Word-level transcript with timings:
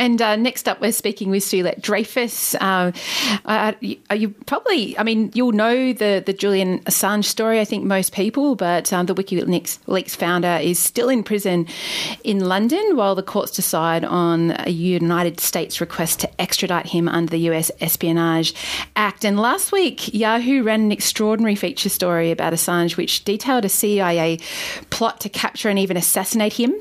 And 0.00 0.22
uh, 0.22 0.34
next 0.36 0.66
up, 0.66 0.80
we're 0.80 0.92
speaking 0.92 1.28
with 1.28 1.42
Suelette 1.42 1.82
Dreyfus. 1.82 2.54
Uh, 2.54 2.90
uh, 3.44 3.74
you, 3.80 3.98
you, 4.14 4.30
probably, 4.46 4.96
I 4.96 5.02
mean, 5.02 5.30
you'll 5.34 5.52
know 5.52 5.92
the, 5.92 6.22
the 6.24 6.32
Julian 6.32 6.78
Assange 6.84 7.26
story, 7.26 7.60
I 7.60 7.66
think 7.66 7.84
most 7.84 8.14
people, 8.14 8.54
but 8.54 8.94
um, 8.94 9.04
the 9.04 9.14
WikiLeaks 9.14 9.78
Leaks 9.88 10.16
founder 10.16 10.58
is 10.62 10.78
still 10.78 11.10
in 11.10 11.22
prison 11.22 11.66
in 12.24 12.48
London 12.48 12.96
while 12.96 13.14
the 13.14 13.22
courts 13.22 13.52
decide 13.52 14.02
on 14.06 14.54
a 14.60 14.70
United 14.70 15.38
States 15.38 15.82
request 15.82 16.20
to 16.20 16.40
extradite 16.40 16.86
him 16.86 17.06
under 17.06 17.30
the 17.30 17.50
US 17.50 17.70
Espionage 17.82 18.54
Act. 18.96 19.22
And 19.26 19.38
last 19.38 19.70
week, 19.70 20.14
Yahoo 20.14 20.62
ran 20.62 20.80
an 20.80 20.92
extraordinary 20.92 21.56
feature 21.56 21.90
story 21.90 22.30
about 22.30 22.54
Assange, 22.54 22.96
which 22.96 23.22
detailed 23.24 23.66
a 23.66 23.68
CIA 23.68 24.38
plot 24.88 25.20
to 25.20 25.28
capture 25.28 25.68
and 25.68 25.78
even 25.78 25.98
assassinate 25.98 26.54
him. 26.54 26.74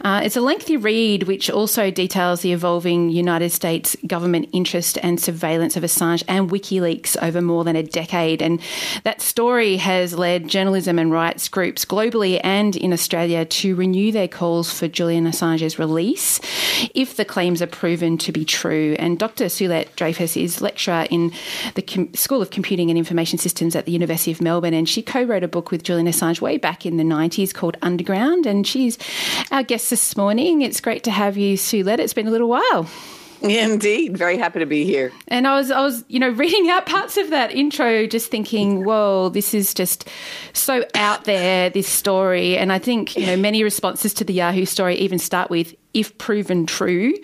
Uh, 0.00 0.22
it's 0.24 0.36
a 0.36 0.40
lengthy 0.40 0.78
read, 0.78 1.24
which 1.24 1.50
also 1.50 1.90
details 1.90 2.40
the 2.40 2.61
evolving 2.62 3.10
United 3.10 3.50
States 3.50 3.96
government 4.06 4.48
interest 4.52 4.96
and 5.02 5.18
surveillance 5.18 5.76
of 5.76 5.82
Assange 5.82 6.22
and 6.28 6.48
WikiLeaks 6.48 7.20
over 7.20 7.40
more 7.40 7.64
than 7.64 7.74
a 7.74 7.82
decade. 7.82 8.40
And 8.40 8.60
that 9.02 9.20
story 9.20 9.78
has 9.78 10.14
led 10.14 10.46
journalism 10.46 10.96
and 10.96 11.10
rights 11.10 11.48
groups 11.48 11.84
globally 11.84 12.40
and 12.44 12.76
in 12.76 12.92
Australia 12.92 13.44
to 13.44 13.74
renew 13.74 14.12
their 14.12 14.28
calls 14.28 14.72
for 14.72 14.86
Julian 14.86 15.26
Assange's 15.26 15.76
release 15.76 16.40
if 16.94 17.16
the 17.16 17.24
claims 17.24 17.60
are 17.60 17.66
proven 17.66 18.16
to 18.18 18.30
be 18.30 18.44
true. 18.44 18.94
And 18.96 19.18
Dr. 19.18 19.46
Suelette 19.46 19.96
Dreyfus 19.96 20.36
is 20.36 20.60
lecturer 20.60 21.08
in 21.10 21.32
the 21.74 21.82
Com- 21.82 22.14
School 22.14 22.40
of 22.40 22.50
Computing 22.50 22.90
and 22.90 22.98
Information 22.98 23.38
Systems 23.40 23.74
at 23.74 23.86
the 23.86 23.92
University 23.92 24.30
of 24.30 24.40
Melbourne, 24.40 24.74
and 24.74 24.88
she 24.88 25.02
co 25.02 25.24
wrote 25.24 25.42
a 25.42 25.48
book 25.48 25.72
with 25.72 25.82
Julian 25.82 26.06
Assange 26.06 26.40
way 26.40 26.58
back 26.58 26.86
in 26.86 26.96
the 26.96 27.02
90s 27.02 27.52
called 27.52 27.76
Underground. 27.82 28.46
And 28.46 28.64
she's 28.64 28.98
our 29.50 29.64
guest 29.64 29.90
this 29.90 30.16
morning. 30.16 30.62
It's 30.62 30.80
great 30.80 31.02
to 31.04 31.10
have 31.10 31.36
you, 31.36 31.56
Suelette. 31.56 31.98
It's 31.98 32.14
been 32.14 32.28
a 32.28 32.30
little 32.30 32.51
while. 32.52 32.88
Indeed, 33.42 34.16
very 34.16 34.38
happy 34.38 34.60
to 34.60 34.66
be 34.66 34.84
here. 34.84 35.12
And 35.26 35.48
I 35.48 35.56
was, 35.56 35.70
I 35.70 35.80
was, 35.80 36.04
you 36.08 36.20
know, 36.20 36.28
reading 36.28 36.70
out 36.70 36.86
parts 36.86 37.16
of 37.16 37.30
that 37.30 37.52
intro, 37.52 38.06
just 38.06 38.30
thinking, 38.30 38.84
"Whoa, 38.84 39.30
this 39.30 39.52
is 39.52 39.74
just 39.74 40.08
so 40.52 40.84
out 40.94 41.24
there." 41.24 41.68
This 41.70 41.88
story, 41.88 42.56
and 42.56 42.72
I 42.72 42.78
think 42.78 43.16
you 43.16 43.26
know 43.26 43.36
many 43.36 43.64
responses 43.64 44.14
to 44.14 44.24
the 44.24 44.32
Yahoo 44.32 44.64
story 44.64 44.94
even 44.96 45.18
start 45.18 45.50
with 45.50 45.74
"if 45.92 46.16
proven 46.18 46.66
true." 46.66 47.14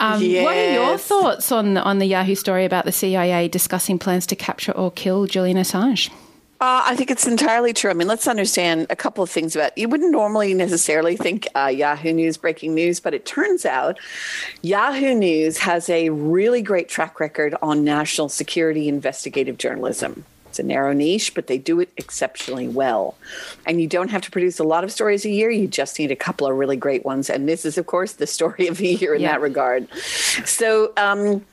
Um, 0.00 0.22
yes. 0.22 0.44
What 0.44 0.56
are 0.56 0.72
your 0.72 0.98
thoughts 0.98 1.50
on 1.50 1.78
on 1.78 1.98
the 1.98 2.06
Yahoo 2.06 2.34
story 2.34 2.66
about 2.66 2.84
the 2.84 2.92
CIA 2.92 3.48
discussing 3.48 3.98
plans 3.98 4.26
to 4.26 4.36
capture 4.36 4.72
or 4.72 4.90
kill 4.90 5.26
Julian 5.26 5.56
Assange? 5.56 6.10
Uh, 6.60 6.82
I 6.86 6.96
think 6.96 7.10
it's 7.10 7.26
entirely 7.26 7.72
true. 7.72 7.90
I 7.90 7.94
mean, 7.94 8.08
let's 8.08 8.26
understand 8.26 8.86
a 8.88 8.96
couple 8.96 9.22
of 9.22 9.28
things 9.28 9.54
about. 9.54 9.76
You 9.76 9.88
wouldn't 9.88 10.12
normally 10.12 10.54
necessarily 10.54 11.16
think 11.16 11.46
uh, 11.54 11.66
Yahoo 11.66 12.12
News 12.12 12.36
breaking 12.36 12.74
news, 12.74 13.00
but 13.00 13.12
it 13.12 13.26
turns 13.26 13.66
out 13.66 13.98
Yahoo 14.62 15.14
News 15.14 15.58
has 15.58 15.90
a 15.90 16.08
really 16.10 16.62
great 16.62 16.88
track 16.88 17.20
record 17.20 17.54
on 17.60 17.84
national 17.84 18.28
security 18.28 18.88
investigative 18.88 19.58
journalism. 19.58 20.24
It's 20.46 20.60
a 20.60 20.62
narrow 20.62 20.92
niche, 20.92 21.34
but 21.34 21.48
they 21.48 21.58
do 21.58 21.80
it 21.80 21.90
exceptionally 21.96 22.68
well. 22.68 23.16
And 23.66 23.80
you 23.80 23.88
don't 23.88 24.10
have 24.12 24.22
to 24.22 24.30
produce 24.30 24.60
a 24.60 24.64
lot 24.64 24.84
of 24.84 24.92
stories 24.92 25.24
a 25.24 25.30
year. 25.30 25.50
You 25.50 25.66
just 25.66 25.98
need 25.98 26.12
a 26.12 26.16
couple 26.16 26.46
of 26.46 26.56
really 26.56 26.76
great 26.76 27.04
ones. 27.04 27.28
And 27.28 27.48
this 27.48 27.64
is, 27.64 27.76
of 27.76 27.86
course, 27.86 28.12
the 28.12 28.26
story 28.28 28.68
of 28.68 28.78
the 28.78 28.86
year 28.94 29.14
in 29.16 29.22
Yeah. 29.22 29.32
that 29.32 29.40
regard. 29.40 29.88
So, 30.44 30.92
um, 30.96 31.44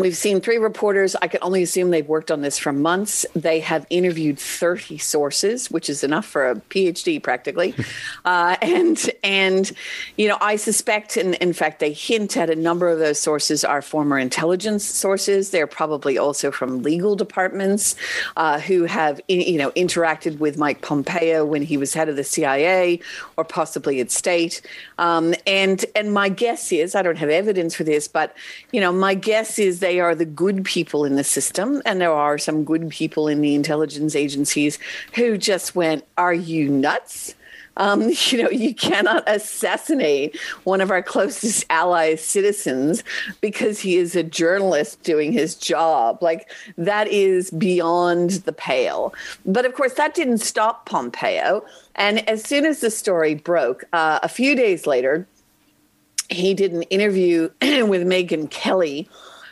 We've 0.00 0.16
seen 0.16 0.40
three 0.40 0.58
reporters. 0.58 1.16
I 1.16 1.26
can 1.26 1.40
only 1.42 1.60
assume 1.64 1.90
they've 1.90 2.06
worked 2.06 2.30
on 2.30 2.40
this 2.40 2.56
for 2.56 2.72
months. 2.72 3.26
They 3.34 3.58
have 3.58 3.84
interviewed 3.90 4.38
30 4.38 4.96
sources, 4.98 5.72
which 5.72 5.90
is 5.90 6.04
enough 6.04 6.24
for 6.24 6.48
a 6.48 6.54
PhD 6.54 7.20
practically. 7.20 7.74
uh, 8.24 8.54
and, 8.62 9.10
and, 9.24 9.72
you 10.16 10.28
know, 10.28 10.38
I 10.40 10.54
suspect, 10.54 11.16
and 11.16 11.34
in 11.34 11.52
fact, 11.52 11.80
they 11.80 11.92
hint 11.92 12.36
at 12.36 12.48
a 12.48 12.54
number 12.54 12.88
of 12.88 13.00
those 13.00 13.18
sources 13.18 13.64
are 13.64 13.82
former 13.82 14.20
intelligence 14.20 14.84
sources. 14.84 15.50
They're 15.50 15.66
probably 15.66 16.16
also 16.16 16.52
from 16.52 16.84
legal 16.84 17.16
departments 17.16 17.96
uh, 18.36 18.60
who 18.60 18.84
have, 18.84 19.20
you 19.26 19.58
know, 19.58 19.72
interacted 19.72 20.38
with 20.38 20.58
Mike 20.58 20.80
Pompeo 20.80 21.44
when 21.44 21.62
he 21.62 21.76
was 21.76 21.92
head 21.92 22.08
of 22.08 22.14
the 22.14 22.22
CIA 22.22 23.00
or 23.36 23.42
possibly 23.42 23.98
at 23.98 24.12
state. 24.12 24.62
Um, 24.98 25.34
and, 25.44 25.84
and 25.96 26.14
my 26.14 26.28
guess 26.28 26.70
is, 26.70 26.94
I 26.94 27.02
don't 27.02 27.18
have 27.18 27.30
evidence 27.30 27.74
for 27.74 27.82
this, 27.82 28.06
but, 28.06 28.36
you 28.70 28.80
know, 28.80 28.92
my 28.92 29.14
guess 29.14 29.58
is 29.58 29.87
they 29.88 30.00
are 30.00 30.14
the 30.14 30.26
good 30.26 30.66
people 30.66 31.06
in 31.06 31.16
the 31.16 31.24
system, 31.24 31.80
and 31.86 31.98
there 31.98 32.12
are 32.12 32.36
some 32.36 32.62
good 32.62 32.90
people 32.90 33.26
in 33.26 33.40
the 33.40 33.54
intelligence 33.54 34.14
agencies 34.14 34.78
who 35.14 35.38
just 35.38 35.74
went, 35.74 36.04
Are 36.18 36.34
you 36.34 36.68
nuts? 36.68 37.34
Um, 37.78 38.02
you 38.26 38.42
know, 38.42 38.50
you 38.50 38.74
cannot 38.74 39.24
assassinate 39.26 40.38
one 40.64 40.82
of 40.82 40.90
our 40.90 41.02
closest 41.02 41.64
allies' 41.70 42.22
citizens 42.22 43.02
because 43.40 43.80
he 43.80 43.96
is 43.96 44.14
a 44.14 44.22
journalist 44.22 45.02
doing 45.04 45.32
his 45.32 45.54
job. 45.54 46.22
Like, 46.22 46.52
that 46.76 47.08
is 47.08 47.50
beyond 47.50 48.30
the 48.44 48.52
pale. 48.52 49.14
But 49.46 49.64
of 49.64 49.72
course, 49.72 49.94
that 49.94 50.14
didn't 50.14 50.38
stop 50.38 50.84
Pompeo. 50.84 51.64
And 51.94 52.28
as 52.28 52.44
soon 52.44 52.66
as 52.66 52.80
the 52.80 52.90
story 52.90 53.36
broke, 53.36 53.84
uh, 53.94 54.18
a 54.22 54.28
few 54.28 54.54
days 54.54 54.86
later, 54.86 55.26
he 56.28 56.52
did 56.52 56.72
an 56.72 56.82
interview 56.82 57.48
with 57.62 58.06
Megyn 58.06 58.50
Kelly 58.50 59.08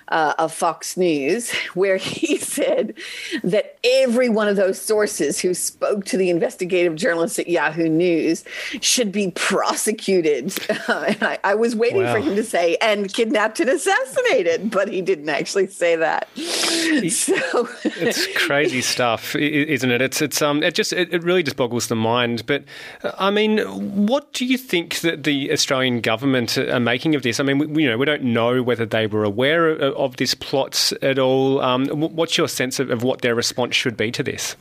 uh, 0.09 0.35
of 0.39 0.53
Fox 0.53 0.97
News, 0.97 1.53
where 1.75 1.97
he 1.97 2.37
said 2.57 2.95
that 3.43 3.79
every 3.85 4.29
one 4.29 4.49
of 4.49 4.57
those 4.57 4.81
sources 4.81 5.41
who 5.41 5.55
spoke 5.55 6.05
to 6.07 6.17
the 6.17 6.31
investigative 6.31 6.95
journalists 6.95 7.39
at 7.39 7.49
Yahoo 7.49 7.89
News 7.89 8.45
should 8.81 9.13
be 9.13 9.31
prosecuted. 9.33 10.53
Uh, 10.89 11.05
and 11.09 11.23
I, 11.23 11.39
I 11.45 11.55
was 11.55 11.75
waiting 11.75 12.03
Wow. 12.03 12.13
for 12.15 12.21
him 12.21 12.37
to 12.37 12.45
say, 12.45 12.77
and 12.81 13.13
kidnapped 13.13 13.61
and 13.61 13.71
assassinated, 13.71 14.71
but 14.71 14.89
he 14.89 15.01
didn't 15.03 15.29
actually 15.29 15.67
say 15.69 15.97
that. 15.97 16.29
So. 16.37 17.69
It's 17.85 18.27
crazy 18.37 18.81
stuff, 18.83 19.35
isn't 19.37 19.91
it? 19.91 20.01
It's 20.03 20.23
it's 20.23 20.41
um 20.43 20.63
it 20.63 20.75
just 20.75 20.93
it, 20.93 21.13
it 21.13 21.23
really 21.23 21.43
just 21.43 21.57
boggles 21.57 21.89
the 21.89 21.97
mind. 21.97 22.45
But 22.47 22.65
uh, 23.03 23.13
I 23.19 23.31
mean, 23.31 23.59
what 24.07 24.33
do 24.33 24.45
you 24.45 24.59
think 24.59 25.01
that 25.01 25.25
the 25.25 25.53
Australian 25.53 26.01
government 26.01 26.57
are 26.59 26.81
making 26.81 27.15
of 27.15 27.23
this? 27.23 27.41
I 27.41 27.43
mean, 27.45 27.59
we, 27.59 27.85
you 27.85 27.91
know, 27.91 27.99
we 27.99 28.05
don't 28.07 28.23
know 28.23 28.63
whether 28.63 28.87
they 28.87 29.07
were 29.07 29.25
aware 29.25 29.69
of, 29.71 29.96
of 29.97 30.17
this 30.17 30.35
plot 30.35 30.93
at 31.03 31.19
all. 31.19 31.61
Um, 31.61 31.87
what's 31.89 32.39
your 32.39 32.49
sense 32.49 32.79
of, 32.79 32.91
of 32.91 33.03
what 33.03 33.23
their 33.23 33.35
response 33.35 33.75
should 33.75 33.97
be 33.97 34.11
to 34.13 34.23
this? 34.23 34.57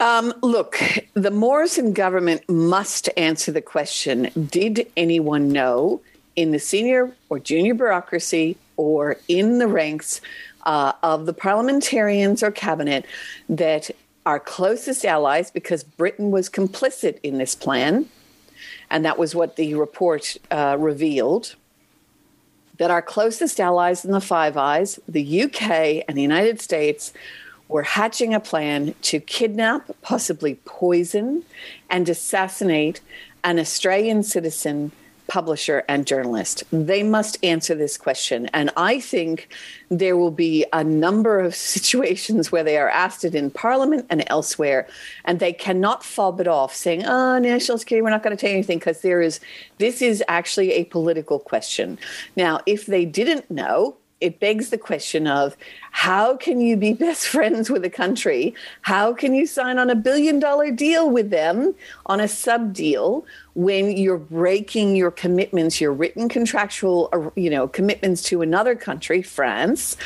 Um, 0.00 0.32
look, 0.42 0.78
the 1.14 1.30
Morrison 1.30 1.92
government 1.92 2.48
must 2.48 3.08
answer 3.16 3.50
the 3.50 3.62
question 3.62 4.30
Did 4.50 4.86
anyone 4.96 5.48
know 5.48 6.00
in 6.36 6.52
the 6.52 6.58
senior 6.60 7.12
or 7.28 7.40
junior 7.40 7.74
bureaucracy 7.74 8.56
or 8.76 9.16
in 9.26 9.58
the 9.58 9.66
ranks 9.66 10.20
uh, 10.64 10.92
of 11.02 11.26
the 11.26 11.32
parliamentarians 11.32 12.42
or 12.42 12.50
cabinet 12.50 13.04
that 13.48 13.90
our 14.24 14.38
closest 14.38 15.04
allies, 15.04 15.50
because 15.50 15.82
Britain 15.82 16.30
was 16.30 16.48
complicit 16.50 17.18
in 17.22 17.38
this 17.38 17.54
plan, 17.54 18.06
and 18.90 19.04
that 19.04 19.18
was 19.18 19.34
what 19.34 19.56
the 19.56 19.74
report 19.74 20.36
uh, 20.50 20.76
revealed, 20.78 21.56
that 22.78 22.90
our 22.90 23.02
closest 23.02 23.60
allies 23.60 24.04
in 24.04 24.12
the 24.12 24.20
Five 24.20 24.56
Eyes, 24.56 24.98
the 25.08 25.42
UK 25.42 26.04
and 26.08 26.16
the 26.16 26.22
United 26.22 26.60
States, 26.60 27.12
were 27.68 27.82
hatching 27.82 28.32
a 28.32 28.40
plan 28.40 28.94
to 29.02 29.20
kidnap, 29.20 29.90
possibly 30.00 30.54
poison, 30.64 31.44
and 31.90 32.08
assassinate 32.08 33.00
an 33.44 33.58
Australian 33.58 34.22
citizen, 34.22 34.90
publisher, 35.28 35.84
and 35.88 36.06
journalist. 36.06 36.64
They 36.72 37.02
must 37.02 37.38
answer 37.44 37.74
this 37.74 37.96
question. 37.96 38.46
And 38.46 38.70
I 38.76 38.98
think 38.98 39.48
there 39.90 40.16
will 40.16 40.30
be 40.30 40.64
a 40.72 40.82
number 40.82 41.38
of 41.38 41.54
situations 41.78 42.50
where 42.50 42.64
they 42.64 42.78
are 42.78 42.88
asked 42.88 43.24
it 43.24 43.34
in 43.34 43.50
Parliament 43.50 44.06
and 44.10 44.24
elsewhere, 44.26 44.88
and 45.24 45.38
they 45.38 45.52
cannot 45.52 46.02
fob 46.02 46.40
it 46.40 46.48
off 46.48 46.74
saying, 46.74 47.04
oh, 47.06 47.38
national 47.38 47.78
security, 47.78 48.02
we're 48.02 48.10
not 48.10 48.22
going 48.22 48.36
to 48.36 48.40
tell 48.40 48.50
you 48.50 48.56
anything, 48.56 48.78
because 48.78 49.02
there 49.02 49.22
is, 49.22 49.38
this 49.78 50.02
is 50.02 50.24
actually 50.26 50.72
a 50.72 50.84
political 50.84 51.38
question. 51.38 51.98
Now, 52.34 52.60
if 52.66 52.86
they 52.86 53.04
didn't 53.04 53.50
know, 53.50 53.96
it 54.20 54.40
begs 54.40 54.70
the 54.70 54.78
question 54.78 55.26
of 55.26 55.56
how 55.90 56.36
can 56.36 56.60
you 56.60 56.76
be 56.76 56.92
best 57.06 57.26
friends 57.26 57.70
with 57.70 57.84
a 57.84 57.90
country? 57.90 58.54
How 58.82 59.12
can 59.12 59.34
you 59.34 59.46
sign 59.46 59.78
on 59.78 59.90
a 59.90 59.94
billion 59.94 60.38
dollar 60.38 60.70
deal 60.70 61.10
with 61.10 61.30
them 61.30 61.74
on 62.06 62.20
a 62.20 62.28
sub 62.28 62.72
deal 62.72 63.24
when 63.54 63.96
you're 63.96 64.18
breaking 64.18 64.94
your 64.94 65.10
commitments, 65.10 65.80
your 65.80 65.92
written 65.92 66.28
contractual, 66.28 67.08
uh, 67.12 67.30
you 67.34 67.50
know, 67.50 67.66
commitments 67.66 68.22
to 68.22 68.42
another 68.42 68.74
country, 68.74 69.22
France, 69.22 69.96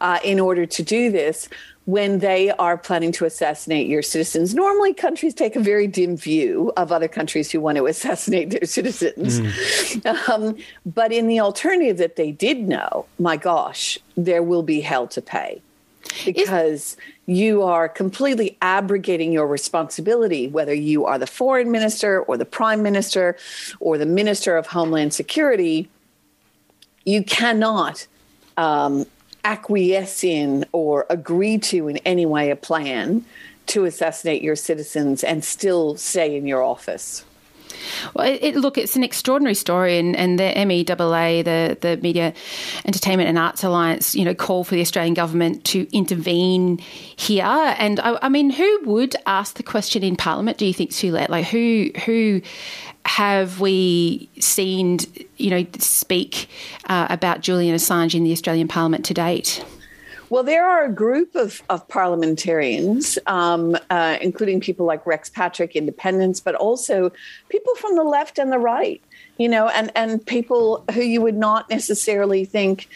uh, 0.00 0.18
in 0.24 0.40
order 0.40 0.64
to 0.66 0.82
do 0.82 1.10
this? 1.10 1.48
When 1.84 2.20
they 2.20 2.50
are 2.50 2.78
planning 2.78 3.10
to 3.12 3.24
assassinate 3.24 3.88
your 3.88 4.02
citizens. 4.02 4.54
Normally, 4.54 4.94
countries 4.94 5.34
take 5.34 5.56
a 5.56 5.60
very 5.60 5.86
dim 5.88 6.16
view 6.16 6.72
of 6.76 6.92
other 6.92 7.08
countries 7.08 7.50
who 7.50 7.60
want 7.60 7.76
to 7.78 7.86
assassinate 7.92 8.50
their 8.50 8.66
citizens. 8.66 9.40
Mm. 9.40 10.28
Um, 10.28 10.56
but 10.86 11.12
in 11.12 11.26
the 11.26 11.40
alternative 11.40 11.98
that 11.98 12.16
they 12.16 12.30
did 12.30 12.68
know, 12.68 13.06
my 13.18 13.36
gosh, 13.36 13.98
there 14.16 14.42
will 14.42 14.62
be 14.62 14.80
hell 14.80 15.08
to 15.08 15.20
pay 15.20 15.60
because 16.24 16.96
you 17.26 17.62
are 17.62 17.88
completely 17.88 18.56
abrogating 18.60 19.32
your 19.32 19.46
responsibility, 19.46 20.48
whether 20.48 20.74
you 20.74 21.04
are 21.04 21.18
the 21.18 21.26
foreign 21.26 21.70
minister 21.70 22.20
or 22.22 22.36
the 22.36 22.44
prime 22.44 22.82
minister 22.82 23.36
or 23.80 23.98
the 23.98 24.06
minister 24.06 24.56
of 24.56 24.66
homeland 24.66 25.14
security. 25.14 25.88
You 27.04 27.22
cannot 27.24 28.06
um, 28.56 29.06
acquiesce 29.44 30.24
in 30.24 30.64
or 30.72 31.06
agree 31.10 31.58
to 31.58 31.88
in 31.88 31.96
any 31.98 32.26
way 32.26 32.50
a 32.50 32.56
plan 32.56 33.24
to 33.66 33.84
assassinate 33.84 34.42
your 34.42 34.56
citizens 34.56 35.22
and 35.22 35.44
still 35.44 35.96
stay 35.96 36.36
in 36.36 36.46
your 36.46 36.62
office. 36.62 37.24
Well, 38.14 38.26
it, 38.26 38.42
it, 38.42 38.56
look, 38.56 38.78
it's 38.78 38.96
an 38.96 39.04
extraordinary 39.04 39.54
story, 39.54 39.98
and, 39.98 40.16
and 40.16 40.38
the 40.38 40.52
MEAA, 40.54 41.44
the 41.44 41.78
the 41.80 41.96
Media, 41.98 42.32
Entertainment 42.84 43.28
and 43.28 43.38
Arts 43.38 43.64
Alliance, 43.64 44.14
you 44.14 44.24
know, 44.24 44.34
call 44.34 44.64
for 44.64 44.74
the 44.74 44.80
Australian 44.80 45.14
government 45.14 45.64
to 45.66 45.86
intervene 45.96 46.78
here. 47.16 47.44
And 47.44 48.00
I, 48.00 48.18
I 48.22 48.28
mean, 48.28 48.50
who 48.50 48.80
would 48.84 49.16
ask 49.26 49.56
the 49.56 49.62
question 49.62 50.02
in 50.02 50.16
Parliament? 50.16 50.58
Do 50.58 50.66
you 50.66 50.74
think, 50.74 50.90
Suelette? 50.90 51.28
Like, 51.28 51.46
who 51.46 51.90
who 52.06 52.42
have 53.04 53.60
we 53.60 54.28
seen, 54.38 54.98
you 55.36 55.50
know, 55.50 55.66
speak 55.78 56.48
uh, 56.86 57.06
about 57.10 57.40
Julian 57.40 57.74
Assange 57.74 58.14
in 58.14 58.24
the 58.24 58.32
Australian 58.32 58.68
Parliament 58.68 59.04
to 59.06 59.14
date? 59.14 59.64
Well, 60.32 60.42
there 60.42 60.66
are 60.66 60.86
a 60.86 60.90
group 60.90 61.34
of, 61.34 61.62
of 61.68 61.86
parliamentarians, 61.88 63.18
um, 63.26 63.76
uh, 63.90 64.16
including 64.22 64.60
people 64.60 64.86
like 64.86 65.04
Rex 65.04 65.28
Patrick, 65.28 65.76
independents, 65.76 66.40
but 66.40 66.54
also 66.54 67.12
people 67.50 67.74
from 67.74 67.96
the 67.96 68.02
left 68.02 68.38
and 68.38 68.50
the 68.50 68.58
right 68.58 69.02
you 69.38 69.48
know, 69.48 69.68
and, 69.68 69.90
and 69.94 70.24
people 70.24 70.84
who 70.92 71.00
you 71.00 71.20
would 71.20 71.36
not 71.36 71.68
necessarily 71.68 72.44
think 72.44 72.88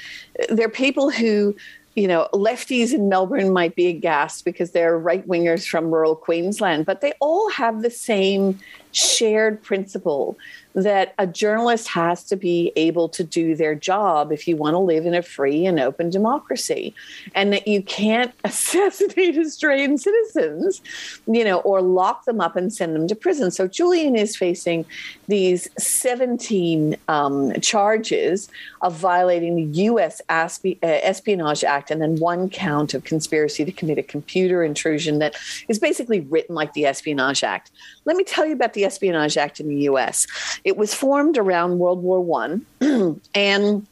they're 0.49 0.69
people 0.69 1.11
who, 1.11 1.57
you 1.95 2.07
know, 2.07 2.29
lefties 2.33 2.93
in 2.93 3.09
Melbourne 3.09 3.53
might 3.53 3.75
be 3.75 3.89
aghast 3.89 4.45
because 4.45 4.71
they're 4.71 4.99
right 4.99 5.27
wingers 5.27 5.67
from 5.67 5.91
rural 5.91 6.15
Queensland, 6.15 6.87
but 6.87 7.01
they 7.01 7.13
all 7.21 7.51
have 7.51 7.83
the 7.83 7.91
same 7.91 8.59
shared 8.97 9.63
principle 9.63 10.37
that 10.77 11.15
a 11.19 11.27
journalist 11.27 11.89
has 11.89 12.23
to 12.23 12.37
be 12.37 12.71
able 12.77 13.09
to 13.09 13.25
do 13.25 13.57
their 13.57 13.75
job 13.75 14.31
if 14.31 14.47
you 14.47 14.57
want 14.57 14.75
to 14.75 14.79
live 14.79 15.07
in 15.07 15.15
a 15.15 15.23
free 15.23 15.65
and 15.65 15.81
open 15.81 16.11
democracy 16.11 16.95
and 17.35 17.51
that 17.51 17.67
you 17.67 17.83
can't 17.83 18.35
assassinate 18.45 19.39
Australian 19.39 19.97
citizens, 19.97 20.83
you 21.27 21.43
know, 21.43 21.61
or 21.61 21.81
lock 21.81 22.27
them 22.27 22.43
up 22.43 22.57
and 22.57 22.75
send 22.75 22.95
them 22.95 23.09
to 23.09 23.15
prison. 23.15 23.51
So 23.51 23.67
Julian 23.67 24.17
is 24.17 24.37
facing 24.37 24.85
these 25.29 25.67
17 25.79 26.97
um, 27.09 27.59
charges 27.63 28.51
of 28.83 28.95
violating 28.95 29.57
the 29.57 29.81
U.S. 29.85 30.21
Uh, 30.29 30.49
Espionage 30.83 31.65
Act 31.65 31.91
and 31.91 32.03
then 32.03 32.17
one 32.17 32.51
count 32.51 32.93
of 32.93 33.03
conspiracy 33.05 33.65
to 33.65 33.73
commit 33.73 33.97
a 33.97 34.03
computer 34.03 34.63
intrusion 34.63 35.21
that 35.21 35.37
is 35.69 35.79
basically 35.79 36.21
written 36.21 36.55
like 36.55 36.75
the 36.75 36.85
Espionage 36.85 37.43
Act. 37.43 37.71
Let 38.07 38.17
me 38.17 38.25
tell 38.25 38.47
you 38.47 38.53
about 38.53 38.73
the 38.73 38.85
Espionage 38.85 39.37
Act 39.37 39.59
in 39.59 39.69
the 39.69 39.81
U.S. 39.83 40.29
It 40.65 40.77
was 40.77 40.95
formed 40.95 41.37
around 41.37 41.81
World 41.81 42.03
War 42.03 42.21
One, 42.21 42.65
and 43.35 43.87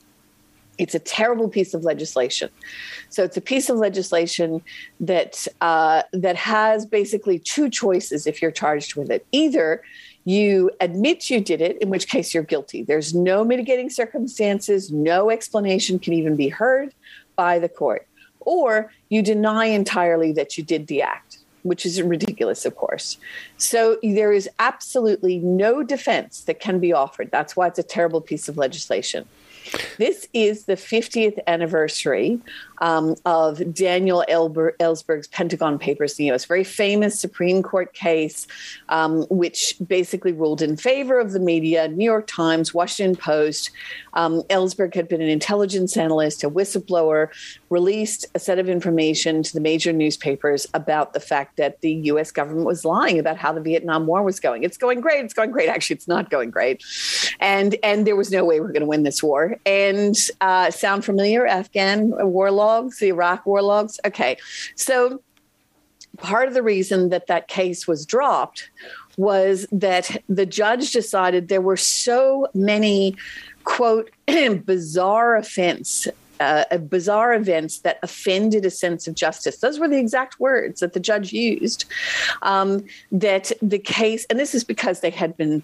it's 0.78 0.94
a 0.94 1.00
terrible 1.00 1.48
piece 1.48 1.74
of 1.74 1.84
legislation. 1.84 2.48
So 3.10 3.24
it's 3.24 3.36
a 3.36 3.40
piece 3.40 3.68
of 3.68 3.76
legislation 3.76 4.62
that 5.00 5.48
uh, 5.60 6.04
that 6.12 6.36
has 6.36 6.86
basically 6.86 7.40
two 7.40 7.68
choices 7.68 8.26
if 8.26 8.40
you're 8.40 8.52
charged 8.52 8.94
with 8.94 9.10
it. 9.10 9.26
Either 9.32 9.82
you 10.24 10.70
admit 10.80 11.28
you 11.28 11.40
did 11.40 11.60
it, 11.60 11.76
in 11.82 11.90
which 11.90 12.08
case 12.08 12.32
you're 12.32 12.44
guilty. 12.44 12.82
There's 12.84 13.14
no 13.14 13.44
mitigating 13.44 13.90
circumstances, 13.90 14.92
no 14.92 15.28
explanation 15.28 15.98
can 15.98 16.14
even 16.14 16.36
be 16.36 16.48
heard 16.48 16.94
by 17.36 17.58
the 17.58 17.68
court. 17.68 18.06
Or 18.40 18.92
you 19.08 19.22
deny 19.22 19.66
entirely 19.66 20.32
that 20.32 20.56
you 20.56 20.64
did 20.64 20.86
the 20.86 21.02
act 21.02 21.38
which 21.64 21.84
is 21.84 22.00
ridiculous, 22.00 22.64
of 22.64 22.76
course. 22.76 23.18
So 23.58 23.98
there 24.02 24.32
is 24.32 24.48
absolutely 24.58 25.38
no 25.38 25.82
defense 25.82 26.42
that 26.42 26.60
can 26.60 26.78
be 26.78 26.92
offered. 26.92 27.30
That's 27.32 27.56
why 27.56 27.66
it's 27.66 27.78
a 27.78 27.82
terrible 27.82 28.20
piece 28.20 28.48
of 28.48 28.56
legislation. 28.56 29.26
This 29.98 30.28
is 30.32 30.66
the 30.66 30.74
50th 30.74 31.38
anniversary 31.46 32.38
um, 32.84 33.16
of 33.24 33.72
Daniel 33.72 34.22
Elber- 34.28 34.76
Ellsberg's 34.78 35.26
Pentagon 35.28 35.78
Papers 35.78 36.12
in 36.12 36.24
the 36.24 36.26
U.S., 36.26 36.44
very 36.44 36.64
famous 36.64 37.18
Supreme 37.18 37.62
Court 37.62 37.94
case, 37.94 38.46
um, 38.90 39.22
which 39.30 39.74
basically 39.86 40.32
ruled 40.32 40.60
in 40.60 40.76
favor 40.76 41.18
of 41.18 41.32
the 41.32 41.40
media. 41.40 41.88
New 41.88 42.04
York 42.04 42.26
Times, 42.26 42.74
Washington 42.74 43.16
Post. 43.16 43.70
Um, 44.12 44.42
Ellsberg 44.42 44.94
had 44.94 45.08
been 45.08 45.22
an 45.22 45.30
intelligence 45.30 45.96
analyst, 45.96 46.44
a 46.44 46.50
whistleblower, 46.50 47.28
released 47.70 48.26
a 48.34 48.38
set 48.38 48.58
of 48.58 48.68
information 48.68 49.42
to 49.42 49.52
the 49.54 49.60
major 49.60 49.92
newspapers 49.92 50.66
about 50.74 51.14
the 51.14 51.20
fact 51.20 51.56
that 51.56 51.80
the 51.80 51.92
U.S. 52.12 52.30
government 52.30 52.66
was 52.66 52.84
lying 52.84 53.18
about 53.18 53.38
how 53.38 53.50
the 53.50 53.62
Vietnam 53.62 54.06
War 54.06 54.22
was 54.22 54.40
going. 54.40 54.62
It's 54.62 54.76
going 54.76 55.00
great. 55.00 55.24
It's 55.24 55.34
going 55.34 55.52
great. 55.52 55.70
Actually, 55.70 55.96
it's 55.96 56.06
not 56.06 56.28
going 56.28 56.50
great, 56.50 56.84
and 57.40 57.76
and 57.82 58.06
there 58.06 58.14
was 58.14 58.30
no 58.30 58.44
way 58.44 58.60
we 58.60 58.66
we're 58.66 58.72
going 58.72 58.80
to 58.80 58.86
win 58.86 59.04
this 59.04 59.22
war. 59.22 59.56
And 59.64 60.14
uh, 60.42 60.70
sound 60.70 61.04
familiar? 61.04 61.46
Afghan 61.46 62.10
war 62.30 62.50
logs, 62.74 62.98
the 62.98 63.08
Iraq 63.08 63.46
war 63.46 63.62
logs. 63.62 63.98
Okay, 64.04 64.36
so 64.74 65.20
part 66.18 66.48
of 66.48 66.54
the 66.54 66.62
reason 66.62 67.08
that 67.10 67.26
that 67.26 67.48
case 67.48 67.86
was 67.86 68.06
dropped 68.06 68.70
was 69.16 69.66
that 69.70 70.16
the 70.28 70.46
judge 70.46 70.90
decided 70.90 71.48
there 71.48 71.60
were 71.60 71.76
so 71.76 72.48
many 72.54 73.16
quote 73.64 74.10
bizarre 74.64 75.36
offense 75.36 76.08
uh, 76.40 76.78
bizarre 76.78 77.32
events 77.32 77.78
that 77.80 77.98
offended 78.02 78.64
a 78.64 78.70
sense 78.70 79.06
of 79.06 79.14
justice. 79.14 79.58
Those 79.58 79.78
were 79.78 79.88
the 79.88 79.98
exact 79.98 80.40
words 80.40 80.80
that 80.80 80.92
the 80.92 81.00
judge 81.00 81.32
used. 81.32 81.84
Um, 82.42 82.84
that 83.12 83.52
the 83.62 83.78
case, 83.78 84.26
and 84.28 84.38
this 84.38 84.54
is 84.54 84.64
because 84.64 85.00
they 85.00 85.10
had 85.10 85.36
been 85.36 85.62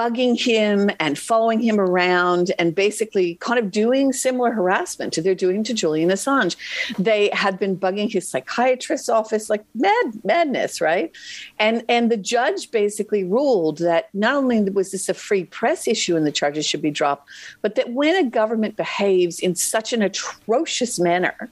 bugging 0.00 0.40
him 0.40 0.90
and 0.98 1.18
following 1.18 1.60
him 1.60 1.78
around 1.78 2.52
and 2.58 2.74
basically 2.74 3.34
kind 3.34 3.58
of 3.58 3.70
doing 3.70 4.14
similar 4.14 4.50
harassment 4.50 5.12
to 5.12 5.20
they're 5.20 5.34
doing 5.34 5.62
to 5.62 5.74
Julian 5.74 6.08
Assange. 6.08 6.56
They 6.98 7.28
had 7.34 7.58
been 7.58 7.76
bugging 7.76 8.10
his 8.10 8.26
psychiatrist's 8.26 9.10
office 9.10 9.50
like 9.50 9.62
mad 9.74 10.06
madness, 10.24 10.80
right? 10.80 11.12
And 11.58 11.84
and 11.86 12.10
the 12.10 12.16
judge 12.16 12.70
basically 12.70 13.24
ruled 13.24 13.78
that 13.78 14.08
not 14.14 14.36
only 14.36 14.62
was 14.70 14.92
this 14.92 15.10
a 15.10 15.14
free 15.14 15.44
press 15.44 15.86
issue 15.86 16.16
and 16.16 16.26
the 16.26 16.32
charges 16.32 16.64
should 16.64 16.80
be 16.80 16.90
dropped, 16.90 17.28
but 17.60 17.74
that 17.74 17.92
when 17.92 18.16
a 18.16 18.30
government 18.30 18.76
behaves 18.76 19.38
in 19.38 19.54
such 19.54 19.92
an 19.92 20.00
atrocious 20.00 20.98
manner, 20.98 21.50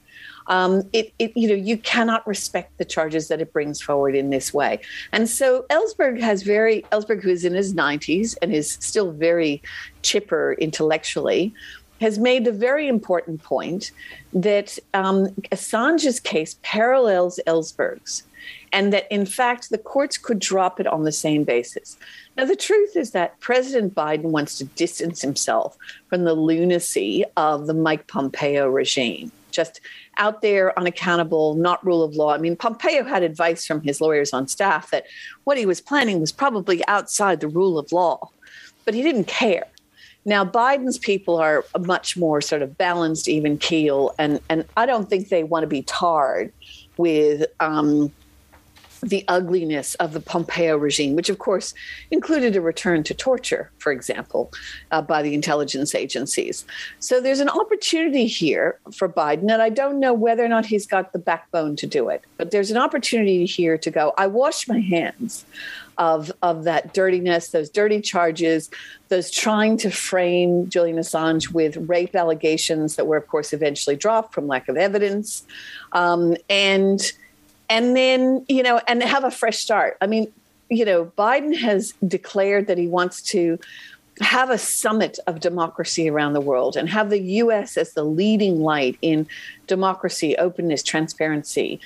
um, 0.49 0.81
it, 0.93 1.13
it, 1.19 1.31
you 1.37 1.47
know, 1.47 1.55
you 1.55 1.77
cannot 1.77 2.27
respect 2.27 2.77
the 2.77 2.85
charges 2.85 3.27
that 3.27 3.39
it 3.39 3.53
brings 3.53 3.79
forward 3.79 4.15
in 4.15 4.31
this 4.31 4.53
way. 4.53 4.79
And 5.11 5.29
so 5.29 5.65
Ellsberg 5.69 6.19
has 6.19 6.41
very, 6.41 6.81
Ellsberg, 6.91 7.21
who 7.21 7.29
is 7.29 7.45
in 7.45 7.53
his 7.53 7.73
90s 7.73 8.35
and 8.41 8.53
is 8.53 8.71
still 8.71 9.11
very 9.11 9.61
chipper 10.01 10.53
intellectually, 10.59 11.53
has 12.01 12.17
made 12.17 12.45
the 12.45 12.51
very 12.51 12.87
important 12.87 13.43
point 13.43 13.91
that 14.33 14.79
um, 14.93 15.27
Assange's 15.51 16.19
case 16.19 16.55
parallels 16.63 17.39
Ellsberg's, 17.45 18.23
and 18.71 18.93
that 18.93 19.11
in 19.11 19.25
fact 19.25 19.69
the 19.69 19.77
courts 19.77 20.17
could 20.17 20.39
drop 20.39 20.79
it 20.79 20.87
on 20.87 21.03
the 21.03 21.11
same 21.11 21.43
basis. 21.43 21.97
Now, 22.37 22.45
the 22.45 22.55
truth 22.55 22.95
is 22.95 23.11
that 23.11 23.37
President 23.41 23.93
Biden 23.93 24.31
wants 24.31 24.57
to 24.59 24.63
distance 24.63 25.21
himself 25.21 25.77
from 26.07 26.23
the 26.23 26.33
lunacy 26.33 27.25
of 27.35 27.67
the 27.67 27.73
Mike 27.73 28.07
Pompeo 28.07 28.69
regime. 28.69 29.29
Just 29.51 29.81
out 30.17 30.41
there, 30.41 30.77
unaccountable, 30.77 31.55
not 31.55 31.85
rule 31.85 32.03
of 32.03 32.15
law. 32.15 32.33
I 32.33 32.37
mean, 32.37 32.55
Pompeo 32.55 33.03
had 33.03 33.23
advice 33.23 33.65
from 33.65 33.81
his 33.81 34.01
lawyers 34.01 34.33
on 34.33 34.47
staff 34.47 34.91
that 34.91 35.05
what 35.43 35.57
he 35.57 35.65
was 35.65 35.81
planning 35.81 36.19
was 36.19 36.31
probably 36.31 36.85
outside 36.87 37.39
the 37.39 37.47
rule 37.47 37.77
of 37.77 37.91
law, 37.91 38.29
but 38.85 38.93
he 38.93 39.01
didn't 39.01 39.25
care. 39.25 39.65
Now, 40.25 40.43
Biden's 40.45 40.97
people 40.97 41.37
are 41.37 41.65
much 41.79 42.17
more 42.17 42.41
sort 42.41 42.61
of 42.61 42.77
balanced, 42.77 43.27
even 43.27 43.57
keel, 43.57 44.13
and, 44.19 44.39
and 44.49 44.65
I 44.75 44.85
don't 44.85 45.09
think 45.09 45.29
they 45.29 45.43
want 45.43 45.63
to 45.63 45.67
be 45.67 45.81
tarred 45.83 46.51
with 46.97 47.45
um, 47.61 48.11
the 49.01 49.23
ugliness 49.27 49.95
of 49.95 50.13
the 50.13 50.19
Pompeo 50.19 50.77
regime, 50.77 51.15
which 51.15 51.29
of 51.29 51.39
course 51.39 51.73
included 52.11 52.55
a 52.55 52.61
return 52.61 53.03
to 53.03 53.13
torture, 53.13 53.71
for 53.77 53.91
example, 53.91 54.51
uh, 54.91 55.01
by 55.01 55.21
the 55.21 55.33
intelligence 55.33 55.95
agencies. 55.95 56.65
So 56.99 57.21
there's 57.21 57.39
an 57.39 57.49
opportunity 57.49 58.27
here 58.27 58.79
for 58.93 59.07
Biden, 59.07 59.51
and 59.51 59.61
I 59.61 59.69
don't 59.69 59.99
know 59.99 60.13
whether 60.13 60.43
or 60.43 60.49
not 60.49 60.65
he's 60.65 60.85
got 60.85 61.13
the 61.13 61.19
backbone 61.19 61.75
to 61.77 61.87
do 61.87 62.09
it, 62.09 62.23
but 62.37 62.51
there's 62.51 62.71
an 62.71 62.77
opportunity 62.77 63.45
here 63.45 63.77
to 63.77 63.91
go, 63.91 64.13
I 64.17 64.27
wash 64.27 64.67
my 64.67 64.79
hands 64.79 65.45
of, 65.97 66.31
of 66.41 66.63
that 66.63 66.93
dirtiness, 66.93 67.49
those 67.49 67.69
dirty 67.69 67.99
charges, 68.01 68.69
those 69.09 69.29
trying 69.29 69.77
to 69.77 69.91
frame 69.91 70.69
Julian 70.69 70.97
Assange 70.97 71.51
with 71.51 71.75
rape 71.77 72.15
allegations 72.15 72.95
that 72.95 73.05
were, 73.05 73.17
of 73.17 73.27
course, 73.27 73.51
eventually 73.51 73.97
dropped 73.97 74.33
from 74.33 74.47
lack 74.47 74.69
of 74.69 74.77
evidence. 74.77 75.45
Um, 75.91 76.37
and 76.49 77.01
and 77.69 77.95
then 77.95 78.45
you 78.47 78.63
know, 78.63 78.81
and 78.87 79.01
have 79.03 79.23
a 79.23 79.31
fresh 79.31 79.57
start. 79.57 79.97
I 80.01 80.07
mean, 80.07 80.31
you 80.69 80.85
know, 80.85 81.05
Biden 81.17 81.55
has 81.57 81.93
declared 82.05 82.67
that 82.67 82.77
he 82.77 82.87
wants 82.87 83.21
to 83.23 83.59
have 84.21 84.49
a 84.49 84.57
summit 84.57 85.17
of 85.27 85.39
democracy 85.39 86.09
around 86.09 86.33
the 86.33 86.41
world 86.41 86.75
and 86.75 86.89
have 86.89 87.09
the 87.09 87.21
US 87.21 87.77
as 87.77 87.93
the 87.93 88.03
leading 88.03 88.61
light 88.61 88.97
in 89.01 89.27
democracy, 89.67 90.35
openness, 90.37 90.83
transparency. 90.83 91.79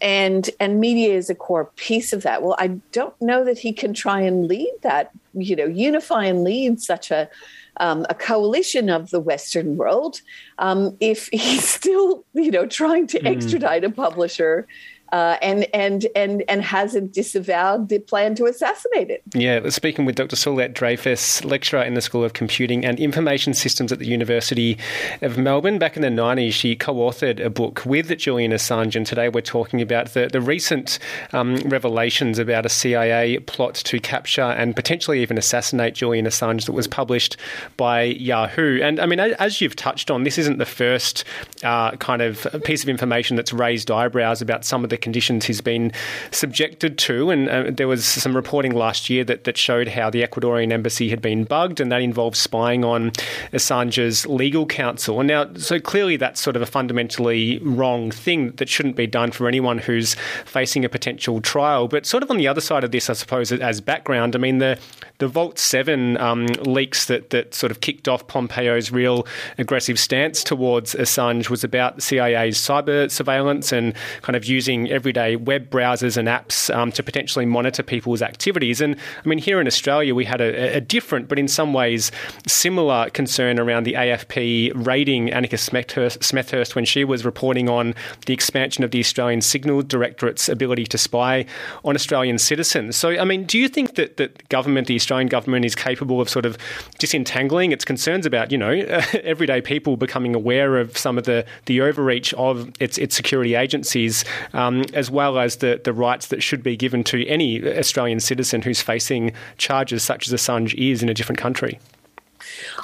And 0.00 0.48
and 0.58 0.80
media 0.80 1.14
is 1.14 1.28
a 1.28 1.34
core 1.34 1.70
piece 1.76 2.12
of 2.12 2.22
that. 2.22 2.42
Well, 2.42 2.56
I 2.58 2.68
don't 2.92 3.20
know 3.20 3.44
that 3.44 3.58
he 3.58 3.72
can 3.72 3.92
try 3.92 4.20
and 4.20 4.46
lead 4.46 4.72
that, 4.82 5.10
you 5.34 5.54
know, 5.56 5.66
unify 5.66 6.24
and 6.24 6.42
lead 6.42 6.80
such 6.80 7.10
a 7.10 7.28
um, 7.76 8.06
a 8.08 8.14
coalition 8.14 8.88
of 8.88 9.10
the 9.10 9.20
Western 9.20 9.76
world 9.76 10.20
um, 10.58 10.96
if 11.00 11.28
he's 11.32 11.68
still, 11.76 12.24
you 12.32 12.50
know, 12.50 12.66
trying 12.66 13.06
to 13.08 13.20
mm. 13.20 13.26
extradite 13.26 13.84
a 13.84 13.90
publisher 13.90 14.66
uh, 15.12 15.36
and 15.42 15.66
and 15.74 16.06
and 16.14 16.42
and 16.48 16.62
hasn't 16.62 17.12
disavowed 17.12 17.88
the 17.88 17.98
plan 17.98 18.34
to 18.36 18.46
assassinate 18.46 19.10
it. 19.10 19.22
Yeah, 19.34 19.68
speaking 19.70 20.04
with 20.04 20.14
Dr. 20.14 20.36
Suelette 20.36 20.74
Dreyfus, 20.74 21.44
lecturer 21.44 21.82
in 21.82 21.94
the 21.94 22.00
School 22.00 22.24
of 22.24 22.32
Computing 22.32 22.84
and 22.84 22.98
Information 23.00 23.54
Systems 23.54 23.92
at 23.92 23.98
the 23.98 24.06
University 24.06 24.78
of 25.22 25.38
Melbourne. 25.38 25.78
Back 25.78 25.96
in 25.96 26.02
the 26.02 26.08
90s, 26.08 26.52
she 26.52 26.76
co-authored 26.76 27.44
a 27.44 27.50
book 27.50 27.82
with 27.84 28.16
Julian 28.18 28.52
Assange, 28.52 28.94
and 28.94 29.06
today 29.06 29.28
we're 29.28 29.40
talking 29.40 29.80
about 29.80 30.14
the, 30.14 30.28
the 30.28 30.40
recent 30.40 30.98
um, 31.32 31.56
revelations 31.66 32.38
about 32.38 32.66
a 32.66 32.68
CIA 32.68 33.38
plot 33.40 33.74
to 33.74 33.98
capture 33.98 34.42
and 34.42 34.76
potentially 34.76 35.20
even 35.22 35.38
assassinate 35.38 35.94
Julian 35.94 36.26
Assange 36.26 36.66
that 36.66 36.72
was 36.72 36.86
published 36.86 37.36
by 37.76 38.02
Yahoo. 38.02 38.80
And 38.82 39.00
I 39.00 39.06
mean, 39.06 39.20
as 39.20 39.60
you've 39.60 39.76
touched 39.76 40.10
on, 40.10 40.22
this 40.22 40.38
isn't 40.38 40.58
the 40.58 40.66
first 40.66 41.24
uh, 41.64 41.92
kind 41.96 42.22
of 42.22 42.46
piece 42.64 42.82
of 42.82 42.88
information 42.88 43.36
that's 43.36 43.52
raised 43.52 43.90
eyebrows 43.90 44.40
about 44.40 44.64
some 44.64 44.84
of 44.84 44.90
the 44.90 44.99
conditions 45.00 45.46
he's 45.46 45.60
been 45.60 45.92
subjected 46.30 46.98
to. 46.98 47.30
And 47.30 47.48
uh, 47.48 47.70
there 47.70 47.88
was 47.88 48.04
some 48.04 48.34
reporting 48.34 48.72
last 48.72 49.10
year 49.10 49.24
that, 49.24 49.44
that 49.44 49.56
showed 49.56 49.88
how 49.88 50.10
the 50.10 50.22
Ecuadorian 50.22 50.72
embassy 50.72 51.10
had 51.10 51.22
been 51.22 51.44
bugged, 51.44 51.80
and 51.80 51.90
that 51.92 52.02
involved 52.02 52.36
spying 52.36 52.84
on 52.84 53.10
Assange's 53.52 54.26
legal 54.26 54.66
counsel. 54.66 55.20
And 55.20 55.28
now, 55.28 55.52
so 55.54 55.80
clearly, 55.80 56.16
that's 56.16 56.40
sort 56.40 56.56
of 56.56 56.62
a 56.62 56.66
fundamentally 56.66 57.58
wrong 57.58 58.10
thing 58.10 58.52
that 58.52 58.68
shouldn't 58.68 58.96
be 58.96 59.06
done 59.06 59.32
for 59.32 59.48
anyone 59.48 59.78
who's 59.78 60.14
facing 60.44 60.84
a 60.84 60.88
potential 60.88 61.40
trial. 61.40 61.88
But 61.88 62.06
sort 62.06 62.22
of 62.22 62.30
on 62.30 62.36
the 62.36 62.48
other 62.48 62.60
side 62.60 62.84
of 62.84 62.90
this, 62.90 63.10
I 63.10 63.14
suppose, 63.14 63.52
as 63.52 63.80
background, 63.80 64.34
I 64.34 64.38
mean, 64.38 64.58
the 64.58 64.78
the 65.20 65.28
Vault 65.28 65.58
7 65.58 66.16
um, 66.16 66.46
leaks 66.46 67.04
that, 67.06 67.28
that 67.30 67.54
sort 67.54 67.70
of 67.70 67.80
kicked 67.80 68.08
off 68.08 68.26
Pompeo's 68.26 68.90
real 68.90 69.26
aggressive 69.58 69.98
stance 69.98 70.42
towards 70.42 70.94
Assange 70.94 71.50
was 71.50 71.62
about 71.62 71.96
the 71.96 72.02
CIA's 72.02 72.56
cyber 72.56 73.10
surveillance 73.10 73.70
and 73.70 73.94
kind 74.22 74.34
of 74.34 74.46
using 74.46 74.89
everyday 74.90 75.36
web 75.36 75.70
browsers 75.70 76.16
and 76.16 76.28
apps 76.28 76.74
um, 76.74 76.92
to 76.92 77.02
potentially 77.02 77.46
monitor 77.46 77.82
people's 77.82 78.22
activities. 78.22 78.80
And 78.80 78.96
I 79.24 79.28
mean, 79.28 79.38
here 79.38 79.60
in 79.60 79.66
Australia, 79.66 80.14
we 80.14 80.24
had 80.24 80.40
a, 80.40 80.76
a 80.76 80.80
different, 80.80 81.28
but 81.28 81.38
in 81.38 81.48
some 81.48 81.72
ways 81.72 82.10
similar 82.46 83.10
concern 83.10 83.58
around 83.58 83.84
the 83.84 83.94
AFP 83.94 84.72
raiding 84.74 85.28
Annika 85.28 85.58
Smethurst, 85.58 86.74
when 86.74 86.84
she 86.84 87.04
was 87.04 87.24
reporting 87.24 87.68
on 87.68 87.94
the 88.26 88.32
expansion 88.32 88.84
of 88.84 88.90
the 88.90 89.00
Australian 89.00 89.40
Signal 89.40 89.82
Directorate's 89.82 90.48
ability 90.48 90.84
to 90.86 90.98
spy 90.98 91.46
on 91.84 91.94
Australian 91.94 92.38
citizens. 92.38 92.96
So, 92.96 93.10
I 93.10 93.24
mean, 93.24 93.44
do 93.44 93.58
you 93.58 93.68
think 93.68 93.94
that, 93.96 94.16
that 94.16 94.48
government, 94.48 94.86
the 94.88 94.96
Australian 94.96 95.28
government, 95.28 95.64
is 95.64 95.74
capable 95.74 96.20
of 96.20 96.28
sort 96.28 96.46
of 96.46 96.58
disentangling 96.98 97.72
its 97.72 97.84
concerns 97.84 98.26
about, 98.26 98.50
you 98.52 98.58
know, 98.58 98.70
everyday 99.22 99.60
people 99.60 99.96
becoming 99.96 100.34
aware 100.34 100.78
of 100.78 100.96
some 100.96 101.18
of 101.18 101.24
the, 101.24 101.44
the 101.66 101.80
overreach 101.80 102.34
of 102.34 102.70
its, 102.80 102.98
its 102.98 103.14
security 103.14 103.54
agencies 103.54 104.24
um, 104.52 104.79
as 104.94 105.10
well 105.10 105.38
as 105.38 105.56
the, 105.56 105.80
the 105.82 105.92
rights 105.92 106.28
that 106.28 106.42
should 106.42 106.62
be 106.62 106.76
given 106.76 107.04
to 107.04 107.26
any 107.26 107.62
Australian 107.78 108.20
citizen 108.20 108.62
who's 108.62 108.80
facing 108.80 109.32
charges 109.58 110.02
such 110.02 110.26
as 110.26 110.34
Assange 110.34 110.74
is 110.74 111.02
in 111.02 111.08
a 111.08 111.14
different 111.14 111.38
country? 111.38 111.78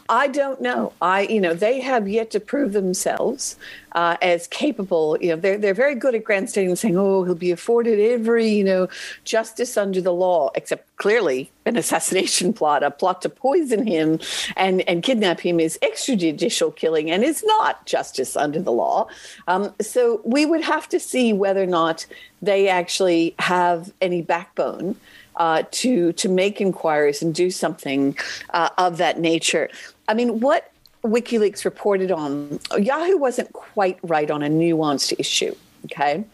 I 0.08 0.28
don't 0.28 0.60
know. 0.60 0.92
I, 1.00 1.22
you 1.22 1.40
know, 1.40 1.54
they 1.54 1.80
have 1.80 2.08
yet 2.08 2.30
to 2.32 2.40
prove 2.40 2.72
themselves 2.72 3.56
uh, 3.92 4.16
as 4.20 4.46
capable. 4.46 5.16
You 5.20 5.30
know, 5.30 5.36
they're 5.36 5.58
they're 5.58 5.74
very 5.74 5.94
good 5.94 6.14
at 6.14 6.24
grandstanding 6.24 6.70
and 6.70 6.78
saying, 6.78 6.96
"Oh, 6.96 7.24
he'll 7.24 7.34
be 7.34 7.50
afforded 7.50 7.98
every, 7.98 8.48
you 8.48 8.64
know, 8.64 8.88
justice 9.24 9.76
under 9.76 10.00
the 10.00 10.12
law," 10.12 10.50
except 10.54 10.94
clearly 10.96 11.50
an 11.64 11.76
assassination 11.76 12.52
plot, 12.58 12.82
a 12.82 12.90
plot 12.90 13.22
to 13.22 13.28
poison 13.28 13.86
him 13.86 14.20
and 14.56 14.82
and 14.88 15.02
kidnap 15.02 15.40
him 15.40 15.58
is 15.58 15.78
extrajudicial 15.82 16.74
killing 16.76 17.10
and 17.10 17.24
is 17.24 17.42
not 17.46 17.84
justice 17.86 18.36
under 18.36 18.60
the 18.60 18.72
law. 18.72 19.08
Um, 19.48 19.74
so 19.80 20.20
we 20.24 20.44
would 20.46 20.62
have 20.62 20.88
to 20.90 21.00
see 21.00 21.32
whether 21.32 21.62
or 21.62 21.66
not 21.66 22.06
they 22.42 22.68
actually 22.68 23.34
have 23.38 23.92
any 24.00 24.22
backbone 24.22 24.96
uh, 25.36 25.62
to 25.70 26.12
to 26.12 26.28
make 26.28 26.60
inquiries 26.60 27.22
and 27.22 27.34
do 27.34 27.50
something 27.50 28.16
uh, 28.50 28.70
of 28.78 28.96
that 28.98 29.18
nature. 29.20 29.68
I 30.08 30.14
mean, 30.14 30.40
what 30.40 30.72
WikiLeaks 31.04 31.64
reported 31.64 32.10
on 32.10 32.58
Yahoo 32.78 33.16
wasn't 33.16 33.52
quite 33.52 33.98
right 34.02 34.30
on 34.30 34.42
a 34.42 34.48
nuanced 34.48 35.14
issue. 35.18 35.54
Okay, 35.84 36.24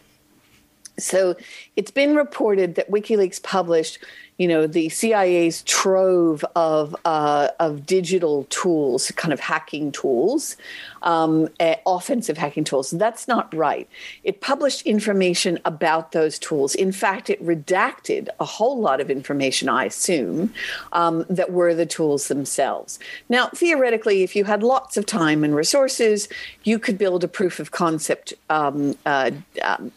so 0.97 1.35
it's 1.75 1.91
been 1.91 2.15
reported 2.15 2.75
that 2.75 2.89
WikiLeaks 2.89 3.41
published 3.41 3.99
you 4.37 4.47
know 4.47 4.67
the 4.67 4.89
CIA's 4.89 5.61
trove 5.63 6.43
of 6.55 6.95
uh, 7.05 7.49
of 7.59 7.85
digital 7.85 8.45
tools, 8.49 9.11
kind 9.15 9.33
of 9.33 9.39
hacking 9.39 9.91
tools, 9.91 10.57
um, 11.03 11.49
uh, 11.59 11.75
offensive 11.85 12.37
hacking 12.37 12.63
tools. 12.63 12.91
That's 12.91 13.27
not 13.27 13.53
right. 13.53 13.87
It 14.23 14.41
published 14.41 14.83
information 14.83 15.59
about 15.65 16.11
those 16.11 16.39
tools. 16.39 16.75
In 16.75 16.91
fact, 16.91 17.29
it 17.29 17.43
redacted 17.45 18.29
a 18.39 18.45
whole 18.45 18.79
lot 18.79 18.99
of 18.99 19.09
information. 19.09 19.69
I 19.69 19.85
assume 19.85 20.53
um, 20.91 21.25
that 21.29 21.51
were 21.51 21.75
the 21.75 21.85
tools 21.85 22.27
themselves. 22.27 22.99
Now, 23.29 23.49
theoretically, 23.49 24.23
if 24.23 24.35
you 24.35 24.45
had 24.45 24.63
lots 24.63 24.97
of 24.97 25.05
time 25.05 25.43
and 25.43 25.55
resources, 25.55 26.27
you 26.63 26.79
could 26.79 26.97
build 26.97 27.23
a 27.23 27.27
proof 27.27 27.59
of 27.59 27.71
concept. 27.71 28.33
Um, 28.49 28.95
uh, 29.05 29.31
um, 29.61 29.91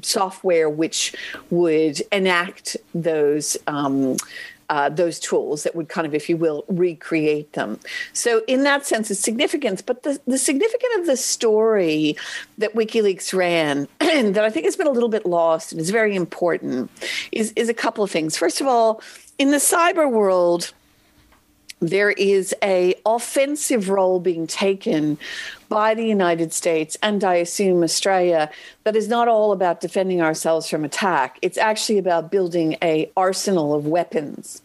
software 0.00 0.68
which 0.70 1.14
would 1.50 2.00
enact 2.10 2.76
those 2.94 3.56
um, 3.66 4.16
uh, 4.72 4.88
those 4.88 5.20
tools 5.20 5.64
that 5.64 5.76
would 5.76 5.90
kind 5.90 6.06
of, 6.06 6.14
if 6.14 6.30
you 6.30 6.36
will, 6.38 6.64
recreate 6.66 7.52
them. 7.52 7.78
So, 8.14 8.42
in 8.48 8.62
that 8.62 8.86
sense, 8.86 9.10
it's 9.10 9.20
significance. 9.20 9.82
But 9.82 10.02
the, 10.02 10.18
the 10.26 10.38
significance 10.38 10.94
of 10.96 11.06
the 11.06 11.16
story 11.18 12.16
that 12.56 12.74
WikiLeaks 12.74 13.36
ran, 13.36 13.86
that 13.98 14.38
I 14.42 14.48
think 14.48 14.64
has 14.64 14.74
been 14.74 14.86
a 14.86 14.90
little 14.90 15.10
bit 15.10 15.26
lost 15.26 15.72
and 15.72 15.80
is 15.80 15.90
very 15.90 16.16
important, 16.16 16.90
is, 17.32 17.52
is 17.54 17.68
a 17.68 17.74
couple 17.74 18.02
of 18.02 18.10
things. 18.10 18.38
First 18.38 18.62
of 18.62 18.66
all, 18.66 19.02
in 19.38 19.50
the 19.50 19.58
cyber 19.58 20.10
world, 20.10 20.72
there 21.82 22.12
is 22.12 22.54
a 22.62 22.94
offensive 23.04 23.88
role 23.88 24.20
being 24.20 24.46
taken 24.46 25.18
by 25.68 25.94
the 25.94 26.06
United 26.06 26.52
States 26.52 26.96
and 27.02 27.24
I 27.24 27.34
assume 27.34 27.82
Australia 27.82 28.50
that 28.84 28.94
is 28.94 29.08
not 29.08 29.26
all 29.26 29.50
about 29.52 29.80
defending 29.80 30.22
ourselves 30.22 30.68
from 30.68 30.84
attack. 30.84 31.38
It's 31.42 31.58
actually 31.58 31.98
about 31.98 32.30
building 32.30 32.76
a 32.82 33.10
arsenal 33.16 33.74
of 33.74 33.86
weapons. 33.86 34.62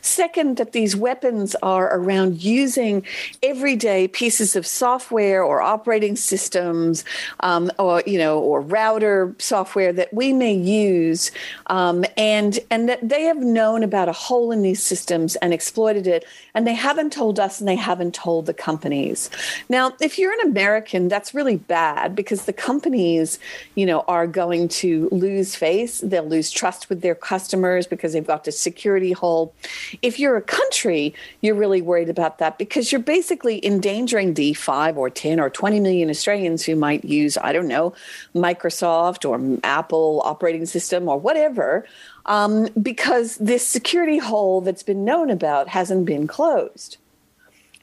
Second, 0.00 0.56
that 0.56 0.72
these 0.72 0.96
weapons 0.96 1.54
are 1.62 1.96
around 1.96 2.42
using 2.42 3.04
everyday 3.42 4.08
pieces 4.08 4.56
of 4.56 4.66
software 4.66 5.42
or 5.42 5.60
operating 5.60 6.16
systems, 6.16 7.04
um, 7.40 7.70
or 7.78 8.02
you 8.06 8.18
know, 8.18 8.38
or 8.38 8.60
router 8.60 9.34
software 9.38 9.92
that 9.92 10.12
we 10.12 10.32
may 10.32 10.54
use, 10.54 11.30
um, 11.66 12.04
and 12.16 12.58
and 12.70 12.88
that 12.88 13.06
they 13.08 13.22
have 13.22 13.38
known 13.38 13.82
about 13.82 14.08
a 14.08 14.12
hole 14.12 14.50
in 14.50 14.62
these 14.62 14.82
systems 14.82 15.36
and 15.36 15.52
exploited 15.52 16.06
it, 16.06 16.24
and 16.54 16.66
they 16.66 16.74
haven't 16.74 17.12
told 17.12 17.38
us, 17.38 17.60
and 17.60 17.68
they 17.68 17.76
haven't 17.76 18.14
told 18.14 18.46
the 18.46 18.54
companies. 18.54 19.30
Now, 19.68 19.92
if 20.00 20.18
you're 20.18 20.32
an 20.32 20.48
American, 20.48 21.08
that's 21.08 21.34
really 21.34 21.56
bad 21.56 22.14
because 22.14 22.44
the 22.44 22.52
companies, 22.52 23.38
you 23.74 23.86
know, 23.86 24.00
are 24.08 24.26
going 24.26 24.68
to 24.68 25.08
lose 25.10 25.54
face. 25.54 26.00
They'll 26.00 26.24
lose 26.24 26.50
trust 26.50 26.88
with 26.88 27.00
their 27.00 27.14
customers 27.14 27.86
because 27.86 28.12
they've 28.12 28.26
got 28.26 28.46
a 28.46 28.52
security 28.52 29.12
hole 29.12 29.54
if 30.02 30.18
you're 30.18 30.36
a 30.36 30.42
country, 30.42 31.14
you're 31.40 31.54
really 31.54 31.82
worried 31.82 32.08
about 32.08 32.38
that 32.38 32.58
because 32.58 32.92
you're 32.92 33.00
basically 33.00 33.64
endangering 33.64 34.34
the 34.34 34.54
5 34.54 34.98
or 34.98 35.10
10 35.10 35.40
or 35.40 35.50
20 35.50 35.80
million 35.80 36.10
Australians 36.10 36.64
who 36.64 36.76
might 36.76 37.04
use, 37.04 37.38
I 37.38 37.52
don't 37.52 37.68
know, 37.68 37.94
Microsoft 38.34 39.28
or 39.28 39.58
Apple 39.64 40.22
operating 40.24 40.66
system 40.66 41.08
or 41.08 41.18
whatever, 41.18 41.86
um, 42.26 42.68
because 42.80 43.36
this 43.36 43.66
security 43.66 44.18
hole 44.18 44.60
that's 44.60 44.82
been 44.82 45.04
known 45.04 45.30
about 45.30 45.68
hasn't 45.68 46.06
been 46.06 46.26
closed. 46.26 46.98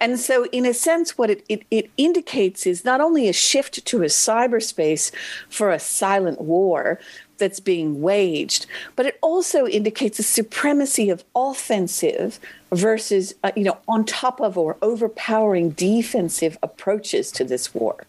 And 0.01 0.19
so, 0.19 0.47
in 0.51 0.65
a 0.65 0.73
sense, 0.73 1.15
what 1.15 1.29
it, 1.29 1.45
it, 1.47 1.61
it, 1.69 1.91
indicates 1.95 2.65
is 2.65 2.83
not 2.83 3.01
only 3.01 3.29
a 3.29 3.33
shift 3.33 3.85
to 3.85 4.01
a 4.01 4.07
cyberspace 4.07 5.11
for 5.47 5.69
a 5.69 5.77
silent 5.77 6.41
war, 6.41 6.99
that's 7.41 7.59
being 7.59 8.01
waged, 8.01 8.65
but 8.95 9.05
it 9.05 9.17
also 9.21 9.67
indicates 9.67 10.17
a 10.19 10.23
supremacy 10.23 11.09
of 11.09 11.25
offensive 11.35 12.39
versus, 12.71 13.33
uh, 13.43 13.51
you 13.57 13.65
know, 13.65 13.77
on 13.87 14.05
top 14.05 14.39
of 14.39 14.57
or 14.57 14.77
overpowering 14.81 15.71
defensive 15.71 16.57
approaches 16.63 17.31
to 17.33 17.43
this 17.43 17.75
war. 17.75 18.05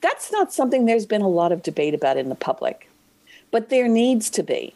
That's 0.00 0.32
not 0.32 0.52
something 0.52 0.86
there's 0.86 1.06
been 1.06 1.22
a 1.22 1.28
lot 1.28 1.52
of 1.52 1.62
debate 1.62 1.94
about 1.94 2.16
in 2.16 2.28
the 2.28 2.34
public. 2.34 2.88
but 3.50 3.68
there 3.68 3.88
needs 3.88 4.30
to 4.30 4.42
be 4.42 4.72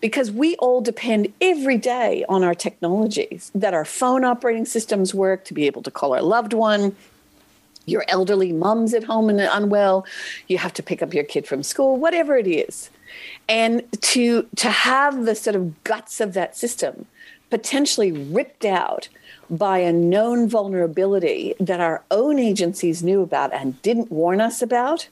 because 0.00 0.30
we 0.30 0.56
all 0.56 0.80
depend 0.80 1.32
every 1.40 1.78
day 1.78 2.24
on 2.28 2.44
our 2.44 2.54
technologies 2.54 3.50
that 3.54 3.74
our 3.74 3.84
phone 3.84 4.24
operating 4.24 4.66
systems 4.66 5.14
work 5.14 5.44
to 5.44 5.54
be 5.54 5.66
able 5.66 5.82
to 5.82 5.90
call 5.90 6.14
our 6.14 6.22
loved 6.22 6.52
one 6.52 6.94
your 7.86 8.04
elderly 8.08 8.52
mum's 8.52 8.94
at 8.94 9.04
home 9.04 9.28
and 9.28 9.40
unwell 9.40 10.06
you 10.48 10.58
have 10.58 10.72
to 10.74 10.82
pick 10.82 11.02
up 11.02 11.14
your 11.14 11.24
kid 11.24 11.46
from 11.46 11.62
school 11.62 11.96
whatever 11.96 12.36
it 12.36 12.46
is. 12.46 12.90
And 13.48 13.82
to 14.00 14.48
to 14.56 14.70
have 14.70 15.24
the 15.24 15.34
sort 15.34 15.56
of 15.56 15.84
guts 15.84 16.20
of 16.20 16.34
that 16.34 16.56
system 16.56 17.06
potentially 17.50 18.10
ripped 18.10 18.64
out 18.64 19.08
by 19.50 19.78
a 19.78 19.92
known 19.92 20.48
vulnerability 20.48 21.54
that 21.60 21.80
our 21.80 22.02
own 22.10 22.38
agencies 22.38 23.02
knew 23.02 23.22
about 23.22 23.52
and 23.52 23.80
didn't 23.82 24.10
warn 24.10 24.40
us 24.40 24.62
about 24.62 25.08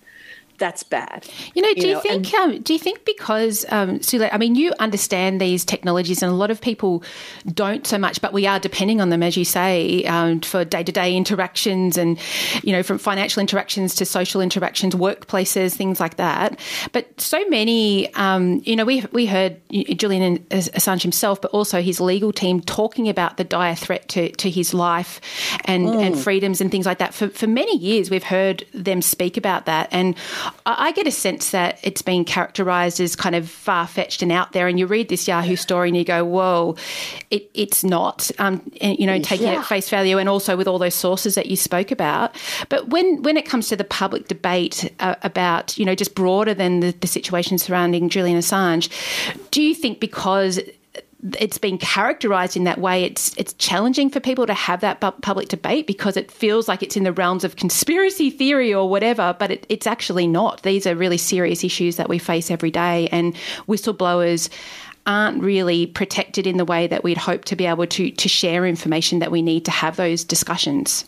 that's 0.63 0.85
bad. 0.85 1.27
You 1.55 1.63
know, 1.63 1.75
do 1.75 1.81
you, 1.81 1.89
you 1.89 1.95
know, 1.95 2.01
think? 2.01 2.33
And, 2.33 2.53
um, 2.53 2.63
do 2.63 2.73
you 2.73 2.79
think 2.79 3.05
because 3.05 3.67
um, 3.71 3.99
Sule, 3.99 4.29
I 4.31 4.39
mean, 4.39 4.55
you 4.55 4.73
understand 4.79 5.41
these 5.41 5.65
technologies, 5.65 6.23
and 6.23 6.31
a 6.31 6.35
lot 6.37 6.53
of 6.53 6.61
people 6.61 7.03
don't 7.47 7.85
so 7.85 7.99
much, 7.99 8.21
but 8.21 8.33
we 8.33 8.47
are 8.47 8.61
depending 8.61 9.01
on 9.01 9.09
them, 9.09 9.25
as 9.25 9.37
you 9.37 9.45
say, 9.45 10.05
um, 10.05 10.41
for 10.41 10.65
day 10.65 10.85
to 10.85 10.93
day 10.93 11.17
interactions, 11.17 11.99
and 11.99 12.17
you 12.63 12.71
know, 12.71 12.85
from 12.85 12.99
financial 12.99 13.41
interactions 13.41 13.97
to 13.97 14.05
social 14.05 14.41
interactions, 14.41 14.95
workplaces, 14.95 15.75
things 15.75 15.99
like 15.99 16.17
that. 16.19 16.61
But 16.93 17.21
so 17.21 17.45
many, 17.49 18.15
um, 18.15 18.63
you 18.65 18.77
know, 18.77 18.85
we 18.85 19.05
we 19.11 19.27
heard 19.27 19.61
Julian 19.69 20.39
Assange 20.51 21.03
himself, 21.03 21.41
but 21.41 21.51
also 21.51 21.83
his 21.83 22.01
legal 22.01 22.33
team 22.33 22.61
talking 22.61 23.09
about 23.09 23.37
the 23.37 23.43
dire 23.43 23.75
threat 23.75 24.09
to, 24.11 24.31
to 24.31 24.49
his 24.49 24.73
life 24.73 25.21
and 25.65 25.89
mm. 25.89 26.07
and 26.07 26.17
freedoms 26.17 26.61
and 26.61 26.71
things 26.71 26.87
like 26.87 26.99
that. 26.99 27.15
For 27.15 27.29
for 27.31 27.49
many 27.49 27.77
years, 27.77 28.11
we've 28.11 28.23
heard 28.23 28.65
them 28.73 29.03
speak 29.03 29.37
about 29.37 29.67
that, 29.67 29.89
and 29.91 30.15
I 30.65 30.93
get 30.93 31.07
a 31.07 31.11
sense 31.11 31.51
that 31.51 31.79
it's 31.83 32.03
been 32.03 32.25
characterised 32.25 33.01
as 33.01 33.17
kind 33.17 33.35
of 33.35 33.49
far 33.49 33.87
fetched 33.87 34.23
and 34.23 34.31
out 34.31 34.53
there. 34.53 34.69
And 34.69 34.79
you 34.79 34.87
read 34.87 35.09
this 35.09 35.27
Yahoo 35.27 35.57
story 35.57 35.89
and 35.89 35.97
you 35.97 36.05
go, 36.05 36.25
"Whoa, 36.25 36.77
it, 37.31 37.51
it's 37.55 37.83
not." 37.83 38.31
Um, 38.39 38.63
and, 38.81 38.99
you 38.99 39.07
know, 39.07 39.19
taking 39.21 39.47
yeah. 39.47 39.55
it 39.55 39.59
at 39.59 39.67
face 39.67 39.89
value, 39.89 40.19
and 40.19 40.29
also 40.29 40.57
with 40.57 40.69
all 40.69 40.79
those 40.79 40.95
sources 40.95 41.35
that 41.35 41.47
you 41.47 41.57
spoke 41.57 41.91
about. 41.91 42.37
But 42.69 42.89
when 42.89 43.23
when 43.23 43.37
it 43.37 43.47
comes 43.47 43.69
to 43.69 43.77
the 43.77 43.85
public 43.85 44.29
debate 44.29 44.93
uh, 45.01 45.17
about, 45.23 45.77
you 45.79 45.85
know, 45.85 45.95
just 45.95 46.15
broader 46.15 46.55
than 46.55 46.81
the, 46.81 46.93
the 46.93 47.07
situation 47.07 47.59
surrounding 47.59 48.09
Julian 48.09 48.39
Assange, 48.39 48.89
do 49.51 49.63
you 49.63 49.75
think 49.75 50.01
because 50.01 50.61
it's 51.39 51.59
been 51.59 51.79
characterized 51.79 52.57
in 52.57 52.65
that 52.65 52.79
way, 52.79 53.05
it's 53.05 53.37
it's 53.37 53.53
challenging 53.55 54.11
for 54.11 54.19
people 54.19 54.47
to 54.47 54.55
have 54.55 54.81
that 54.81 55.01
public 55.01 55.49
debate 55.49 55.87
because 55.87 56.17
it 56.17 56.31
feels 56.31 56.67
like 56.67 56.83
it's 56.83 56.97
in 56.97 57.05
the 57.05 57.13
realms 57.13 57.45
of 57.45 57.57
conspiracy 57.57 58.29
theory 58.31 58.75
or 58.75 58.89
whatever, 58.89 59.35
but 59.39 59.51
it, 59.53 59.67
it's 59.69 59.87
actually 59.87 60.27
not. 60.27 60.63
These 60.63 60.87
are 60.87 60.97
really 60.97 61.19
serious 61.19 61.63
issues 61.63 61.97
that 61.97 62.09
we 62.09 62.19
face 62.19 62.51
every 62.51 62.73
day, 62.73 63.09
and 63.13 63.35
whistleblowers 63.69 64.49
aren't 65.07 65.43
really 65.43 65.87
protected 65.87 66.47
in 66.47 66.57
the 66.57 66.65
way 66.65 66.87
that 66.87 67.03
we'd 67.03 67.19
hope 67.19 67.45
to 67.45 67.57
be 67.57 67.67
able 67.67 67.87
to 67.87 68.11
to 68.11 68.29
share 68.29 68.67
information 68.67 69.21
that 69.21 69.31
we 69.31 69.43
need 69.43 69.65
to 69.67 69.71
have 69.71 69.97
those 69.97 70.25
discussions. 70.25 71.05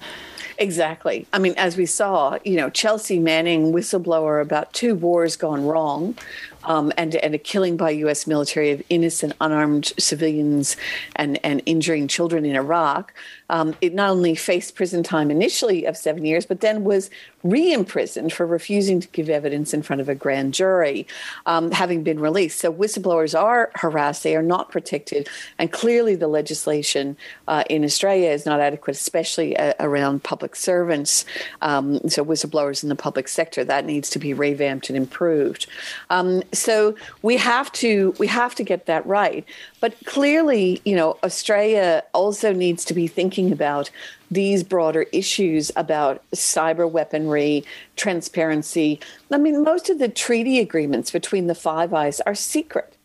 Exactly. 0.59 1.27
I 1.33 1.41
mean, 1.41 1.55
as 1.57 1.77
we 1.77 1.87
saw, 1.87 2.39
you 2.45 2.57
know, 2.57 2.71
Chelsea 2.71 3.19
Manning, 3.19 3.73
whistleblower 3.73 4.41
about 4.41 4.73
two 4.73 4.95
wars 4.95 5.35
gone 5.37 5.65
wrong, 5.67 6.17
um, 6.65 6.93
and, 6.97 7.15
and 7.17 7.35
a 7.35 7.39
killing 7.39 7.77
by 7.77 7.91
U.S. 7.91 8.27
military 8.27 8.71
of 8.71 8.83
innocent, 8.91 9.33
unarmed 9.41 9.93
civilians 9.99 10.77
and, 11.17 11.39
and 11.45 11.63
injuring 11.67 12.09
children 12.09 12.45
in 12.45 12.57
Iraq. 12.57 13.13
Um, 13.51 13.75
it 13.81 13.95
not 13.95 14.11
only 14.11 14.35
faced 14.35 14.75
prison 14.75 15.03
time 15.03 15.31
initially 15.31 15.85
of 15.85 15.97
seven 15.97 16.25
years, 16.25 16.47
but 16.47 16.61
then 16.61 16.85
was 16.85 17.11
re 17.43 17.73
imprisoned 17.73 18.33
for 18.33 18.47
refusing 18.47 19.01
to 19.01 19.09
give 19.09 19.29
evidence 19.29 19.75
in 19.75 19.83
front 19.83 20.01
of 20.01 20.09
a 20.09 20.15
grand 20.15 20.55
jury, 20.55 21.07
um, 21.47 21.71
having 21.71 22.03
been 22.03 22.19
released. 22.19 22.59
So 22.59 22.73
whistleblowers 22.73 23.39
are 23.39 23.71
harassed, 23.75 24.23
they 24.23 24.35
are 24.35 24.43
not 24.43 24.71
protected. 24.71 25.29
And 25.59 25.71
clearly, 25.71 26.15
the 26.17 26.27
legislation 26.27 27.17
uh, 27.47 27.65
in 27.69 27.85
Australia 27.85 28.31
is 28.31 28.47
not 28.47 28.61
adequate, 28.61 28.97
especially 28.97 29.57
uh, 29.57 29.75
around 29.79 30.25
public 30.25 30.57
servants. 30.57 31.27
Um, 31.61 32.09
so, 32.09 32.25
whistleblowers 32.25 32.83
in 32.83 32.89
the 32.89 32.97
public 32.97 33.29
sector, 33.29 33.63
that 33.65 33.85
needs 33.85 34.09
to 34.11 34.19
be 34.19 34.33
revamped 34.33 34.89
and 34.89 34.97
improved. 34.97 35.67
Um, 36.09 36.43
so 36.55 36.95
we 37.23 37.37
have 37.37 37.71
to 37.73 38.15
we 38.19 38.27
have 38.27 38.55
to 38.57 38.63
get 38.63 38.87
that 38.87 39.07
right. 39.07 39.45
But 39.81 39.95
clearly, 40.05 40.81
you 40.85 40.97
know, 40.97 41.19
Australia 41.23 42.03
also 42.13 42.53
needs 42.53 42.85
to 42.87 42.95
be 42.95 43.07
thinking 43.07 43.53
about 43.53 43.91
these 44.31 44.63
broader 44.65 45.07
issues 45.13 45.71
about 45.77 46.23
cyber 46.33 46.91
weaponry, 46.91 47.65
transparency. 47.97 49.01
I 49.31 49.39
mean, 49.39 49.63
most 49.63 49.91
of 49.91 49.99
the 49.99 50.09
treaty 50.09 50.59
agreements 50.59 51.11
between 51.11 51.47
the 51.47 51.55
Five 51.55 51.93
Eyes 51.93 52.21
are 52.23 52.35
secret. 52.35 52.97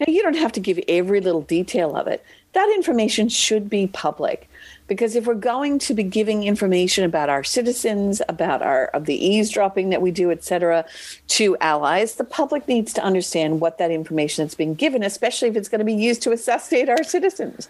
Now, 0.00 0.06
you 0.08 0.22
don't 0.22 0.36
have 0.36 0.52
to 0.52 0.60
give 0.60 0.78
every 0.88 1.20
little 1.20 1.42
detail 1.42 1.96
of 1.96 2.06
it. 2.06 2.24
That 2.52 2.70
information 2.74 3.28
should 3.28 3.68
be 3.68 3.86
public 3.86 4.48
because 4.86 5.16
if 5.16 5.26
we're 5.26 5.34
going 5.34 5.78
to 5.78 5.94
be 5.94 6.02
giving 6.02 6.44
information 6.44 7.04
about 7.04 7.28
our 7.28 7.44
citizens 7.44 8.20
about 8.28 8.62
our 8.62 8.86
of 8.86 9.06
the 9.06 9.14
eavesdropping 9.14 9.90
that 9.90 10.02
we 10.02 10.10
do 10.10 10.30
et 10.30 10.42
cetera 10.44 10.84
to 11.28 11.56
allies 11.60 12.14
the 12.16 12.24
public 12.24 12.66
needs 12.68 12.92
to 12.92 13.02
understand 13.02 13.60
what 13.60 13.78
that 13.78 13.90
information 13.90 14.46
is 14.46 14.54
being 14.54 14.74
given 14.74 15.02
especially 15.02 15.48
if 15.48 15.56
it's 15.56 15.68
going 15.68 15.78
to 15.78 15.84
be 15.84 15.94
used 15.94 16.22
to 16.22 16.32
assassinate 16.32 16.88
our 16.88 17.02
citizens. 17.04 17.68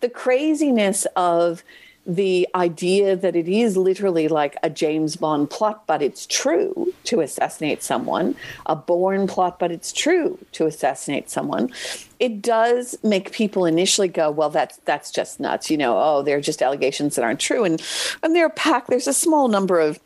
The 0.00 0.08
craziness 0.08 1.06
of 1.16 1.62
the 2.06 2.48
idea 2.54 3.14
that 3.14 3.36
it 3.36 3.46
is 3.46 3.76
literally 3.76 4.26
like 4.26 4.56
a 4.62 4.70
James 4.70 5.16
Bond 5.16 5.50
plot, 5.50 5.86
but 5.86 6.00
it's 6.00 6.26
true 6.26 6.92
to 7.04 7.20
assassinate 7.20 7.82
someone, 7.82 8.34
a 8.66 8.74
Bourne 8.74 9.26
plot, 9.26 9.58
but 9.58 9.70
it's 9.70 9.92
true 9.92 10.38
to 10.52 10.66
assassinate 10.66 11.28
someone. 11.28 11.70
It 12.18 12.40
does 12.40 12.96
make 13.02 13.32
people 13.32 13.66
initially 13.66 14.08
go, 14.08 14.30
well, 14.30 14.50
that's 14.50 14.78
that's 14.86 15.10
just 15.10 15.40
nuts, 15.40 15.70
you 15.70 15.76
know. 15.76 15.96
Oh, 15.98 16.22
they're 16.22 16.40
just 16.40 16.62
allegations 16.62 17.16
that 17.16 17.24
aren't 17.24 17.40
true, 17.40 17.64
and 17.64 17.82
and 18.22 18.34
they're 18.34 18.48
packed. 18.48 18.88
There's 18.88 19.06
a 19.06 19.12
small 19.12 19.48
number 19.48 19.78
of 19.78 20.00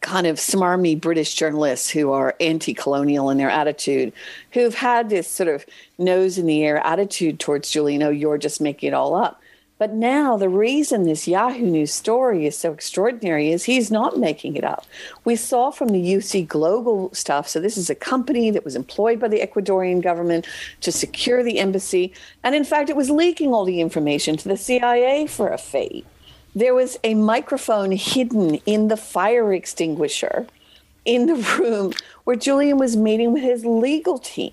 kind 0.00 0.26
of 0.26 0.36
smarmy 0.36 0.98
British 0.98 1.34
journalists 1.34 1.90
who 1.90 2.10
are 2.10 2.34
anti-colonial 2.40 3.28
in 3.30 3.38
their 3.38 3.50
attitude, 3.50 4.12
who've 4.52 4.74
had 4.74 5.10
this 5.10 5.28
sort 5.28 5.48
of 5.48 5.64
nose 5.98 6.38
in 6.38 6.46
the 6.46 6.64
air 6.64 6.78
attitude 6.78 7.38
towards 7.38 7.70
Julian. 7.70 8.02
Oh, 8.02 8.10
you're 8.10 8.38
just 8.38 8.60
making 8.60 8.88
it 8.88 8.94
all 8.94 9.14
up. 9.14 9.39
But 9.80 9.94
now 9.94 10.36
the 10.36 10.50
reason 10.50 11.04
this 11.04 11.26
Yahoo 11.26 11.64
News 11.64 11.90
story 11.90 12.44
is 12.44 12.54
so 12.54 12.70
extraordinary 12.70 13.50
is 13.50 13.64
he's 13.64 13.90
not 13.90 14.18
making 14.18 14.56
it 14.56 14.62
up. 14.62 14.84
We 15.24 15.36
saw 15.36 15.70
from 15.70 15.88
the 15.88 16.02
UC 16.02 16.46
Global 16.46 17.08
stuff. 17.14 17.48
So 17.48 17.60
this 17.60 17.78
is 17.78 17.88
a 17.88 17.94
company 17.94 18.50
that 18.50 18.62
was 18.62 18.76
employed 18.76 19.18
by 19.18 19.28
the 19.28 19.40
Ecuadorian 19.40 20.02
government 20.02 20.46
to 20.82 20.92
secure 20.92 21.42
the 21.42 21.58
embassy. 21.58 22.12
And 22.44 22.54
in 22.54 22.64
fact, 22.64 22.90
it 22.90 22.96
was 22.96 23.08
leaking 23.08 23.54
all 23.54 23.64
the 23.64 23.80
information 23.80 24.36
to 24.36 24.48
the 24.48 24.58
CIA 24.58 25.26
for 25.26 25.48
a 25.48 25.56
fee. 25.56 26.04
There 26.54 26.74
was 26.74 26.98
a 27.02 27.14
microphone 27.14 27.92
hidden 27.92 28.56
in 28.66 28.88
the 28.88 28.98
fire 28.98 29.54
extinguisher 29.54 30.46
in 31.06 31.24
the 31.24 31.36
room 31.58 31.94
where 32.24 32.36
Julian 32.36 32.76
was 32.76 32.98
meeting 32.98 33.32
with 33.32 33.44
his 33.44 33.64
legal 33.64 34.18
team 34.18 34.52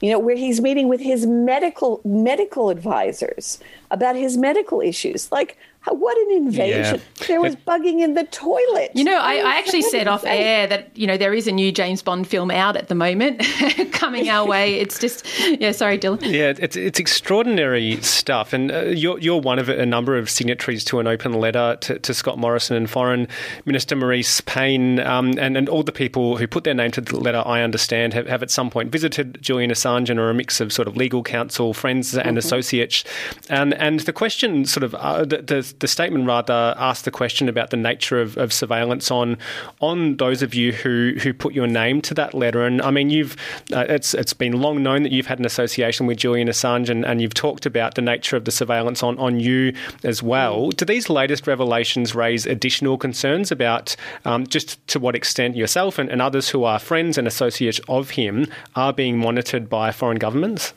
you 0.00 0.10
know 0.10 0.18
where 0.18 0.36
he's 0.36 0.60
meeting 0.60 0.88
with 0.88 1.00
his 1.00 1.26
medical 1.26 2.00
medical 2.04 2.70
advisors 2.70 3.58
about 3.90 4.16
his 4.16 4.36
medical 4.36 4.80
issues 4.80 5.30
like 5.30 5.56
what 5.94 6.16
an 6.18 6.36
invasion! 6.36 7.00
Yeah. 7.20 7.26
There 7.26 7.40
was 7.40 7.54
bugging 7.54 8.00
in 8.00 8.14
the 8.14 8.24
toilet. 8.24 8.90
You 8.94 9.04
know, 9.04 9.16
I, 9.16 9.34
I 9.34 9.58
actually 9.58 9.82
said 9.82 10.08
off 10.08 10.24
air 10.24 10.66
that 10.66 10.90
you 10.96 11.06
know 11.06 11.16
there 11.16 11.32
is 11.32 11.46
a 11.46 11.52
new 11.52 11.70
James 11.70 12.02
Bond 12.02 12.26
film 12.26 12.50
out 12.50 12.76
at 12.76 12.88
the 12.88 12.94
moment 12.94 13.42
coming 13.92 14.28
our 14.28 14.46
way. 14.46 14.74
It's 14.74 14.98
just 14.98 15.24
yeah. 15.60 15.72
Sorry, 15.72 15.98
Dylan. 15.98 16.22
Yeah, 16.22 16.54
it's 16.58 16.76
it's 16.76 16.98
extraordinary 16.98 18.00
stuff, 18.02 18.52
and 18.52 18.72
uh, 18.72 18.82
you're 18.86 19.18
you're 19.18 19.40
one 19.40 19.58
of 19.58 19.68
a 19.68 19.86
number 19.86 20.16
of 20.16 20.28
signatories 20.28 20.84
to 20.84 20.98
an 20.98 21.06
open 21.06 21.32
letter 21.34 21.76
to, 21.82 21.98
to 22.00 22.14
Scott 22.14 22.38
Morrison 22.38 22.76
and 22.76 22.90
Foreign 22.90 23.28
Minister 23.64 23.94
Marise 23.94 24.44
Payne, 24.44 25.00
um, 25.00 25.38
and 25.38 25.56
and 25.56 25.68
all 25.68 25.82
the 25.82 25.92
people 25.92 26.36
who 26.36 26.46
put 26.46 26.64
their 26.64 26.74
name 26.74 26.90
to 26.92 27.00
the 27.00 27.16
letter. 27.18 27.42
I 27.46 27.62
understand 27.62 28.12
have, 28.14 28.26
have 28.26 28.42
at 28.42 28.50
some 28.50 28.70
point 28.70 28.90
visited 28.90 29.40
Julian 29.40 29.70
Assange 29.70 30.10
and 30.10 30.18
are 30.18 30.30
a 30.30 30.34
mix 30.34 30.60
of 30.60 30.72
sort 30.72 30.88
of 30.88 30.96
legal 30.96 31.22
counsel, 31.22 31.74
friends, 31.74 32.14
and 32.14 32.30
mm-hmm. 32.30 32.38
associates, 32.38 33.04
and 33.48 33.74
and 33.78 34.00
the 34.00 34.12
question 34.12 34.64
sort 34.64 34.84
of 34.84 34.94
uh, 34.94 35.24
the, 35.24 35.38
the 35.38 35.74
the 35.78 35.88
statement 35.88 36.26
rather 36.26 36.74
asked 36.76 37.04
the 37.04 37.10
question 37.10 37.48
about 37.48 37.70
the 37.70 37.76
nature 37.76 38.20
of, 38.20 38.36
of 38.36 38.52
surveillance 38.52 39.10
on 39.10 39.38
on 39.80 40.16
those 40.16 40.42
of 40.42 40.54
you 40.54 40.72
who 40.72 41.14
who 41.20 41.32
put 41.32 41.54
your 41.54 41.66
name 41.66 42.00
to 42.02 42.14
that 42.14 42.34
letter. 42.34 42.64
And 42.64 42.82
I 42.82 42.90
mean, 42.90 43.10
you've 43.10 43.36
uh, 43.72 43.86
it's 43.88 44.14
it's 44.14 44.32
been 44.32 44.60
long 44.60 44.82
known 44.82 45.02
that 45.02 45.12
you've 45.12 45.26
had 45.26 45.38
an 45.38 45.44
association 45.44 46.06
with 46.06 46.18
Julian 46.18 46.48
Assange, 46.48 46.88
and, 46.88 47.04
and 47.04 47.20
you've 47.20 47.34
talked 47.34 47.66
about 47.66 47.94
the 47.94 48.02
nature 48.02 48.36
of 48.36 48.44
the 48.44 48.52
surveillance 48.52 49.02
on 49.02 49.18
on 49.18 49.40
you 49.40 49.74
as 50.04 50.22
well. 50.22 50.70
Do 50.70 50.84
these 50.84 51.08
latest 51.08 51.46
revelations 51.46 52.14
raise 52.14 52.46
additional 52.46 52.98
concerns 52.98 53.50
about 53.50 53.96
um, 54.24 54.46
just 54.46 54.84
to 54.88 54.98
what 54.98 55.14
extent 55.14 55.56
yourself 55.56 55.98
and, 55.98 56.10
and 56.10 56.22
others 56.22 56.48
who 56.48 56.64
are 56.64 56.78
friends 56.78 57.18
and 57.18 57.26
associates 57.26 57.80
of 57.88 58.10
him 58.10 58.46
are 58.74 58.92
being 58.92 59.18
monitored 59.18 59.68
by 59.68 59.92
foreign 59.92 60.18
governments? 60.18 60.72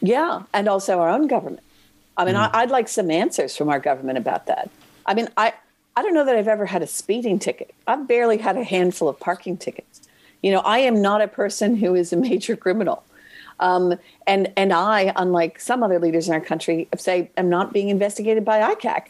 Yeah, 0.00 0.42
and 0.52 0.68
also 0.68 0.98
our 0.98 1.08
own 1.08 1.28
government. 1.28 1.60
I 2.16 2.24
mean, 2.24 2.34
mm. 2.34 2.50
I, 2.52 2.62
would 2.64 2.70
like 2.70 2.88
some 2.88 3.10
answers 3.10 3.56
from 3.56 3.68
our 3.68 3.80
government 3.80 4.18
about 4.18 4.46
that. 4.46 4.70
I 5.06 5.14
mean, 5.14 5.28
I, 5.36 5.54
I 5.96 6.02
don't 6.02 6.14
know 6.14 6.24
that 6.24 6.36
I've 6.36 6.48
ever 6.48 6.66
had 6.66 6.82
a 6.82 6.86
speeding 6.86 7.38
ticket. 7.38 7.74
I've 7.86 8.06
barely 8.06 8.38
had 8.38 8.56
a 8.56 8.64
handful 8.64 9.08
of 9.08 9.18
parking 9.18 9.56
tickets. 9.56 10.02
You 10.42 10.50
know, 10.50 10.60
I 10.60 10.78
am 10.78 11.00
not 11.00 11.22
a 11.22 11.28
person 11.28 11.76
who 11.76 11.94
is 11.94 12.12
a 12.12 12.16
major 12.16 12.56
criminal. 12.56 13.04
Um, 13.60 13.98
and 14.26 14.52
and 14.56 14.72
I, 14.72 15.12
unlike 15.14 15.60
some 15.60 15.82
other 15.82 15.98
leaders 15.98 16.26
in 16.26 16.34
our 16.34 16.40
country, 16.40 16.88
say 16.96 17.30
am 17.36 17.48
not 17.48 17.72
being 17.72 17.88
investigated 17.90 18.44
by 18.44 18.74
ICAC. 18.74 19.08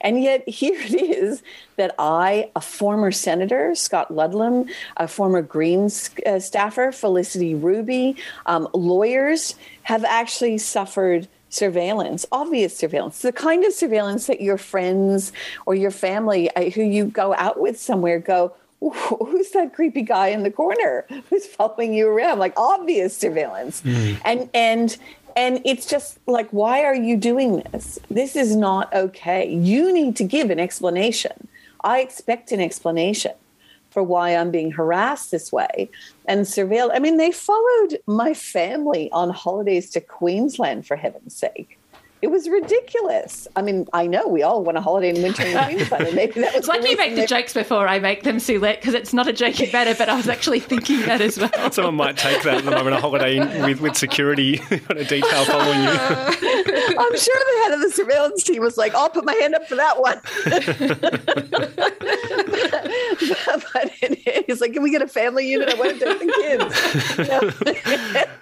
And 0.00 0.22
yet, 0.22 0.46
here 0.48 0.78
it 0.78 0.94
is 0.94 1.42
that 1.76 1.94
I, 1.98 2.50
a 2.54 2.60
former 2.60 3.10
senator, 3.10 3.74
Scott 3.74 4.12
Ludlam, 4.12 4.66
a 4.96 5.08
former 5.08 5.42
Greens 5.42 6.10
uh, 6.26 6.38
staffer, 6.38 6.92
Felicity 6.92 7.54
Ruby, 7.54 8.16
um, 8.46 8.68
lawyers 8.74 9.54
have 9.84 10.04
actually 10.04 10.58
suffered 10.58 11.28
surveillance, 11.54 12.26
obvious 12.32 12.76
surveillance, 12.76 13.22
the 13.22 13.32
kind 13.32 13.64
of 13.64 13.72
surveillance 13.72 14.26
that 14.26 14.40
your 14.40 14.58
friends 14.58 15.32
or 15.66 15.74
your 15.74 15.90
family 15.90 16.54
uh, 16.56 16.70
who 16.70 16.82
you 16.82 17.06
go 17.06 17.34
out 17.34 17.60
with 17.60 17.80
somewhere 17.80 18.18
go, 18.18 18.52
who's 18.80 19.50
that 19.50 19.72
creepy 19.74 20.02
guy 20.02 20.28
in 20.28 20.42
the 20.42 20.50
corner 20.50 21.06
who's 21.30 21.46
following 21.46 21.94
you 21.94 22.08
around? 22.08 22.38
Like 22.38 22.52
obvious 22.56 23.16
surveillance. 23.16 23.82
Mm. 23.82 24.20
and 24.24 24.50
and 24.52 24.96
and 25.36 25.60
it's 25.64 25.86
just 25.86 26.18
like 26.26 26.48
why 26.50 26.84
are 26.84 26.94
you 26.94 27.16
doing 27.16 27.62
this? 27.72 27.98
This 28.10 28.36
is 28.36 28.54
not 28.56 28.92
okay. 28.94 29.52
You 29.52 29.92
need 29.92 30.16
to 30.16 30.24
give 30.24 30.50
an 30.50 30.60
explanation. 30.60 31.48
I 31.82 32.00
expect 32.00 32.52
an 32.52 32.60
explanation 32.60 33.32
for 33.94 34.02
why 34.02 34.36
i'm 34.36 34.50
being 34.50 34.72
harassed 34.72 35.30
this 35.30 35.50
way. 35.50 35.88
And 36.26 36.44
surveilled 36.44 36.90
i 36.92 36.98
mean 36.98 37.16
they 37.16 37.32
followed 37.32 37.98
my 38.06 38.34
family 38.34 39.10
on 39.12 39.30
holidays 39.30 39.88
to 39.90 40.00
queensland 40.00 40.86
for 40.86 40.96
heaven's 40.96 41.34
sake 41.34 41.78
it 42.24 42.30
was 42.30 42.48
ridiculous. 42.48 43.46
I 43.54 43.60
mean, 43.60 43.86
I 43.92 44.06
know 44.06 44.26
we 44.26 44.42
all 44.42 44.64
want 44.64 44.78
a 44.78 44.80
holiday 44.80 45.10
in 45.10 45.22
winter 45.22 45.42
in 45.42 45.62
Queensland, 45.62 46.06
and 46.06 46.16
maybe 46.16 46.40
that 46.40 46.54
was. 46.54 46.60
It's 46.60 46.68
like 46.68 46.88
you 46.88 46.96
make 46.96 47.16
the 47.16 47.26
jokes 47.26 47.52
before 47.52 47.86
I 47.86 47.98
make 47.98 48.22
them, 48.22 48.38
Suelette, 48.38 48.80
because 48.80 48.94
it's 48.94 49.12
not 49.12 49.28
a 49.28 49.32
joking 49.34 49.70
matter. 49.70 49.94
But 49.94 50.08
I 50.08 50.16
was 50.16 50.26
actually 50.26 50.60
thinking 50.60 51.00
that 51.02 51.20
as 51.20 51.38
well. 51.38 51.50
Someone 51.70 51.96
might 51.96 52.16
take 52.16 52.42
that 52.44 52.56
at 52.56 52.64
the 52.64 52.70
moment 52.70 52.96
a 52.96 53.00
holiday 53.00 53.40
with 53.66 53.82
with 53.82 53.94
security 53.94 54.58
on 54.88 54.96
a 54.96 55.04
detail 55.04 55.44
following 55.44 55.82
you. 55.82 55.90
I'm 56.96 57.18
sure 57.18 57.36
the 57.36 57.60
head 57.62 57.72
of 57.72 57.80
the 57.82 57.90
surveillance 57.92 58.42
team 58.42 58.62
was 58.62 58.78
like, 58.78 58.94
"I'll 58.94 59.10
put 59.10 59.26
my 59.26 59.34
hand 59.34 59.54
up 59.54 59.68
for 59.68 59.74
that 59.74 60.00
one." 60.00 60.18
but 63.74 63.90
he's 64.46 64.62
like, 64.62 64.72
"Can 64.72 64.82
we 64.82 64.90
get 64.90 65.02
a 65.02 65.08
family 65.08 65.46
unit? 65.46 65.68
I 65.68 65.74
want 65.74 65.98
to 65.98 66.06
take 66.06 66.20
the 66.20 66.32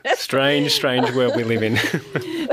kids." 0.04 0.20
strange, 0.20 0.70
strange 0.70 1.10
world 1.16 1.34
we 1.34 1.42
live 1.42 1.64
in. 1.64 1.74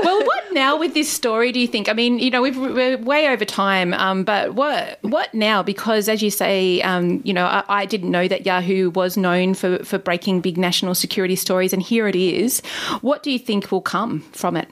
well, 0.02 0.24
what 0.24 0.52
now 0.52 0.76
with 0.76 0.94
this 0.94 1.19
story 1.20 1.52
do 1.52 1.60
you 1.60 1.68
think? 1.68 1.90
I 1.90 1.92
mean, 1.92 2.18
you 2.18 2.30
know, 2.30 2.40
we 2.40 2.50
are 2.50 2.96
way 2.96 3.28
over 3.28 3.44
time, 3.44 3.92
um, 3.92 4.24
but 4.24 4.54
what 4.54 4.98
what 5.02 5.34
now? 5.34 5.62
Because 5.62 6.08
as 6.08 6.22
you 6.22 6.30
say, 6.30 6.80
um, 6.80 7.20
you 7.24 7.34
know, 7.34 7.44
I, 7.44 7.62
I, 7.68 7.84
didn't 7.84 8.10
know 8.10 8.26
that 8.26 8.46
Yahoo 8.46 8.88
was 8.90 9.18
known 9.18 9.52
for 9.52 9.84
for 9.84 9.98
breaking 9.98 10.40
big 10.40 10.56
national 10.56 10.94
security 10.94 11.36
stories, 11.36 11.74
and 11.74 11.82
here 11.82 12.08
it 12.08 12.16
is. 12.16 12.60
What 13.02 13.22
do 13.22 13.30
you 13.30 13.38
think 13.38 13.70
will 13.70 13.82
come 13.82 14.20
from 14.32 14.56
it? 14.56 14.68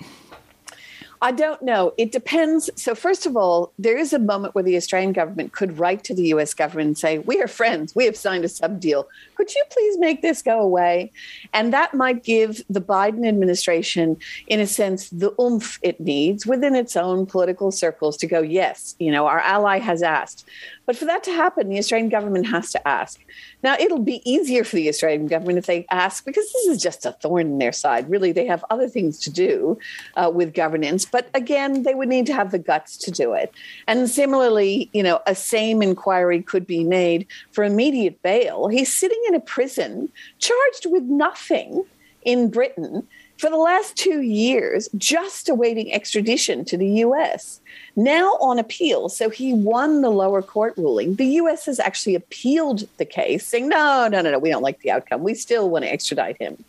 I 1.21 1.33
don't 1.33 1.61
know. 1.63 1.95
It 1.97 2.13
depends. 2.13 2.71
So, 2.77 2.95
first 2.95 3.27
of 3.27 3.37
all, 3.37 3.73
there 3.79 3.99
is 3.99 4.13
a 4.13 4.19
moment 4.19 4.55
where 4.55 4.63
the 4.63 4.77
Australian 4.77 5.13
government 5.13 5.53
could 5.53 5.79
write 5.79 6.05
to 6.05 6.15
the 6.15 6.29
US 6.29 6.55
government 6.55 6.87
and 6.87 6.99
say, 6.99 7.19
We 7.19 7.41
are 7.43 7.49
friends. 7.49 7.95
We 7.95 8.05
have 8.05 8.17
signed 8.17 8.45
a 8.45 8.49
sub 8.49 8.79
deal. 8.79 9.09
Could 9.35 9.55
you 9.55 9.65
please 9.71 9.99
make 9.99 10.23
this 10.23 10.43
go 10.43 10.61
away? 10.61 11.11
And 11.53 11.73
that 11.73 11.95
might 11.95 12.23
give 12.25 12.63
the 12.71 12.81
Biden 12.81 13.27
administration, 13.27 14.17
in 14.47 14.61
a 14.61 14.67
sense, 14.67 15.09
the 15.11 15.35
oomph 15.41 15.79
it 15.83 16.01
needs 16.01 16.47
within 16.47 16.75
its 16.75 16.97
own 16.97 17.27
political 17.27 17.73
circles 17.73 18.17
to 18.19 18.27
go, 18.27 18.41
Yes, 18.41 18.95
you 18.99 19.11
know, 19.11 19.27
our 19.27 19.41
ally 19.41 19.79
has 19.79 20.03
asked. 20.03 20.45
But 20.89 20.97
for 20.97 21.05
that 21.05 21.23
to 21.25 21.33
happen, 21.33 21.69
the 21.69 21.79
Australian 21.79 22.09
government 22.09 22.47
has 22.47 22.73
to 22.73 22.89
ask. 22.89 23.21
Now, 23.63 23.77
it'll 23.79 23.99
be 23.99 24.23
easier 24.25 24.65
for 24.65 24.77
the 24.77 24.89
Australian 24.89 25.27
government 25.27 25.59
if 25.59 25.67
they 25.67 25.85
ask, 25.91 26.25
because 26.25 26.51
this 26.51 26.65
is 26.65 26.83
just 26.83 27.05
a 27.05 27.13
thorn 27.13 27.47
in 27.47 27.59
their 27.59 27.73
side. 27.73 28.09
Really, 28.09 28.33
they 28.33 28.47
have 28.47 28.65
other 28.71 28.89
things 28.89 29.19
to 29.21 29.31
do 29.31 29.79
uh, 30.17 30.31
with 30.33 30.55
governance. 30.55 31.05
But 31.11 31.29
again, 31.35 31.83
they 31.83 31.95
would 31.95 32.09
need 32.09 32.27
to 32.27 32.35
have 32.35 32.51
the 32.51 32.59
guts 32.59 32.97
to 32.99 33.11
do 33.11 33.33
it. 33.33 33.53
And 33.87 34.09
similarly, 34.09 34.91
you 34.93 35.03
know, 35.03 35.21
a 35.27 35.35
same 35.35 35.83
inquiry 35.83 36.43
could 36.43 36.67
be 36.67 36.85
made 36.85 37.27
for 37.53 37.65
immediate 37.65 38.23
bail. 38.23 38.69
He's 38.69 38.93
sitting 38.93 39.23
in 39.29 39.35
a 39.35 39.41
prison 39.41 40.11
charged 40.39 40.87
with 40.87 41.05
nothing 41.05 41.85
in 42.23 42.51
Britain 42.51 43.07
for 43.39 43.49
the 43.49 43.57
last 43.57 43.97
two 43.97 44.21
years, 44.21 44.89
just 44.97 45.49
awaiting 45.49 45.93
extradition 45.93 46.65
to 46.65 46.77
the 46.77 46.89
US. 47.05 47.61
Now 47.95 48.37
on 48.41 48.59
appeal, 48.59 49.09
so 49.09 49.31
he 49.31 49.55
won 49.55 50.03
the 50.03 50.11
lower 50.11 50.43
court 50.43 50.75
ruling. 50.77 51.15
The 51.15 51.27
US 51.43 51.67
has 51.67 51.79
actually 51.79 52.17
appealed 52.17 52.89
the 52.99 53.05
case, 53.05 53.47
saying, 53.47 53.69
no, 53.69 54.09
no, 54.11 54.21
no, 54.21 54.33
no, 54.33 54.39
we 54.39 54.51
don't 54.51 54.63
like 54.63 54.81
the 54.81 54.91
outcome. 54.91 55.23
We 55.23 55.35
still 55.35 55.71
want 55.71 55.85
to 55.85 55.93
extradite 55.93 56.37
him. 56.39 56.63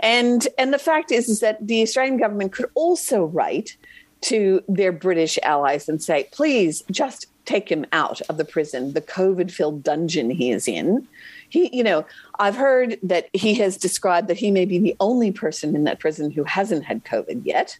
And, 0.00 0.46
and 0.58 0.72
the 0.72 0.78
fact 0.78 1.10
is, 1.10 1.28
is 1.28 1.40
that 1.40 1.66
the 1.66 1.82
Australian 1.82 2.18
government 2.18 2.52
could 2.52 2.70
also 2.74 3.24
write 3.24 3.76
to 4.22 4.62
their 4.68 4.92
British 4.92 5.38
allies 5.42 5.88
and 5.88 6.02
say, 6.02 6.28
please 6.32 6.82
just 6.90 7.26
take 7.44 7.70
him 7.70 7.86
out 7.92 8.20
of 8.22 8.36
the 8.36 8.44
prison, 8.44 8.92
the 8.92 9.00
COVID 9.00 9.50
filled 9.50 9.82
dungeon 9.82 10.30
he 10.30 10.50
is 10.50 10.68
in 10.68 11.08
he, 11.48 11.74
you 11.76 11.82
know, 11.82 12.04
I've 12.38 12.56
heard 12.56 12.98
that 13.02 13.28
he 13.32 13.54
has 13.54 13.76
described 13.76 14.28
that 14.28 14.36
he 14.36 14.50
may 14.50 14.64
be 14.64 14.78
the 14.78 14.96
only 15.00 15.32
person 15.32 15.74
in 15.74 15.84
that 15.84 16.00
prison 16.00 16.30
who 16.30 16.44
hasn't 16.44 16.84
had 16.84 17.04
COVID 17.04 17.42
yet. 17.44 17.78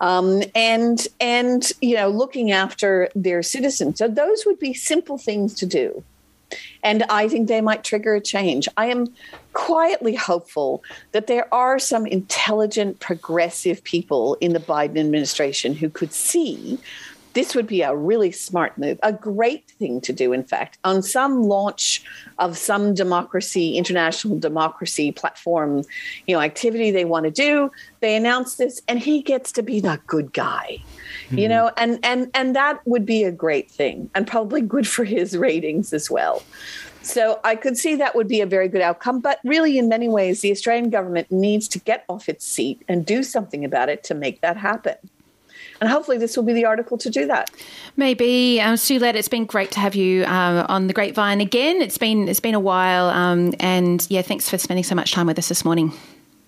Um, 0.00 0.42
and 0.54 1.06
and 1.20 1.70
you 1.80 1.94
know 1.94 2.08
looking 2.08 2.50
after 2.50 3.08
their 3.14 3.42
citizens. 3.42 3.98
So 3.98 4.08
those 4.08 4.44
would 4.44 4.58
be 4.58 4.74
simple 4.74 5.18
things 5.18 5.54
to 5.54 5.66
do, 5.66 6.02
and 6.82 7.02
I 7.04 7.28
think 7.28 7.48
they 7.48 7.60
might 7.60 7.84
trigger 7.84 8.14
a 8.14 8.20
change. 8.20 8.68
I 8.76 8.86
am 8.86 9.06
quietly 9.52 10.14
hopeful 10.14 10.82
that 11.12 11.26
there 11.26 11.52
are 11.54 11.78
some 11.78 12.06
intelligent, 12.06 13.00
progressive 13.00 13.82
people 13.84 14.36
in 14.40 14.52
the 14.52 14.60
Biden 14.60 14.98
administration 14.98 15.74
who 15.74 15.88
could 15.88 16.12
see 16.12 16.78
this 17.34 17.54
would 17.54 17.66
be 17.66 17.82
a 17.82 17.94
really 17.94 18.32
smart 18.32 18.78
move, 18.78 18.98
a 19.02 19.12
great 19.12 19.68
thing 19.78 20.00
to 20.02 20.12
do, 20.12 20.32
in 20.32 20.44
fact. 20.44 20.78
On 20.84 21.02
some 21.02 21.42
launch 21.42 22.04
of 22.38 22.56
some 22.56 22.94
democracy, 22.94 23.76
international 23.76 24.38
democracy 24.38 25.12
platform, 25.12 25.82
you 26.26 26.34
know, 26.34 26.40
activity 26.40 26.90
they 26.90 27.04
want 27.04 27.24
to 27.24 27.30
do, 27.30 27.70
they 28.00 28.16
announce 28.16 28.56
this 28.56 28.80
and 28.88 28.98
he 28.98 29.20
gets 29.20 29.52
to 29.52 29.62
be 29.62 29.80
the 29.80 30.00
good 30.06 30.32
guy. 30.32 30.78
Mm-hmm. 31.26 31.38
You 31.38 31.48
know, 31.48 31.70
and 31.76 31.98
and 32.02 32.30
and 32.34 32.56
that 32.56 32.80
would 32.86 33.04
be 33.04 33.24
a 33.24 33.32
great 33.32 33.70
thing 33.70 34.10
and 34.14 34.26
probably 34.26 34.60
good 34.60 34.86
for 34.86 35.04
his 35.04 35.36
ratings 35.36 35.92
as 35.92 36.10
well. 36.10 36.42
So 37.02 37.38
I 37.44 37.54
could 37.54 37.76
see 37.76 37.96
that 37.96 38.14
would 38.14 38.28
be 38.28 38.40
a 38.40 38.46
very 38.46 38.66
good 38.66 38.80
outcome. 38.80 39.20
But 39.20 39.38
really, 39.44 39.76
in 39.76 39.88
many 39.88 40.08
ways, 40.08 40.40
the 40.40 40.50
Australian 40.50 40.88
government 40.88 41.30
needs 41.30 41.68
to 41.68 41.78
get 41.78 42.04
off 42.08 42.28
its 42.28 42.46
seat 42.46 42.82
and 42.88 43.04
do 43.04 43.22
something 43.22 43.64
about 43.64 43.90
it 43.90 44.02
to 44.04 44.14
make 44.14 44.40
that 44.40 44.56
happen. 44.56 44.96
And 45.84 45.92
hopefully, 45.92 46.16
this 46.16 46.34
will 46.34 46.44
be 46.44 46.54
the 46.54 46.64
article 46.64 46.96
to 46.96 47.10
do 47.10 47.26
that. 47.26 47.50
Maybe, 47.94 48.58
um, 48.58 48.76
Suelette, 48.76 49.16
it's 49.16 49.28
been 49.28 49.44
great 49.44 49.70
to 49.72 49.80
have 49.80 49.94
you 49.94 50.24
uh, 50.24 50.64
on 50.66 50.86
the 50.86 50.94
Grapevine 50.94 51.42
again. 51.42 51.82
It's 51.82 51.98
been 51.98 52.26
it's 52.26 52.40
been 52.40 52.54
a 52.54 52.60
while, 52.60 53.10
um, 53.10 53.52
and 53.60 54.06
yeah, 54.08 54.22
thanks 54.22 54.48
for 54.48 54.56
spending 54.56 54.82
so 54.82 54.94
much 54.94 55.12
time 55.12 55.26
with 55.26 55.38
us 55.38 55.50
this 55.50 55.62
morning. 55.62 55.92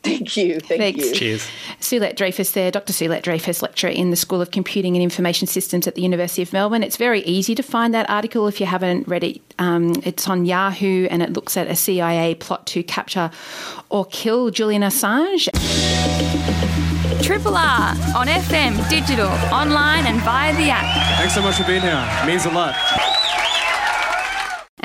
Thank 0.03 0.37
you. 0.37 0.61
Thank 0.61 0.81
Thanks. 0.81 1.05
you. 1.07 1.13
Cheers. 1.15 1.49
Suelette 1.81 2.17
Dreyfus 2.17 2.53
there, 2.53 2.71
Dr. 2.71 2.93
Suelette 2.93 3.23
Dreyfus, 3.23 3.61
lecturer 3.61 3.91
in 3.91 4.11
the 4.11 4.17
School 4.17 4.41
of 4.41 4.51
Computing 4.53 4.95
and 4.95 5.03
Information 5.03 5.49
Systems 5.49 5.87
at 5.87 5.97
the 5.97 6.03
University 6.03 6.43
of 6.43 6.53
Melbourne. 6.53 6.83
It's 6.83 6.97
very 6.97 7.23
easy 7.23 7.55
to 7.57 7.63
find 7.63 7.93
that 7.95 8.09
article 8.09 8.47
if 8.47 8.61
you 8.61 8.67
haven't 8.67 9.09
read 9.09 9.25
it. 9.25 9.41
Um, 9.59 9.95
it's 10.05 10.29
on 10.29 10.47
Yahoo 10.47 11.09
and 11.11 11.23
it 11.23 11.33
looks 11.33 11.57
at 11.57 11.67
a 11.67 11.75
CIA 11.75 12.35
plot 12.37 12.67
to 12.69 12.83
capture 12.83 13.31
or 13.91 14.05
kill 14.07 14.51
Julian 14.51 14.83
Assange. 14.83 15.49
Triple 17.23 17.57
R 17.57 17.91
on 18.15 18.29
FM, 18.29 18.89
digital, 18.89 19.29
online, 19.53 20.07
and 20.07 20.21
via 20.21 20.55
the 20.57 20.71
app. 20.71 21.19
Thanks 21.19 21.35
so 21.35 21.43
much 21.43 21.57
for 21.57 21.65
being 21.65 21.81
here. 21.81 22.09
It 22.23 22.27
means 22.27 22.45
a 22.47 22.51
lot. 22.51 22.77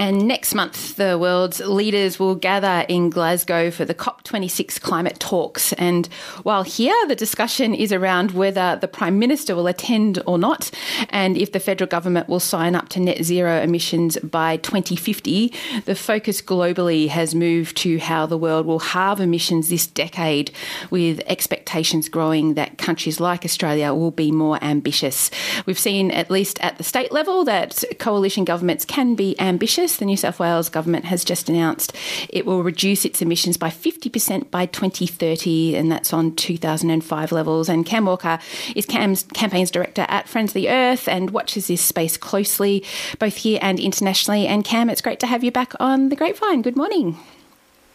And 0.02 0.28
next 0.28 0.56
month, 0.56 0.96
the 0.96 1.16
world's 1.16 1.60
leaders 1.60 2.18
will 2.18 2.34
gather 2.34 2.88
in 2.90 3.12
Glasgow 3.12 3.70
for 3.70 3.86
the 3.86 3.94
COP26 3.94 4.82
climate 4.82 5.20
talks. 5.20 5.74
And 5.74 6.08
while 6.42 6.64
here, 6.64 6.96
the 7.08 7.16
discussion 7.16 7.76
is 7.76 7.94
around 7.94 8.32
whether 8.32 8.80
the 8.82 8.88
Prime 8.88 9.20
Minister 9.20 9.56
will 9.56 9.68
attend 9.68 10.20
or 10.26 10.40
not, 10.40 10.72
and 11.10 11.38
if 11.38 11.52
the 11.52 11.60
federal 11.60 11.88
government 11.88 12.28
will 12.28 12.40
sign 12.40 12.74
up 12.74 12.90
to 12.90 13.00
net 13.00 13.24
zero 13.24 13.62
emissions 13.62 14.18
by 14.24 14.58
2050, 14.58 15.54
the 15.86 15.94
focus 15.94 16.42
globally 16.42 17.08
has 17.08 17.36
moved 17.36 17.78
to 17.78 18.00
how 18.00 18.26
the 18.26 18.40
world 18.40 18.66
will 18.66 18.80
halve 18.80 19.20
emissions 19.20 19.70
this 19.70 19.86
decade, 19.86 20.50
with 20.90 21.22
expectations 21.28 22.10
growing 22.10 22.56
that 22.56 22.80
countries 22.80 23.20
like 23.20 23.46
Australia 23.46 23.94
will 23.94 24.10
be 24.10 24.32
more 24.32 24.58
ambitious. 24.64 25.30
We've 25.68 25.78
seen, 25.78 26.10
at 26.10 26.32
least 26.32 26.60
at 26.64 26.80
the 26.80 26.84
state 26.84 27.12
level, 27.12 27.46
that 27.46 27.84
coalition 28.00 28.46
governments 28.46 28.84
can 28.84 29.14
be 29.14 29.40
ambitious 29.40 29.91
the 29.98 30.06
New 30.06 30.18
South 30.18 30.40
Wales 30.40 30.70
government 30.70 31.06
has 31.06 31.24
just 31.24 31.50
announced 31.50 31.96
it 32.30 32.46
will 32.46 32.64
reduce 32.64 33.06
its 33.06 33.22
emissions 33.22 33.58
by 33.58 33.70
50% 33.70 34.52
by 34.52 34.66
2030, 34.66 35.76
and 35.76 35.92
that's 35.92 36.14
on 36.14 36.36
2005 36.36 37.32
levels. 37.32 37.70
And 37.70 37.86
Cam 37.86 38.06
Walker 38.06 38.40
is 38.76 38.86
Cam's 38.86 39.24
campaigns 39.34 39.72
director 39.72 40.06
at 40.08 40.28
Friends 40.28 40.52
of 40.52 40.56
the 40.56 40.70
Earth 40.70 41.08
and 41.08 41.32
watches 41.32 41.68
this 41.68 41.82
space 41.82 42.18
closely, 42.18 42.84
both 43.20 43.38
here 43.38 43.60
and 43.62 43.80
internationally. 43.80 44.48
And 44.48 44.64
Cam, 44.64 44.90
it's 44.90 45.02
great 45.02 45.20
to 45.22 45.28
have 45.28 45.44
you 45.44 45.52
back 45.52 45.74
on 45.80 46.10
the 46.10 46.16
Grapevine. 46.16 46.62
Good 46.62 46.76
morning. 46.76 47.18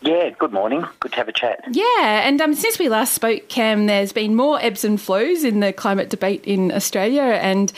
Yeah, 0.07 0.31
good 0.31 0.53
morning. 0.53 0.87
Good 1.01 1.11
to 1.13 1.17
have 1.17 1.29
a 1.29 1.33
chat. 1.33 1.65
Yeah, 1.73 2.29
and 2.29 2.41
um, 2.41 2.55
since 2.55 2.79
we 2.79 2.89
last 2.89 3.13
spoke, 3.13 3.49
Cam, 3.49 3.87
there's 3.87 4.13
been 4.13 4.37
more 4.37 4.63
ebbs 4.63 4.85
and 4.85 5.01
flows 5.01 5.43
in 5.43 5.59
the 5.59 5.73
climate 5.73 6.11
debate 6.11 6.45
in 6.45 6.71
Australia, 6.71 7.23
and 7.23 7.73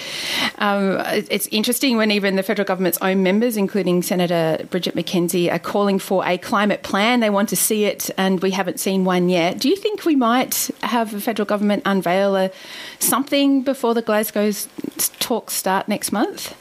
um, 0.59 1.01
it's 1.07 1.47
interesting 1.47 1.97
when 1.97 2.11
even 2.11 2.37
the 2.37 2.43
federal 2.43 2.67
government's 2.67 2.99
own 3.01 3.23
members, 3.23 3.57
including 3.57 4.03
Senator 4.03 4.63
Bridget 4.67 4.95
McKenzie, 4.95 5.51
are 5.51 5.59
calling 5.59 5.99
for 5.99 6.23
a 6.27 6.37
climate 6.37 6.83
plan. 6.83 7.21
They 7.21 7.31
want 7.31 7.49
to 7.49 7.57
see 7.57 7.87
it, 7.87 8.11
and 8.19 8.43
we 8.43 8.51
haven't 8.51 8.79
seen 8.79 9.07
one 9.07 9.31
yet. 9.31 9.59
Do 9.59 9.71
you 9.71 9.77
think 9.77 10.05
we 10.05 10.15
might 10.15 10.71
have 10.83 11.13
the 11.13 11.23
federal 11.23 11.47
government 11.47 11.83
unveil 11.87 12.37
a, 12.37 12.51
something 12.99 13.63
before 13.63 13.95
the 13.95 14.03
Glasgow 14.03 14.53
talks 15.19 15.55
start 15.55 15.89
next 15.89 16.13
month? 16.13 16.55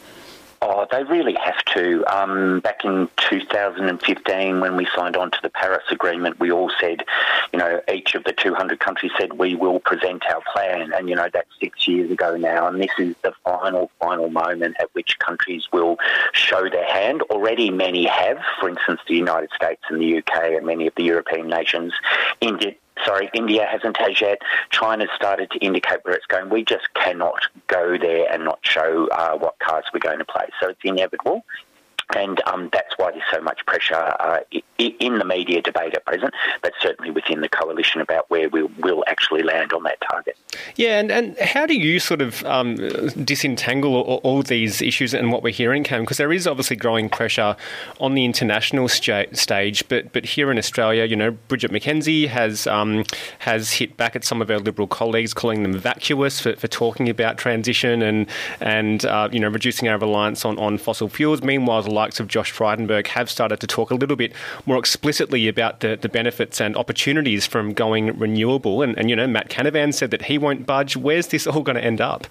Oh, 0.59 0.87
they 0.91 1.03
really 1.03 1.35
have 1.35 1.63
to. 1.75 2.03
Um, 2.07 2.61
back 2.61 2.83
in 2.83 3.07
2015, 3.17 4.59
when 4.59 4.75
we 4.75 4.87
signed 4.95 5.15
on 5.15 5.29
to 5.29 5.37
the 5.43 5.49
Paris 5.49 5.83
Agreement, 5.91 6.39
we 6.39 6.51
all 6.51 6.71
said, 6.79 7.03
you 7.53 7.59
know, 7.59 7.79
each 7.93 8.15
of 8.15 8.23
the 8.23 8.33
200 8.33 8.79
countries 8.79 9.11
said 9.19 9.33
we 9.33 9.53
will 9.53 9.79
present 9.79 10.23
our 10.25 10.41
plan. 10.51 10.93
And, 10.93 11.09
you 11.09 11.15
know, 11.15 11.27
that's 11.31 11.49
six 11.59 11.87
years 11.87 12.09
ago 12.09 12.37
now. 12.37 12.67
And 12.67 12.81
this 12.81 12.91
is 12.97 13.15
the 13.21 13.33
final, 13.43 13.91
final 13.99 14.29
moment 14.29 14.77
at 14.79 14.89
which 14.93 15.19
countries 15.19 15.67
will 15.71 15.97
show 16.33 16.67
their 16.69 16.91
hand. 16.91 17.21
Already 17.23 17.69
many 17.69 18.05
have, 18.05 18.39
for 18.59 18.67
instance, 18.67 18.99
the 19.07 19.15
United 19.15 19.51
States 19.55 19.81
and 19.89 20.01
the 20.01 20.17
UK 20.17 20.55
and 20.55 20.65
many 20.65 20.87
of 20.87 20.95
the 20.95 21.03
European 21.03 21.49
nations. 21.49 21.93
India, 22.41 22.73
sorry, 23.05 23.29
India 23.33 23.65
hasn't 23.69 23.99
as 24.01 24.19
yet. 24.21 24.39
China's 24.69 25.09
started 25.15 25.51
to 25.51 25.59
indicate 25.59 25.99
where 26.03 26.15
it's 26.15 26.25
going. 26.25 26.49
We 26.49 26.63
just 26.63 26.93
cannot 26.93 27.47
go 27.67 27.97
there 27.97 28.31
and 28.31 28.43
not 28.43 28.59
show 28.61 29.07
uh, 29.07 29.37
what 29.37 29.59
cards 29.59 29.87
we're 29.93 29.99
going 29.99 30.19
to 30.19 30.25
play. 30.25 30.47
So 30.59 30.69
it's 30.69 30.79
inevitable. 30.83 31.43
And 32.15 32.41
um, 32.47 32.69
that's 32.71 32.97
why 32.97 33.11
there's 33.11 33.23
so 33.31 33.41
much 33.41 33.65
pressure 33.65 33.95
uh, 33.95 34.39
in 34.77 35.17
the 35.17 35.25
media 35.25 35.61
debate 35.61 35.93
at 35.93 36.05
present, 36.05 36.33
but 36.61 36.73
certainly 36.79 37.11
within 37.11 37.41
the 37.41 37.49
coalition 37.49 37.99
about 37.99 38.29
where 38.29 38.47
we 38.49 38.63
will 38.63 39.03
actually 39.07 39.43
land 39.43 39.73
on 39.73 39.83
that 39.83 39.99
target. 40.09 40.37
Yeah, 40.75 40.99
and, 40.99 41.11
and 41.11 41.37
how 41.39 41.65
do 41.65 41.73
you 41.73 41.99
sort 41.99 42.21
of 42.21 42.43
um, 42.45 42.75
disentangle 43.23 43.95
all, 43.95 44.21
all, 44.23 44.43
these 44.43 44.81
issues 44.81 45.13
and 45.13 45.31
what 45.31 45.43
we're 45.43 45.53
hearing, 45.53 45.83
Cam? 45.83 46.01
Because 46.01 46.17
there 46.17 46.31
is 46.31 46.47
obviously 46.47 46.75
growing 46.75 47.09
pressure 47.09 47.55
on 47.99 48.13
the 48.13 48.23
international 48.23 48.87
sta- 48.87 49.33
stage, 49.33 49.87
but 49.89 50.13
but 50.13 50.25
here 50.25 50.51
in 50.51 50.57
Australia, 50.57 51.05
you 51.05 51.15
know, 51.15 51.31
Bridget 51.31 51.71
McKenzie 51.71 52.27
has 52.27 52.67
um, 52.67 53.03
has 53.39 53.71
hit 53.73 53.97
back 53.97 54.15
at 54.15 54.23
some 54.23 54.41
of 54.41 54.49
our 54.49 54.59
Liberal 54.59 54.87
colleagues, 54.87 55.33
calling 55.33 55.63
them 55.63 55.73
vacuous 55.73 56.39
for, 56.39 56.55
for 56.55 56.67
talking 56.67 57.09
about 57.09 57.37
transition 57.37 58.01
and 58.01 58.27
and 58.61 59.05
uh, 59.05 59.27
you 59.31 59.39
know 59.39 59.49
reducing 59.49 59.87
our 59.87 59.97
reliance 59.97 60.45
on, 60.45 60.57
on 60.57 60.77
fossil 60.77 61.09
fuels. 61.09 61.41
Meanwhile, 61.41 61.83
likes 61.97 62.19
of 62.19 62.27
Josh 62.27 62.51
Frydenberg 62.53 63.07
have 63.07 63.29
started 63.29 63.59
to 63.59 63.67
talk 63.67 63.91
a 63.91 63.95
little 63.95 64.15
bit 64.15 64.31
more 64.65 64.77
explicitly 64.77 65.47
about 65.47 65.79
the, 65.81 65.97
the 65.99 66.09
benefits 66.09 66.61
and 66.61 66.77
opportunities 66.77 67.45
from 67.45 67.73
going 67.73 68.17
renewable. 68.17 68.81
And, 68.83 68.97
and, 68.97 69.09
you 69.09 69.15
know, 69.15 69.27
Matt 69.27 69.49
Canavan 69.49 69.93
said 69.93 70.11
that 70.11 70.23
he 70.23 70.37
won't 70.37 70.65
budge. 70.65 70.95
Where's 70.95 71.27
this 71.27 71.47
all 71.47 71.63
going 71.63 71.79
to 71.81 71.83
end 71.83 72.01
up? 72.01 72.27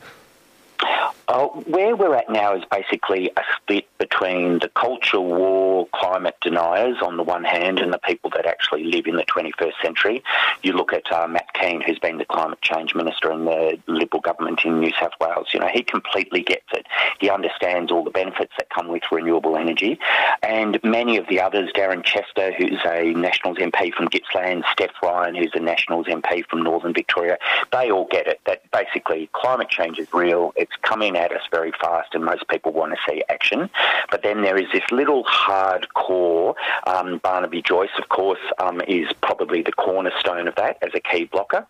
Uh, 1.29 1.49
where 1.49 1.97
we're 1.97 2.15
at 2.15 2.31
now 2.31 2.55
is 2.55 2.63
basically 2.71 3.31
a 3.37 3.43
split 3.57 3.87
between 3.99 4.61
the 4.61 4.69
culture 4.69 5.21
war 5.21 5.89
climate 5.93 6.37
deniers 6.41 6.99
on 7.03 7.17
the 7.17 7.23
one 7.23 7.43
hand 7.43 7.81
and 7.81 7.93
the 7.93 7.99
people 7.99 8.31
that 8.31 8.47
actually 8.47 8.85
live 8.85 9.07
in 9.07 9.17
the 9.17 9.25
21st 9.25 9.73
century. 9.83 10.23
You 10.63 10.75
look 10.75 10.93
at 10.93 11.11
uh, 11.11 11.27
Matt 11.27 11.53
Kean, 11.55 11.81
who's 11.81 11.99
been 11.99 12.19
the 12.19 12.25
climate 12.25 12.61
change 12.63 12.95
minister 12.95 13.33
in 13.33 13.45
the 13.45 13.77
Liberal 13.89 14.21
government 14.21 14.61
in 14.65 14.79
New 14.79 14.93
South 15.01 15.13
Wales. 15.21 15.49
You 15.53 15.59
know, 15.59 15.69
he 15.69 15.83
completely 15.83 16.43
gets 16.43 16.67
it. 16.73 16.87
He 17.19 17.29
understands 17.29 17.91
all 17.91 18.05
the 18.05 18.11
benefits 18.11 18.53
that 18.59 18.71
come 18.71 18.87
with 18.89 19.03
renewable 19.11 19.57
energy. 19.57 19.99
And 20.45 20.79
many 20.85 21.17
of 21.17 21.27
the 21.29 21.41
others, 21.41 21.71
Darren 21.75 22.05
Chester, 22.05 22.53
who's 22.53 22.79
a 22.87 23.13
Nationals 23.15 23.59
MP 23.59 23.93
from 23.93 24.07
Gippsland, 24.07 24.65
Steph 24.71 24.91
Ryan, 25.03 25.35
who's 25.35 25.53
a 25.55 25.61
Nationals 25.61 26.07
MP 26.07 26.47
from 26.47 26.63
Northern 26.63 26.95
Victoria, 26.95 27.37
they 27.73 27.91
all 27.91 28.07
get 28.07 28.29
it 28.29 28.41
that 28.47 28.63
basically 28.71 29.29
climate 29.33 29.69
change 29.69 29.99
is 29.99 30.13
real. 30.13 30.53
It's 30.57 30.77
coming 30.83 31.16
at 31.17 31.33
us 31.33 31.43
very 31.51 31.73
fast, 31.73 32.15
and 32.15 32.25
most 32.25 32.47
people 32.49 32.73
want 32.73 32.93
to 32.93 32.99
see 33.09 33.23
action. 33.29 33.71
But 34.11 34.23
then 34.23 34.43
there 34.43 34.57
is 34.57 34.67
this 34.73 34.85
little 34.91 35.25
hardcore. 35.25 36.55
Um, 36.87 37.19
Barnaby 37.19 37.63
Joyce, 37.63 37.91
of 37.99 38.09
course, 38.09 38.41
um, 38.59 38.81
is 38.87 39.09
probably 39.21 39.63
the 39.63 39.73
cornerstone 39.73 40.49
of 40.49 40.55
that 40.57 40.79
as 40.83 40.91
a 40.95 41.01
key 41.01 41.25
blocker. 41.25 41.67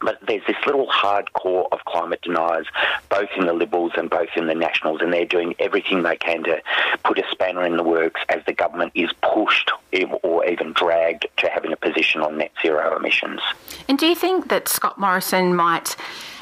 But 0.00 0.18
there's 0.26 0.46
this 0.46 0.56
little 0.64 0.86
hardcore 0.86 1.66
of 1.72 1.84
climate 1.84 2.22
deniers, 2.22 2.66
both 3.08 3.30
in 3.36 3.46
the 3.46 3.52
Liberals 3.52 3.92
and 3.96 4.08
both 4.08 4.28
in 4.36 4.46
the 4.46 4.54
Nationals, 4.54 5.00
and 5.00 5.12
they're 5.12 5.24
doing 5.24 5.56
everything 5.58 6.04
they 6.04 6.16
can 6.16 6.44
to 6.44 6.62
put 7.02 7.18
a 7.18 7.24
spanner 7.32 7.64
in 7.64 7.76
the 7.76 7.82
works 7.82 8.20
as 8.28 8.40
the 8.46 8.52
government 8.52 8.92
is 8.94 9.10
pushed 9.22 9.72
or 10.22 10.46
even 10.46 10.72
dragged 10.72 11.26
to 11.38 11.48
having 11.48 11.72
a 11.72 11.76
position 11.76 12.20
on 12.20 12.38
net 12.38 12.52
zero 12.62 12.96
emissions. 12.96 13.40
And 13.88 13.98
do 13.98 14.06
you 14.06 14.14
think 14.14 14.48
that 14.50 14.68
Scott 14.68 14.98
Morrison 14.98 15.56
might 15.56 15.96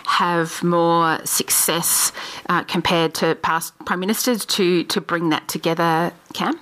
have 0.06 0.62
more 0.62 1.18
success 1.24 2.12
uh, 2.48 2.62
compared 2.64 3.14
to 3.14 3.34
past 3.36 3.76
prime 3.84 4.00
ministers 4.00 4.44
to, 4.46 4.84
to 4.84 5.00
bring 5.00 5.30
that 5.30 5.48
together, 5.48 6.12
Cam? 6.32 6.58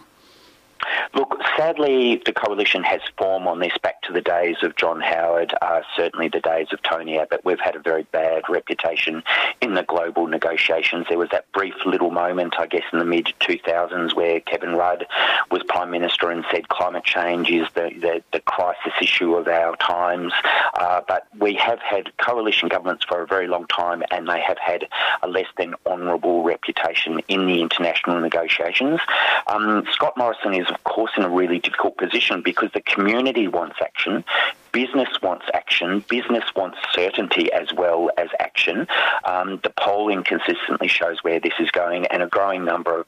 Look, 1.14 1.36
sadly, 1.56 2.22
the 2.24 2.32
coalition 2.32 2.82
has 2.84 3.00
formed 3.16 3.46
on 3.46 3.60
this 3.60 3.76
back 3.82 4.02
to 4.02 4.12
the 4.12 4.20
days 4.20 4.56
of 4.62 4.76
John 4.76 5.00
Howard, 5.00 5.54
uh, 5.62 5.82
certainly 5.96 6.28
the 6.28 6.40
days 6.40 6.68
of 6.72 6.82
Tony 6.82 7.18
Abbott. 7.18 7.44
We've 7.44 7.60
had 7.60 7.76
a 7.76 7.80
very 7.80 8.04
bad 8.12 8.42
reputation 8.48 9.22
in 9.60 9.74
the 9.74 9.82
global 9.82 10.26
negotiations. 10.26 11.06
There 11.08 11.18
was 11.18 11.30
that 11.30 11.50
brief 11.52 11.74
little 11.86 12.10
moment, 12.10 12.54
I 12.58 12.66
guess, 12.66 12.84
in 12.92 12.98
the 12.98 13.04
mid 13.04 13.26
2000s 13.40 14.14
where 14.14 14.40
Kevin 14.40 14.74
Rudd 14.74 15.06
was 15.50 15.62
Prime 15.68 15.90
Minister 15.90 16.30
and 16.30 16.44
said 16.50 16.68
climate 16.68 17.04
change 17.04 17.50
is 17.50 17.66
the, 17.74 17.90
the, 18.00 18.22
the 18.32 18.40
crisis 18.40 18.92
issue 19.00 19.34
of 19.34 19.48
our 19.48 19.76
times. 19.76 20.32
Uh, 20.74 21.00
but 21.06 21.26
we 21.38 21.54
have 21.54 21.80
had 21.80 22.16
coalition 22.18 22.68
governments 22.68 23.04
for 23.04 23.22
a 23.22 23.26
very 23.26 23.46
long 23.46 23.66
time 23.66 24.02
and 24.10 24.28
they 24.28 24.40
have 24.40 24.58
had 24.58 24.88
a 25.22 25.28
less 25.28 25.46
than 25.56 25.74
honourable 25.86 26.42
reputation 26.42 27.20
in 27.28 27.46
the 27.46 27.60
international 27.60 28.20
negotiations. 28.20 29.00
Um, 29.46 29.86
Scott 29.92 30.16
Morrison 30.16 30.54
is, 30.54 30.66
of 30.74 30.84
course, 30.84 31.12
in 31.16 31.22
a 31.22 31.28
really 31.28 31.58
difficult 31.58 31.96
position 31.96 32.42
because 32.42 32.70
the 32.72 32.80
community 32.80 33.48
wants 33.48 33.76
action, 33.80 34.24
business 34.72 35.08
wants 35.22 35.46
action, 35.54 36.04
business 36.08 36.44
wants 36.56 36.78
certainty 36.92 37.52
as 37.52 37.72
well 37.72 38.10
as 38.18 38.28
action. 38.40 38.86
Um, 39.24 39.60
the 39.62 39.70
polling 39.70 40.24
consistently 40.24 40.88
shows 40.88 41.22
where 41.22 41.40
this 41.40 41.54
is 41.60 41.70
going, 41.70 42.06
and 42.06 42.22
a 42.22 42.26
growing 42.26 42.64
number 42.64 43.00
of 43.00 43.06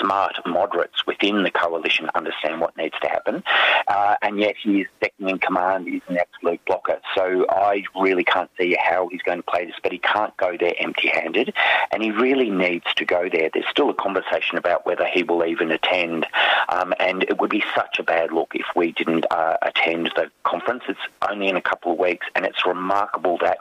smart 0.00 0.36
moderates 0.46 1.06
within 1.06 1.42
the 1.42 1.50
coalition 1.50 2.08
understand 2.14 2.60
what 2.60 2.76
needs 2.76 2.94
to 3.00 3.08
happen. 3.08 3.42
Uh, 3.86 4.16
and 4.22 4.38
yet 4.38 4.54
his 4.62 4.86
second 5.00 5.28
in 5.28 5.38
command 5.38 5.88
is 5.88 6.02
an 6.08 6.18
absolute 6.18 6.64
blocker. 6.64 7.00
So 7.14 7.46
I 7.48 7.84
really 8.00 8.24
can't 8.24 8.50
see 8.58 8.76
how 8.78 9.08
he's 9.08 9.22
going 9.22 9.38
to 9.38 9.44
play 9.44 9.66
this, 9.66 9.76
but 9.82 9.92
he 9.92 9.98
can't 9.98 10.36
go 10.36 10.56
there 10.58 10.74
empty 10.78 11.08
handed. 11.08 11.54
And 11.92 12.02
he 12.02 12.10
really 12.10 12.50
needs 12.50 12.86
to 12.96 13.04
go 13.04 13.28
there. 13.28 13.50
There's 13.52 13.68
still 13.68 13.90
a 13.90 13.94
conversation 13.94 14.58
about 14.58 14.86
whether 14.86 15.06
he 15.06 15.22
will 15.22 15.44
even 15.44 15.70
attend. 15.70 16.26
Um, 16.68 16.92
and 16.98 17.22
it 17.22 17.40
would 17.40 17.50
be 17.50 17.64
such 17.74 17.98
a 17.98 18.02
bad 18.02 18.32
look 18.32 18.52
if 18.54 18.66
we 18.74 18.92
didn't 18.92 19.26
uh, 19.30 19.56
attend 19.62 20.12
the 20.16 20.30
conference. 20.44 20.84
It's 20.88 20.98
only 21.28 21.48
in 21.48 21.56
a 21.56 21.62
couple 21.62 21.92
of 21.92 21.98
weeks, 21.98 22.26
and 22.34 22.44
it's 22.44 22.66
remarkable 22.66 23.38
that 23.38 23.58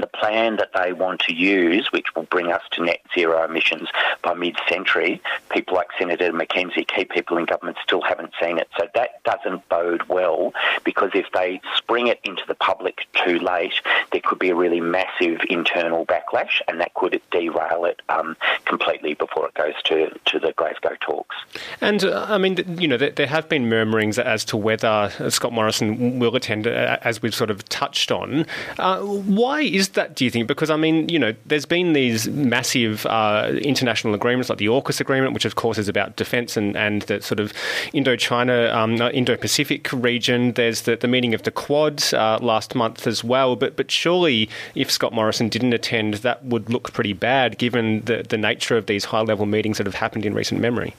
the 0.00 0.06
plan 0.06 0.56
that 0.56 0.70
they 0.74 0.92
want 0.92 1.20
to 1.20 1.34
use, 1.34 1.92
which 1.92 2.14
will 2.14 2.24
bring 2.24 2.52
us 2.52 2.62
to 2.72 2.84
net 2.84 3.00
zero 3.14 3.44
emissions 3.44 3.88
by 4.22 4.34
mid-century, 4.34 5.20
people 5.50 5.74
like 5.74 5.88
Senator 5.98 6.32
McKenzie, 6.32 6.86
key 6.86 7.04
people 7.04 7.38
in 7.38 7.44
government 7.44 7.76
still 7.82 8.02
haven't 8.02 8.32
seen 8.40 8.58
it. 8.58 8.68
So 8.78 8.88
that 8.94 9.22
doesn't 9.24 9.68
bode 9.68 10.02
well 10.04 10.52
because 10.84 11.10
if 11.14 11.26
they 11.32 11.60
spring 11.76 12.08
it 12.08 12.20
into 12.24 12.42
the 12.46 12.54
public 12.54 13.06
too 13.24 13.38
late, 13.38 13.74
there 14.12 14.20
could 14.20 14.38
be 14.38 14.50
a 14.50 14.54
really 14.54 14.80
massive 14.80 15.40
internal 15.48 16.06
backlash 16.06 16.60
and 16.68 16.80
that 16.80 16.94
could 16.94 17.20
derail 17.30 17.84
it 17.84 18.00
um, 18.08 18.36
completely 18.64 19.14
before 19.14 19.48
it 19.48 19.54
goes 19.54 19.74
to, 19.84 20.10
to 20.26 20.38
the 20.38 20.52
Glasgow 20.52 20.96
talks. 21.00 21.36
And, 21.80 22.04
uh, 22.04 22.26
I 22.28 22.38
mean, 22.38 22.78
you 22.78 22.88
know, 22.88 22.96
there, 22.96 23.26
have 23.26 23.48
been 23.48 23.68
murmurings 23.68 24.18
as 24.18 24.44
to 24.46 24.56
whether 24.56 25.12
Scott 25.28 25.52
Morrison 25.52 26.18
will 26.18 26.34
attend, 26.34 26.66
uh, 26.66 26.98
as 27.02 27.20
we've 27.22 27.34
sort 27.34 27.50
of 27.50 27.68
touched 27.68 28.10
on. 28.10 28.46
Uh, 28.78 29.00
why 29.00 29.60
is 29.60 29.87
that, 29.90 30.16
do 30.16 30.24
you 30.24 30.30
think? 30.30 30.46
Because, 30.46 30.70
I 30.70 30.76
mean, 30.76 31.08
you 31.08 31.18
know, 31.18 31.34
there's 31.46 31.66
been 31.66 31.92
these 31.92 32.28
massive 32.28 33.06
uh, 33.06 33.52
international 33.62 34.14
agreements 34.14 34.48
like 34.48 34.58
the 34.58 34.66
AUKUS 34.66 35.00
agreement, 35.00 35.34
which, 35.34 35.44
of 35.44 35.54
course, 35.54 35.78
is 35.78 35.88
about 35.88 36.16
defence 36.16 36.56
and, 36.56 36.76
and 36.76 37.02
the 37.02 37.20
sort 37.20 37.40
of 37.40 37.52
Indochina, 37.94 38.72
um, 38.74 39.00
uh, 39.00 39.10
Indo 39.10 39.36
Pacific 39.36 39.92
region. 39.92 40.52
There's 40.52 40.82
the, 40.82 40.96
the 40.96 41.08
meeting 41.08 41.34
of 41.34 41.42
the 41.42 41.50
Quad 41.50 42.02
uh, 42.14 42.38
last 42.40 42.74
month 42.74 43.06
as 43.06 43.22
well. 43.22 43.56
But, 43.56 43.76
but 43.76 43.90
surely, 43.90 44.48
if 44.74 44.90
Scott 44.90 45.12
Morrison 45.12 45.48
didn't 45.48 45.72
attend, 45.72 46.14
that 46.14 46.44
would 46.44 46.70
look 46.70 46.92
pretty 46.92 47.12
bad 47.12 47.58
given 47.58 48.00
the, 48.02 48.24
the 48.28 48.38
nature 48.38 48.76
of 48.76 48.86
these 48.86 49.06
high 49.06 49.22
level 49.22 49.46
meetings 49.46 49.78
that 49.78 49.86
have 49.86 49.94
happened 49.94 50.24
in 50.24 50.34
recent 50.34 50.60
memory 50.60 50.94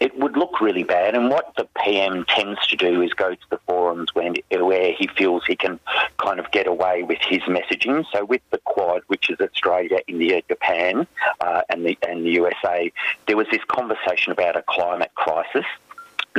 it 0.00 0.18
would 0.18 0.36
look 0.36 0.60
really 0.60 0.82
bad. 0.82 1.14
And 1.14 1.30
what 1.30 1.52
the 1.56 1.66
PM 1.82 2.24
tends 2.24 2.66
to 2.68 2.76
do 2.76 3.02
is 3.02 3.12
go 3.12 3.34
to 3.34 3.50
the 3.50 3.58
forums 3.66 4.14
when, 4.14 4.36
where 4.50 4.92
he 4.92 5.08
feels 5.16 5.44
he 5.46 5.56
can 5.56 5.78
kind 6.18 6.38
of 6.38 6.50
get 6.50 6.66
away 6.66 7.02
with 7.02 7.18
his 7.20 7.40
messaging. 7.42 8.04
So 8.12 8.24
with 8.24 8.42
the 8.50 8.58
Quad, 8.58 9.02
which 9.06 9.30
is 9.30 9.40
Australia, 9.40 9.98
India, 10.06 10.42
Japan, 10.48 11.06
uh, 11.40 11.62
and 11.68 11.84
the 11.84 11.98
and 12.06 12.24
the 12.24 12.30
USA, 12.30 12.92
there 13.26 13.36
was 13.36 13.46
this 13.50 13.62
conversation 13.68 14.32
about 14.32 14.56
a 14.56 14.62
climate 14.62 15.12
crisis 15.14 15.64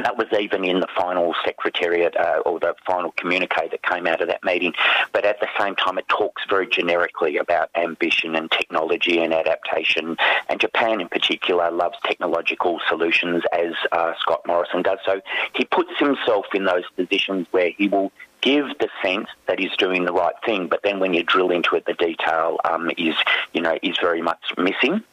That 0.03 0.17
was 0.17 0.27
even 0.39 0.63
in 0.63 0.79
the 0.79 0.87
final 0.95 1.33
secretariat 1.43 2.15
uh, 2.15 2.41
or 2.45 2.59
the 2.59 2.75
final 2.85 3.11
communique 3.11 3.69
that 3.71 3.83
came 3.83 4.07
out 4.07 4.21
of 4.21 4.27
that 4.27 4.43
meeting. 4.43 4.73
But 5.11 5.25
at 5.25 5.39
the 5.39 5.47
same 5.59 5.75
time, 5.75 5.97
it 5.97 6.07
talks 6.07 6.43
very 6.49 6.67
generically 6.67 7.37
about 7.37 7.69
ambition 7.75 8.35
and 8.35 8.49
technology 8.51 9.19
and 9.19 9.33
adaptation. 9.33 10.17
And 10.49 10.59
Japan, 10.59 11.01
in 11.01 11.09
particular, 11.09 11.71
loves 11.71 11.97
technological 12.05 12.79
solutions, 12.87 13.43
as 13.51 13.73
uh, 13.91 14.13
Scott 14.19 14.41
Morrison 14.45 14.83
does. 14.83 14.99
So 15.05 15.21
he 15.53 15.65
puts 15.65 15.97
himself 15.97 16.45
in 16.53 16.65
those 16.65 16.83
positions 16.95 17.47
where 17.51 17.71
he 17.77 17.87
will 17.87 18.11
give 18.41 18.67
the 18.79 18.89
sense 19.01 19.27
that 19.47 19.59
he's 19.59 19.75
doing 19.77 20.05
the 20.05 20.13
right 20.13 20.35
thing, 20.45 20.67
but 20.67 20.81
then 20.83 20.99
when 20.99 21.13
you 21.13 21.23
drill 21.23 21.49
into 21.49 21.75
it, 21.75 21.85
the 21.85 21.93
detail 21.93 22.57
um, 22.65 22.91
is, 22.97 23.15
you 23.53 23.61
know, 23.61 23.77
is 23.81 23.97
very 23.99 24.21
much 24.21 24.53
missing. 24.57 25.03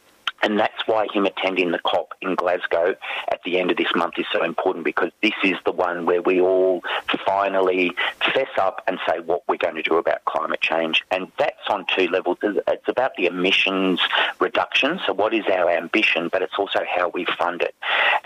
And 0.45 0.61
that's 0.61 0.87
why 0.87 1.07
him 1.11 1.25
attending 1.25 1.71
the 1.71 1.79
COP 1.79 2.13
in 2.21 2.35
Glasgow 2.35 2.95
at 3.29 3.43
the 3.45 3.59
end 3.59 3.71
of 3.71 3.79
this 3.79 3.91
month 3.97 4.19
is 4.19 4.27
so 4.31 4.45
important 4.45 4.85
because 4.85 5.11
this 5.23 5.33
is 5.43 5.57
the 5.65 5.73
one 5.73 6.05
where 6.05 6.21
we 6.21 6.39
all 6.39 6.83
finally 7.25 7.93
fess 8.35 8.51
up 8.59 8.83
and 8.87 8.99
say 9.09 9.21
what 9.21 9.43
we're 9.49 9.57
going 9.57 9.77
to 9.77 9.83
do 9.83 9.97
about 9.97 10.23
climate 10.27 10.61
change. 10.61 11.03
And 11.11 11.33
that's 11.39 11.67
on 11.69 11.87
two 11.97 12.09
levels. 12.09 12.37
It's 12.43 12.89
about 12.89 13.13
the 13.17 13.25
emissions 13.25 14.01
reduction. 14.39 15.01
So, 15.07 15.15
what 15.15 15.33
is 15.33 15.47
our 15.47 15.71
ambition? 15.71 16.29
But 16.31 16.43
it's 16.43 16.59
also 16.59 16.81
how 16.95 17.09
we 17.09 17.25
fund 17.39 17.63
it. 17.63 17.75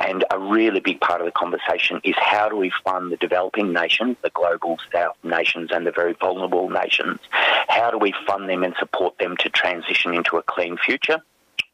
And 0.01 0.25
a 0.33 0.41
really 0.41 0.81
big 0.81 1.01
part 1.01 1.21
of 1.21 1.25
the 1.25 1.33
conversation 1.33 2.01
is 2.03 2.17
how 2.19 2.49
do 2.49 2.57
we 2.57 2.73
fund 2.85 3.13
the 3.13 3.17
developing 3.17 3.73
nations, 3.73 4.17
the 4.23 4.31
global 4.31 4.79
south 4.93 5.17
nations, 5.23 5.71
and 5.71 5.87
the 5.87 5.93
very 5.93 6.15
vulnerable 6.15 6.69
nations? 6.69 7.21
How 7.69 7.93
do 7.93 7.99
we 7.99 8.13
fund 8.27 8.49
them 8.49 8.65
and 8.65 8.75
support 8.77 9.19
them 9.19 9.37
to 9.37 9.49
transition 9.51 10.15
into 10.15 10.37
a 10.37 10.43
clean 10.43 10.79
future? 10.79 11.23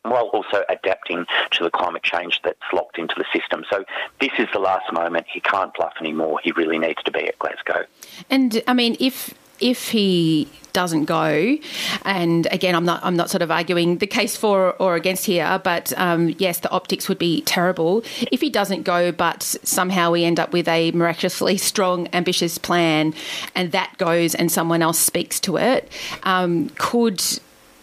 While 0.04 0.26
also 0.28 0.64
adapting 0.68 1.26
to 1.50 1.64
the 1.64 1.70
climate 1.70 2.02
change 2.02 2.40
that's 2.44 2.58
locked 2.72 2.98
into 2.98 3.14
the 3.16 3.24
system. 3.32 3.64
So 3.70 3.84
this 4.20 4.32
is 4.38 4.46
the 4.52 4.58
last 4.58 4.92
moment. 4.92 5.26
He 5.32 5.40
can't 5.40 5.72
bluff 5.74 5.94
anymore. 6.00 6.40
He 6.42 6.52
really 6.52 6.78
needs 6.78 7.02
to 7.04 7.10
be 7.10 7.26
at 7.26 7.38
Glasgow. 7.38 7.86
And 8.30 8.62
I 8.66 8.74
mean, 8.74 8.96
if 9.00 9.34
if 9.60 9.88
he 9.90 10.48
doesn't 10.72 11.04
go, 11.04 11.56
and 12.04 12.46
again, 12.50 12.74
I'm 12.74 12.84
not 12.84 13.00
I'm 13.02 13.16
not 13.16 13.30
sort 13.30 13.40
of 13.42 13.50
arguing 13.50 13.98
the 13.98 14.06
case 14.06 14.36
for 14.36 14.72
or 14.74 14.94
against 14.94 15.24
here, 15.24 15.60
but 15.62 15.92
um, 15.96 16.34
yes, 16.38 16.60
the 16.60 16.70
optics 16.70 17.08
would 17.08 17.18
be 17.18 17.40
terrible 17.42 18.02
if 18.30 18.40
he 18.40 18.50
doesn't 18.50 18.82
go. 18.82 19.10
But 19.10 19.42
somehow 19.42 20.10
we 20.10 20.24
end 20.24 20.38
up 20.38 20.52
with 20.52 20.68
a 20.68 20.90
miraculously 20.90 21.56
strong, 21.70 22.08
ambitious 22.12 22.58
plan, 22.58 23.14
and 23.54 23.72
that 23.72 23.96
goes, 23.96 24.34
and 24.34 24.52
someone 24.52 24.82
else 24.82 24.98
speaks 24.98 25.40
to 25.40 25.56
it. 25.56 25.90
Um, 26.24 26.68
could 26.76 27.22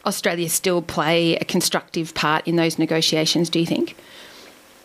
Australia 0.05 0.49
still 0.49 0.81
play 0.81 1.35
a 1.35 1.45
constructive 1.45 2.13
part 2.13 2.47
in 2.47 2.55
those 2.55 2.79
negotiations, 2.79 3.49
do 3.49 3.59
you 3.59 3.65
think? 3.65 3.95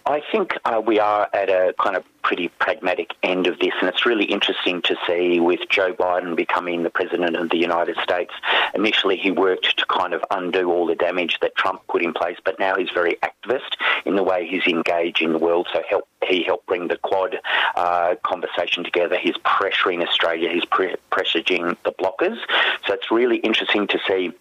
I 0.08 0.22
think 0.30 0.52
uh, 0.64 0.80
we 0.84 1.00
are 1.00 1.28
at 1.32 1.48
a 1.48 1.74
kind 1.80 1.96
of 1.96 2.04
pretty 2.22 2.46
pragmatic 2.60 3.14
end 3.24 3.48
of 3.48 3.58
this, 3.58 3.72
and 3.80 3.88
it's 3.88 4.06
really 4.06 4.24
interesting 4.24 4.80
to 4.82 4.96
see 5.04 5.40
with 5.40 5.60
Joe 5.68 5.92
Biden 5.94 6.36
becoming 6.36 6.84
the 6.84 6.90
president 6.90 7.34
of 7.34 7.50
the 7.50 7.56
United 7.56 7.96
States. 8.04 8.32
Initially, 8.74 9.16
he 9.16 9.32
worked 9.32 9.78
to 9.78 9.86
kind 9.86 10.14
of 10.14 10.24
undo 10.30 10.70
all 10.70 10.86
the 10.86 10.94
damage 10.94 11.38
that 11.40 11.56
Trump 11.56 11.84
put 11.88 12.02
in 12.02 12.12
place, 12.12 12.36
but 12.44 12.56
now 12.60 12.76
he's 12.76 12.90
very 12.90 13.18
activist 13.22 13.76
in 14.04 14.14
the 14.14 14.22
way 14.22 14.46
he's 14.46 14.66
engaged 14.68 15.22
in 15.22 15.32
the 15.32 15.38
world. 15.38 15.66
So 15.72 15.82
help, 15.88 16.06
he 16.24 16.44
helped 16.44 16.66
bring 16.66 16.86
the 16.86 16.98
Quad 16.98 17.40
uh, 17.74 18.14
conversation 18.22 18.84
together. 18.84 19.16
He's 19.16 19.36
pressuring 19.38 20.06
Australia. 20.06 20.50
He's 20.50 20.64
pre- 20.64 20.94
pressuring 21.10 21.76
the 21.84 21.92
blockers. 21.92 22.38
So 22.86 22.94
it's 22.94 23.10
really 23.10 23.38
interesting 23.38 23.88
to 23.88 23.98
see 24.06 24.32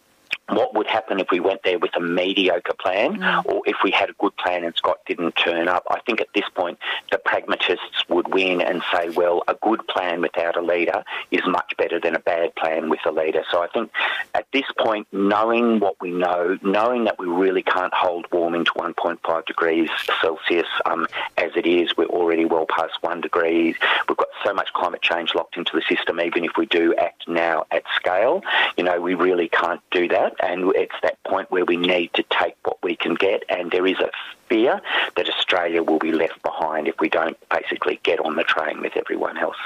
what 0.50 0.76
would 0.76 0.88
happen 0.88 1.20
if 1.20 1.28
we 1.32 1.40
went 1.40 1.62
there 1.64 1.80
with 1.80 1.96
a 1.96 2.00
mediocre 2.00 2.74
plan 2.74 3.18
mm. 3.18 3.46
or 3.46 3.62
if 3.66 3.78
we 3.84 3.92
had 3.92 4.10
a 4.10 4.14
good 4.14 4.36
plan 4.38 4.64
and 4.64 4.76
Scott 4.76 5.00
didn't 5.08 5.32
turn 5.34 5.68
up. 5.68 5.84
I 5.90 6.00
think 6.06 6.22
at 6.22 6.28
this 6.36 6.48
point 6.54 6.78
the 7.12 7.18
pragmatists 7.18 8.08
would 8.10 8.34
win 8.34 8.62
and 8.62 8.84
say, 8.92 9.10
well, 9.10 9.44
a 9.48 9.56
good 9.56 9.86
plan 9.88 10.22
without 10.22 10.56
a 10.56 10.62
leader 10.62 11.04
is 11.32 11.42
much 11.48 11.74
better 11.78 12.00
than 12.00 12.16
a 12.16 12.20
bad 12.20 12.56
plan 12.56 12.90
with 12.90 13.00
a 13.06 13.12
leader. 13.12 13.44
So 13.52 13.64
I 13.64 13.68
think 13.68 13.92
at 14.34 14.46
this 14.54 14.66
point, 14.78 15.08
knowing 15.12 15.80
what 15.80 16.00
we 16.00 16.12
know, 16.12 16.58
knowing 16.62 17.06
that 17.06 17.18
we 17.18 17.28
really 17.28 17.64
can't 17.64 17.94
hold 17.94 18.28
warming 18.32 18.66
to 18.66 18.72
1.5 18.74 19.46
degrees 19.46 19.90
Celsius 20.22 20.68
um, 20.86 21.08
as 21.38 21.52
it 21.56 21.66
is, 21.66 21.98
we're 21.98 22.06
already 22.06 22.46
well 22.46 22.68
past 22.68 23.02
one 23.02 23.22
degree. 23.22 23.76
We've 24.08 24.18
got 24.18 24.28
so 24.44 24.54
much 24.54 24.72
climate 24.74 25.02
change 25.02 25.34
locked 25.34 25.58
into 25.58 25.72
the 25.76 25.82
system, 25.82 26.22
even 26.22 26.44
if 26.44 26.52
we 26.58 26.68
do 26.68 26.94
act 26.96 27.28
now 27.28 27.66
at 27.72 27.84
scale, 27.96 28.44
you 28.78 28.84
know, 28.84 29.02
we 29.02 29.16
really 29.16 29.50
can't 29.50 29.82
do 29.92 30.08
that 30.10 30.35
and 30.42 30.74
it's 30.76 30.96
that 31.02 31.22
point 31.24 31.52
where 31.52 31.66
we 31.66 31.78
need 31.78 32.14
to 32.14 32.24
take 32.24 32.56
what 32.64 32.82
we 32.84 32.96
can 32.96 33.16
get, 33.16 33.44
and 33.50 33.72
there 33.72 33.88
is 33.88 34.00
a 34.00 34.12
fear 34.50 34.82
that 35.16 35.30
Australia 35.30 35.84
will 35.84 36.00
be 36.00 36.12
left 36.12 36.42
behind 36.44 36.88
if 36.88 37.00
we 37.00 37.10
don't 37.10 37.38
basically 37.50 38.00
get 38.04 38.20
on 38.20 38.36
the 38.36 38.44
train 38.44 38.82
with 38.82 38.96
everyone 38.96 39.38
else. 39.38 39.58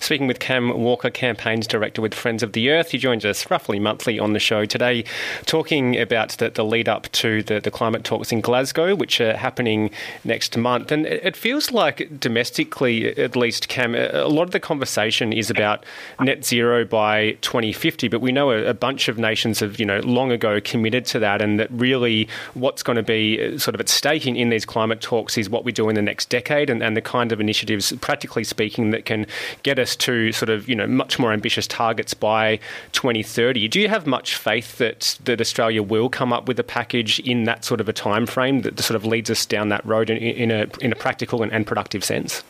Speaking 0.00 0.26
with 0.26 0.40
Cam 0.40 0.76
Walker, 0.76 1.10
Campaigns 1.10 1.66
Director 1.66 2.02
with 2.02 2.14
Friends 2.14 2.42
of 2.42 2.52
the 2.52 2.70
Earth, 2.70 2.90
he 2.90 2.98
joins 2.98 3.24
us 3.24 3.48
roughly 3.50 3.78
monthly 3.78 4.18
on 4.18 4.32
the 4.32 4.38
show 4.40 4.64
today, 4.64 5.04
talking 5.46 5.98
about 5.98 6.30
the, 6.38 6.50
the 6.50 6.64
lead 6.64 6.88
up 6.88 7.10
to 7.12 7.42
the, 7.44 7.60
the 7.60 7.70
climate 7.70 8.04
talks 8.04 8.32
in 8.32 8.40
Glasgow, 8.40 8.94
which 8.94 9.20
are 9.20 9.36
happening 9.36 9.90
next 10.24 10.56
month. 10.56 10.90
And 10.90 11.06
it 11.06 11.36
feels 11.36 11.70
like 11.70 12.18
domestically, 12.18 13.16
at 13.16 13.36
least, 13.36 13.68
Cam, 13.68 13.94
a 13.94 14.26
lot 14.26 14.44
of 14.44 14.50
the 14.50 14.60
conversation 14.60 15.32
is 15.32 15.48
about 15.50 15.84
net 16.20 16.44
zero 16.44 16.84
by 16.84 17.32
2050, 17.42 18.08
but 18.08 18.20
we 18.20 18.32
know 18.32 18.50
a, 18.50 18.66
a 18.66 18.74
bunch 18.74 19.08
of 19.08 19.18
nations 19.18 19.60
have, 19.60 19.78
you 19.78 19.86
know, 19.86 20.00
long 20.00 20.32
ago 20.32 20.60
committed 20.60 21.04
to 21.06 21.18
that, 21.20 21.40
and 21.40 21.60
that 21.60 21.70
really 21.70 22.28
what's 22.54 22.82
going 22.82 22.96
to 22.96 23.02
be 23.02 23.54
uh, 23.54 23.58
sort 23.58 23.74
of 23.74 23.80
at 23.80 23.88
stake 23.88 24.26
in, 24.26 24.34
in 24.36 24.50
these 24.50 24.64
climate 24.64 25.00
talks 25.00 25.38
is 25.38 25.48
what 25.48 25.64
we 25.64 25.70
do 25.70 25.88
in 25.88 25.94
the 25.94 26.02
next 26.02 26.28
decade 26.28 26.68
and, 26.68 26.82
and 26.82 26.96
the 26.96 27.02
kind 27.02 27.30
of 27.30 27.40
initiatives, 27.40 27.92
practically 28.00 28.44
speaking, 28.44 28.90
that 28.90 29.04
can 29.04 29.26
get 29.68 29.78
us 29.78 29.94
to 29.96 30.32
sort 30.32 30.48
of, 30.48 30.66
you 30.66 30.74
know, 30.74 30.86
much 30.86 31.18
more 31.18 31.30
ambitious 31.30 31.66
targets 31.66 32.14
by 32.14 32.58
2030. 32.92 33.68
Do 33.68 33.78
you 33.78 33.88
have 33.88 34.06
much 34.06 34.34
faith 34.34 34.78
that, 34.78 35.18
that 35.24 35.42
Australia 35.42 35.82
will 35.82 36.08
come 36.08 36.32
up 36.32 36.48
with 36.48 36.58
a 36.58 36.64
package 36.64 37.20
in 37.20 37.44
that 37.44 37.66
sort 37.66 37.78
of 37.78 37.86
a 37.86 37.92
time 37.92 38.24
frame 38.24 38.62
that 38.62 38.80
sort 38.80 38.96
of 38.96 39.04
leads 39.04 39.28
us 39.28 39.44
down 39.44 39.68
that 39.68 39.84
road 39.84 40.08
in, 40.08 40.16
in 40.16 40.50
a, 40.50 40.66
in 40.80 40.90
a 40.90 40.96
practical 40.96 41.42
and, 41.42 41.52
and 41.52 41.66
productive 41.66 42.02
sense? 42.02 42.42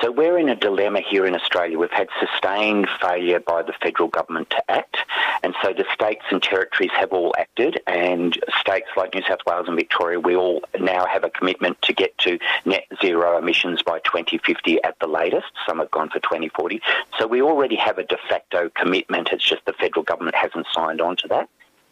So 0.00 0.12
we're 0.12 0.38
in 0.38 0.48
a 0.48 0.54
dilemma 0.54 1.00
here 1.00 1.26
in 1.26 1.34
Australia. 1.34 1.76
We've 1.76 1.90
had 1.90 2.08
sustained 2.20 2.88
failure 3.00 3.40
by 3.40 3.62
the 3.62 3.72
federal 3.72 4.08
government 4.08 4.48
to 4.50 4.70
act, 4.70 4.98
and 5.42 5.54
so 5.60 5.72
the 5.72 5.84
states 5.92 6.24
and 6.30 6.40
territories 6.40 6.92
have 6.92 7.12
all 7.12 7.34
acted, 7.36 7.80
and 7.86 8.38
states 8.60 8.86
like 8.96 9.14
New 9.14 9.22
South 9.22 9.40
Wales 9.44 9.66
and 9.66 9.76
Victoria, 9.76 10.20
we 10.20 10.36
all 10.36 10.62
now 10.78 11.04
have 11.06 11.24
a 11.24 11.30
commitment 11.30 11.82
to 11.82 11.92
get 11.92 12.16
to 12.18 12.38
net 12.64 12.84
zero 13.00 13.38
emissions 13.38 13.82
by 13.82 13.98
2050 14.00 14.82
at 14.84 14.98
the 15.00 15.08
latest. 15.08 15.46
Some 15.66 15.78
have 15.78 15.90
gone 15.90 16.10
for 16.10 16.20
2040. 16.20 16.80
So 17.18 17.26
we 17.26 17.42
already 17.42 17.76
have 17.76 17.98
a 17.98 18.04
de 18.04 18.18
facto 18.28 18.70
commitment. 18.74 19.30
It's 19.32 19.48
just 19.48 19.64
the 19.64 19.72
federal 19.72 20.04
government 20.04 20.36
hasn't 20.36 20.66
signed 20.72 21.00
on 21.00 21.16
to 21.16 21.28
that. 21.28 21.48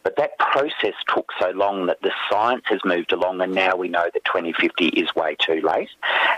But 0.07 0.15
that 0.19 0.39
process 0.39 0.95
took 1.13 1.33
so 1.41 1.51
long 1.51 1.87
that 1.87 2.01
the 2.01 2.13
science 2.31 2.63
has 2.67 2.79
moved 2.85 3.11
along, 3.11 3.41
and 3.41 3.53
now 3.53 3.75
we 3.75 3.89
know 3.89 4.05
that 4.15 4.25
2050 4.25 4.87
is 4.87 5.13
way 5.17 5.35
too 5.35 5.61
late. 5.63 5.89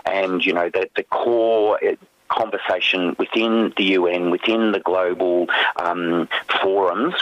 And, 0.07 0.43
you 0.43 0.55
know, 0.55 0.71
the, 0.71 0.89
the 0.97 1.03
core 1.03 1.79
uh, 1.85 1.97
conversation 2.29 3.15
within 3.19 3.75
the 3.77 3.85
UN, 3.85 4.31
within 4.31 4.73
the 4.73 4.81
global 4.81 5.49
um, 5.77 6.31
forums, 6.63 7.17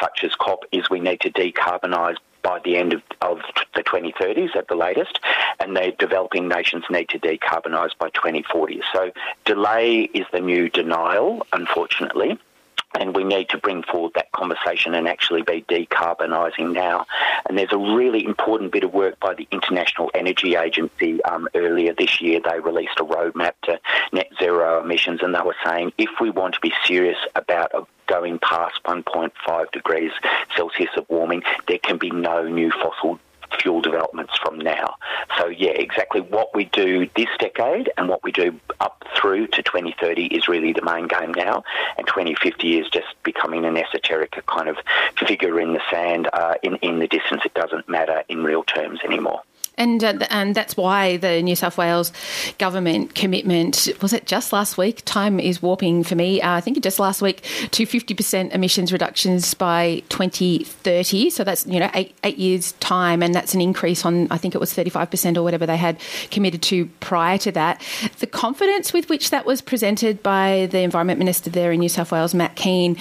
such 0.00 0.24
as 0.24 0.34
COP, 0.34 0.64
is 0.72 0.90
we 0.90 0.98
need 0.98 1.20
to 1.20 1.30
decarbonise 1.30 2.16
by 2.42 2.58
the 2.64 2.78
end 2.78 2.94
of, 2.94 3.02
of, 3.20 3.38
the 3.76 3.84
2030s 3.84 4.56
at 4.56 4.66
the 4.66 4.74
latest, 4.74 5.20
and 5.60 5.76
the 5.76 5.94
developing 6.00 6.48
nations 6.48 6.82
need 6.90 7.10
to 7.10 7.20
decarbonise 7.20 7.96
by 7.96 8.10
2040. 8.10 8.82
So 8.92 9.12
delay 9.44 10.00
is 10.12 10.26
the 10.32 10.40
new 10.40 10.68
denial, 10.68 11.46
unfortunately 11.52 12.40
and 12.98 13.14
we 13.16 13.24
need 13.24 13.48
to 13.50 13.58
bring 13.58 13.82
forward 13.82 14.12
that 14.14 14.30
conversation 14.32 14.94
and 14.94 15.08
actually 15.08 15.42
be 15.42 15.62
decarbonising 15.68 16.72
now. 16.72 17.06
And 17.48 17.58
there's 17.58 17.72
a 17.72 17.78
really 17.78 18.24
important 18.24 18.72
bit 18.72 18.84
of 18.84 18.92
work 18.92 19.18
by 19.20 19.34
the 19.34 19.48
International 19.50 20.10
Energy 20.14 20.56
Agency 20.56 21.22
um, 21.24 21.48
earlier 21.54 21.94
this 21.94 22.20
year. 22.20 22.40
They 22.40 22.60
released 22.60 22.98
a 23.00 23.04
roadmap 23.04 23.52
to 23.64 23.80
net 24.12 24.30
zero 24.38 24.82
emissions, 24.82 25.20
and 25.22 25.34
they 25.34 25.40
were 25.40 25.56
saying 25.64 25.92
if 25.98 26.10
we 26.20 26.30
want 26.30 26.54
to 26.54 26.60
be 26.60 26.72
serious 26.84 27.18
about 27.34 27.88
going 28.06 28.38
past 28.38 28.82
1.5 28.84 29.70
degrees 29.72 30.12
Celsius 30.56 30.90
of 30.96 31.06
warming, 31.08 31.42
there 31.68 31.78
can 31.78 31.98
be 31.98 32.10
no 32.10 32.46
new 32.46 32.70
fossil 32.70 33.18
fuel 33.60 33.80
developments 33.80 34.36
from 34.38 34.58
now. 34.58 34.96
So, 35.38 35.48
yeah, 35.48 35.70
exactly 35.70 36.20
what 36.20 36.54
we 36.54 36.64
do 36.66 37.08
this 37.16 37.28
decade 37.38 37.90
and 37.96 38.08
what 38.08 38.22
we 38.22 38.32
do 38.32 38.58
up 38.80 39.04
through 39.16 39.48
to 39.48 39.62
2030 39.62 40.26
is 40.26 40.48
really 40.48 40.72
the 40.72 40.82
main 40.82 41.06
game 41.06 41.32
now, 41.32 41.64
and 41.96 42.06
2050 42.06 42.78
is 42.78 42.88
just 42.88 43.08
becoming 43.22 43.64
an 43.64 43.76
esoteric 43.76 44.44
kind 44.46 44.68
of 44.68 44.76
figure 45.26 45.60
in 45.60 45.72
the 45.72 45.80
sand 45.90 46.28
uh, 46.32 46.54
in, 46.62 46.76
in 46.76 46.98
the 46.98 47.06
distance. 47.06 47.42
It 47.44 47.54
doesn't 47.54 47.88
matter 47.88 48.22
in 48.28 48.42
real 48.42 48.62
terms 48.64 49.00
anymore. 49.04 49.42
And, 49.78 50.04
uh, 50.04 50.26
and 50.30 50.54
that's 50.54 50.76
why 50.76 51.16
the 51.16 51.42
New 51.42 51.56
South 51.56 51.78
Wales 51.78 52.12
government 52.58 53.14
commitment 53.14 53.88
was 54.00 54.12
it 54.12 54.26
just 54.26 54.52
last 54.52 54.76
week? 54.76 55.02
Time 55.04 55.40
is 55.40 55.62
warping 55.62 56.04
for 56.04 56.14
me. 56.14 56.40
Uh, 56.40 56.52
I 56.52 56.60
think 56.60 56.76
it 56.76 56.82
just 56.82 56.98
last 56.98 57.22
week 57.22 57.42
to 57.70 57.86
50% 57.86 58.52
emissions 58.52 58.92
reductions 58.92 59.54
by 59.54 60.02
2030. 60.08 61.30
So 61.30 61.44
that's 61.44 61.66
you 61.66 61.80
know 61.80 61.90
eight, 61.94 62.14
eight 62.24 62.38
years 62.38 62.72
time, 62.72 63.22
and 63.22 63.34
that's 63.34 63.54
an 63.54 63.60
increase 63.60 64.04
on 64.04 64.28
I 64.30 64.38
think 64.38 64.54
it 64.54 64.58
was 64.58 64.72
35% 64.74 65.36
or 65.36 65.42
whatever 65.42 65.66
they 65.66 65.76
had 65.76 65.98
committed 66.30 66.62
to 66.62 66.86
prior 67.00 67.38
to 67.38 67.52
that. 67.52 67.82
The 68.18 68.26
confidence 68.26 68.92
with 68.92 69.08
which 69.08 69.30
that 69.30 69.46
was 69.46 69.60
presented 69.60 70.22
by 70.22 70.68
the 70.70 70.80
Environment 70.80 71.18
Minister 71.18 71.50
there 71.50 71.72
in 71.72 71.80
New 71.80 71.88
South 71.88 72.12
Wales, 72.12 72.34
Matt 72.34 72.56
Kean, 72.56 72.96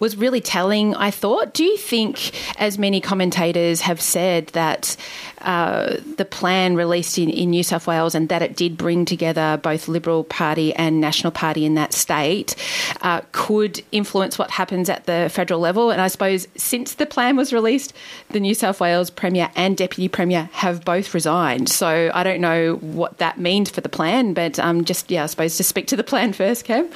was 0.00 0.16
really 0.16 0.40
telling. 0.40 0.94
I 0.94 1.10
thought. 1.10 1.54
Do 1.54 1.64
you 1.64 1.76
think, 1.76 2.32
as 2.58 2.78
many 2.78 3.00
commentators 3.00 3.82
have 3.82 4.00
said, 4.00 4.48
that 4.48 4.96
uh, 5.42 5.96
the 6.16 6.24
plan 6.24 6.74
released 6.74 7.18
in, 7.18 7.30
in 7.30 7.50
New 7.50 7.62
South 7.62 7.86
Wales 7.86 8.14
and 8.14 8.28
that 8.28 8.42
it 8.42 8.56
did 8.56 8.76
bring 8.76 9.04
together 9.04 9.58
both 9.62 9.88
Liberal 9.88 10.24
Party 10.24 10.74
and 10.74 11.00
National 11.00 11.30
Party 11.30 11.64
in 11.64 11.74
that 11.74 11.92
state 11.92 12.56
uh, 13.02 13.20
could 13.32 13.82
influence 13.92 14.38
what 14.38 14.50
happens 14.50 14.88
at 14.88 15.06
the 15.06 15.30
federal 15.32 15.60
level. 15.60 15.90
And 15.90 16.00
I 16.00 16.08
suppose 16.08 16.46
since 16.56 16.94
the 16.94 17.06
plan 17.06 17.36
was 17.36 17.52
released, 17.52 17.92
the 18.30 18.40
New 18.40 18.54
South 18.54 18.80
Wales 18.80 19.10
Premier 19.10 19.50
and 19.56 19.76
Deputy 19.76 20.08
Premier 20.08 20.48
have 20.52 20.84
both 20.84 21.14
resigned. 21.14 21.68
So 21.68 22.10
I 22.14 22.22
don't 22.22 22.40
know 22.40 22.76
what 22.76 23.18
that 23.18 23.38
means 23.38 23.70
for 23.70 23.80
the 23.80 23.88
plan, 23.88 24.34
but 24.34 24.58
um, 24.58 24.84
just, 24.84 25.10
yeah, 25.10 25.24
I 25.24 25.26
suppose 25.26 25.56
to 25.56 25.64
speak 25.64 25.86
to 25.88 25.96
the 25.96 26.04
plan 26.04 26.32
first, 26.32 26.64
Cam. 26.64 26.88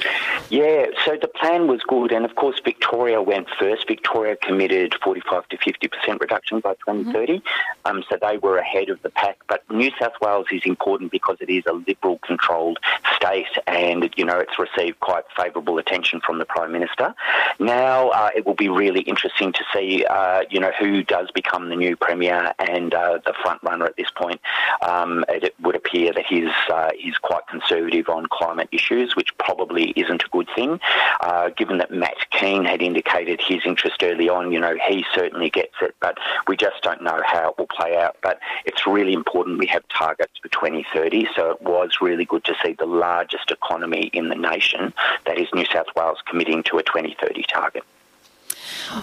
Yeah, 0.49 0.87
so 1.05 1.17
the 1.19 1.27
plan 1.27 1.67
was 1.67 1.81
good. 1.87 2.11
And 2.11 2.25
of 2.25 2.35
course, 2.35 2.59
Victoria 2.63 3.21
went 3.21 3.47
first. 3.59 3.87
Victoria 3.87 4.35
committed 4.35 4.95
45 5.03 5.47
to 5.49 5.57
50% 5.57 6.19
reduction 6.19 6.59
by 6.59 6.73
2030. 6.85 7.39
Mm-hmm. 7.39 7.47
Um, 7.85 8.03
so 8.09 8.17
they 8.21 8.32
were 8.37 8.57
ahead 8.57 8.89
of 8.89 9.01
the 9.01 9.09
pack. 9.09 9.37
But 9.47 9.63
New 9.69 9.91
South 9.99 10.13
Wales 10.21 10.47
is 10.51 10.61
important 10.65 11.11
because 11.11 11.37
it 11.39 11.49
is 11.49 11.63
a 11.67 11.73
Liberal 11.73 12.19
controlled 12.19 12.79
state 13.15 13.47
and, 13.67 14.09
you 14.15 14.25
know, 14.25 14.39
it's 14.39 14.57
received 14.59 14.99
quite 14.99 15.23
favourable 15.35 15.77
attention 15.77 16.21
from 16.21 16.39
the 16.39 16.45
Prime 16.45 16.71
Minister. 16.71 17.13
Now 17.59 18.09
uh, 18.09 18.29
it 18.35 18.45
will 18.45 18.55
be 18.55 18.69
really 18.69 19.01
interesting 19.01 19.53
to 19.53 19.63
see, 19.73 20.05
uh, 20.05 20.43
you 20.49 20.59
know, 20.59 20.71
who 20.79 21.03
does 21.03 21.31
become 21.31 21.69
the 21.69 21.75
new 21.75 21.95
Premier 21.95 22.53
and 22.59 22.93
uh, 22.93 23.19
the 23.25 23.33
front 23.41 23.61
runner 23.63 23.85
at 23.85 23.95
this 23.97 24.09
point. 24.15 24.41
Um, 24.81 25.25
it 25.29 25.55
would 25.61 25.75
appear 25.75 26.13
that 26.13 26.25
he's, 26.25 26.51
uh, 26.69 26.91
he's 26.97 27.17
quite 27.17 27.47
conservative 27.47 28.09
on 28.09 28.25
climate 28.27 28.69
issues, 28.71 29.15
which 29.15 29.37
probably 29.37 29.91
isn't 29.95 30.23
a 30.23 30.29
good 30.29 30.47
thing. 30.55 30.79
Uh, 31.21 31.49
given 31.49 31.77
that 31.77 31.91
Matt 31.91 32.29
Kean 32.31 32.65
had 32.65 32.81
indicated 32.81 33.41
his 33.41 33.61
interest 33.65 34.03
early 34.03 34.29
on, 34.29 34.51
you 34.51 34.59
know, 34.59 34.75
he 34.87 35.05
certainly 35.13 35.49
gets 35.49 35.75
it, 35.81 35.95
but 35.99 36.17
we 36.47 36.57
just 36.57 36.81
don't 36.81 37.01
know 37.01 37.21
how 37.25 37.49
it 37.49 37.57
will 37.57 37.67
play 37.67 37.97
out. 37.97 38.17
But 38.23 38.39
it's 38.65 38.87
really 38.87 39.13
important 39.13 39.59
we 39.59 39.67
have 39.67 39.87
targets 39.89 40.33
for 40.41 40.47
2030. 40.49 41.27
So 41.35 41.51
it 41.51 41.61
was 41.61 41.97
really 42.01 42.25
good 42.25 42.43
to 42.45 42.55
see 42.63 42.73
the 42.73 42.85
largest 42.85 43.51
economy 43.51 44.09
in 44.13 44.29
the 44.29 44.35
nation, 44.35 44.93
that 45.25 45.37
is 45.37 45.47
New 45.53 45.65
South 45.65 45.87
Wales, 45.95 46.19
committing 46.25 46.63
to 46.63 46.77
a 46.77 46.83
2030 46.83 47.43
target. 47.43 47.83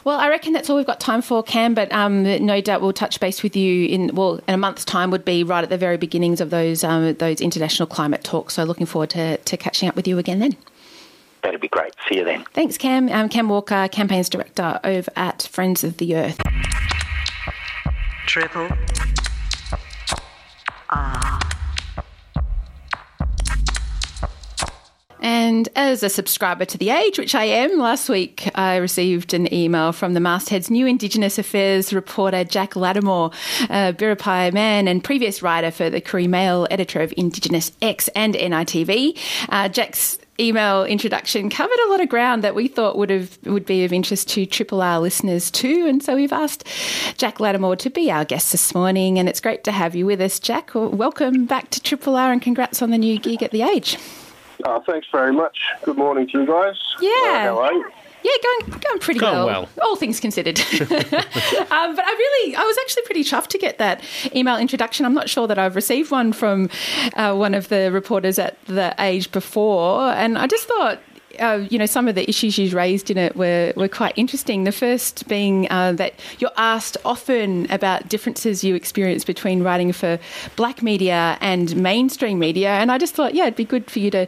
Well, 0.04 0.18
I 0.18 0.28
reckon 0.28 0.52
that's 0.52 0.70
all 0.70 0.76
we've 0.76 0.86
got 0.86 1.00
time 1.00 1.22
for, 1.22 1.42
Cam. 1.42 1.74
But 1.74 1.92
um, 1.92 2.22
no 2.22 2.60
doubt 2.60 2.80
we'll 2.80 2.92
touch 2.92 3.20
base 3.20 3.42
with 3.42 3.56
you 3.56 3.86
in 3.86 4.14
well 4.14 4.40
in 4.48 4.54
a 4.54 4.58
month's 4.58 4.84
time. 4.84 5.10
Would 5.10 5.24
be 5.24 5.44
right 5.44 5.62
at 5.62 5.70
the 5.70 5.78
very 5.78 5.96
beginnings 5.96 6.40
of 6.40 6.50
those 6.50 6.84
um, 6.84 7.14
those 7.14 7.40
international 7.40 7.86
climate 7.86 8.24
talks. 8.24 8.54
So 8.54 8.64
looking 8.64 8.86
forward 8.86 9.10
to, 9.10 9.36
to 9.36 9.56
catching 9.56 9.88
up 9.88 9.96
with 9.96 10.06
you 10.08 10.18
again 10.18 10.38
then. 10.38 10.56
That'd 11.42 11.60
be 11.60 11.68
great. 11.68 11.94
See 12.08 12.16
you 12.16 12.24
then. 12.24 12.44
Thanks, 12.52 12.76
Cam. 12.76 13.08
Um, 13.08 13.28
Cam 13.28 13.48
Walker, 13.48 13.88
campaigns 13.88 14.28
director 14.28 14.78
over 14.84 15.10
at 15.16 15.42
Friends 15.42 15.84
of 15.84 15.96
the 15.96 16.16
Earth. 16.16 16.38
Triple 18.26 18.68
R. 18.70 19.09
And 25.22 25.68
as 25.76 26.03
a 26.03 26.09
subscriber 26.09 26.64
to 26.64 26.78
The 26.78 26.91
Age, 26.91 27.18
which 27.18 27.34
I 27.34 27.45
am, 27.45 27.76
last 27.76 28.09
week 28.09 28.51
I 28.55 28.76
received 28.76 29.34
an 29.34 29.53
email 29.53 29.93
from 29.93 30.14
the 30.14 30.20
Masthead's 30.20 30.70
new 30.70 30.86
Indigenous 30.86 31.38
Affairs 31.38 31.93
reporter, 31.93 32.45
Jack 32.45 32.72
Latimore, 32.74 33.32
a 33.64 33.93
Biripi 33.93 34.53
man 34.53 34.88
and 34.88 35.05
previous 35.05 35.43
writer 35.43 35.70
for 35.70 35.91
the 35.91 36.01
Koori 36.01 36.28
Mail, 36.28 36.66
editor 36.70 37.01
of 37.01 37.12
Indigenous 37.16 37.72
X 37.82 38.09
and 38.14 38.34
NITV. 38.34 39.18
Uh, 39.49 39.68
Jack's 39.68 40.18
email 40.41 40.84
introduction 40.84 41.51
covered 41.51 41.78
a 41.86 41.91
lot 41.91 42.01
of 42.01 42.09
ground 42.09 42.43
that 42.43 42.55
we 42.55 42.66
thought 42.66 42.97
would 42.97 43.11
have 43.11 43.38
would 43.45 43.66
be 43.66 43.84
of 43.84 43.93
interest 43.93 44.28
to 44.30 44.47
Triple 44.47 44.80
R 44.80 44.99
listeners 44.99 45.51
too, 45.51 45.86
and 45.86 46.03
so 46.03 46.16
we've 46.16 46.32
asked 46.32 46.66
Jack 47.18 47.38
Latimore 47.38 47.78
to 47.78 47.91
be 47.91 48.11
our 48.11 48.24
guest 48.24 48.51
this 48.53 48.74
morning, 48.74 49.18
and 49.18 49.28
it's 49.28 49.41
great 49.41 49.62
to 49.64 49.72
have 49.72 49.95
you 49.95 50.07
with 50.07 50.20
us, 50.20 50.41
Jack. 50.41 50.70
Welcome 50.74 51.45
back 51.45 51.70
to 51.70 51.80
Triple 51.80 52.16
R, 52.16 52.32
and 52.32 52.41
congrats 52.41 52.82
on 52.82 52.91
the 52.91 52.99
new 52.99 53.18
gig 53.18 53.43
at 53.43 53.51
the 53.51 53.62
Age. 53.62 53.99
Oh, 54.64 54.82
thanks 54.86 55.07
very 55.12 55.32
much. 55.32 55.59
Good 55.84 55.97
morning 55.97 56.28
to 56.28 56.41
you 56.41 56.47
guys. 56.47 56.76
Yeah. 57.01 57.11
Uh, 57.11 57.43
how 57.43 57.59
are 57.59 57.72
you? 57.72 57.91
Yeah, 58.22 58.32
going 58.42 58.80
going 58.80 58.98
pretty 59.00 59.20
going 59.20 59.32
well, 59.32 59.46
well, 59.46 59.68
all 59.82 59.96
things 59.96 60.20
considered. 60.20 60.58
um, 60.80 60.88
but 60.90 62.04
I 62.04 62.12
really, 62.18 62.56
I 62.56 62.62
was 62.62 62.76
actually 62.82 63.02
pretty 63.04 63.24
chuffed 63.24 63.48
to 63.48 63.58
get 63.58 63.78
that 63.78 64.02
email 64.34 64.56
introduction. 64.56 65.06
I'm 65.06 65.14
not 65.14 65.28
sure 65.28 65.46
that 65.46 65.58
I've 65.58 65.76
received 65.76 66.10
one 66.10 66.32
from 66.32 66.68
uh, 67.14 67.34
one 67.34 67.54
of 67.54 67.68
the 67.68 67.90
reporters 67.92 68.38
at 68.38 68.62
the 68.66 68.94
age 68.98 69.32
before, 69.32 70.10
and 70.12 70.38
I 70.38 70.46
just 70.46 70.66
thought 70.68 71.00
uh, 71.41 71.66
you 71.70 71.78
know, 71.78 71.86
some 71.86 72.07
of 72.07 72.14
the 72.14 72.28
issues 72.28 72.59
you 72.59 72.74
raised 72.76 73.11
in 73.11 73.18
it 73.18 73.34
were, 73.34 73.72
were 73.76 73.88
quite 73.88 74.12
interesting. 74.16 74.64
The 74.64 74.72
first 74.72 75.26
being 75.26 75.70
uh, 75.70 75.93
that 75.93 76.14
you're 76.38 76.53
asked 76.57 76.97
often 77.05 77.70
about 77.70 78.09
differences 78.09 78.62
you 78.62 78.74
experience 78.74 79.24
between 79.24 79.62
writing 79.62 79.93
for 79.93 80.18
black 80.57 80.82
media 80.82 81.38
and 81.41 81.74
mainstream 81.76 82.38
media. 82.38 82.70
And 82.70 82.93
I 82.93 82.99
just 82.99 83.14
thought, 83.14 83.34
yeah, 83.34 83.45
it'd 83.45 83.57
be 83.57 83.64
good 83.64 83.91
for 83.91 83.99
you 83.99 84.11
to 84.11 84.26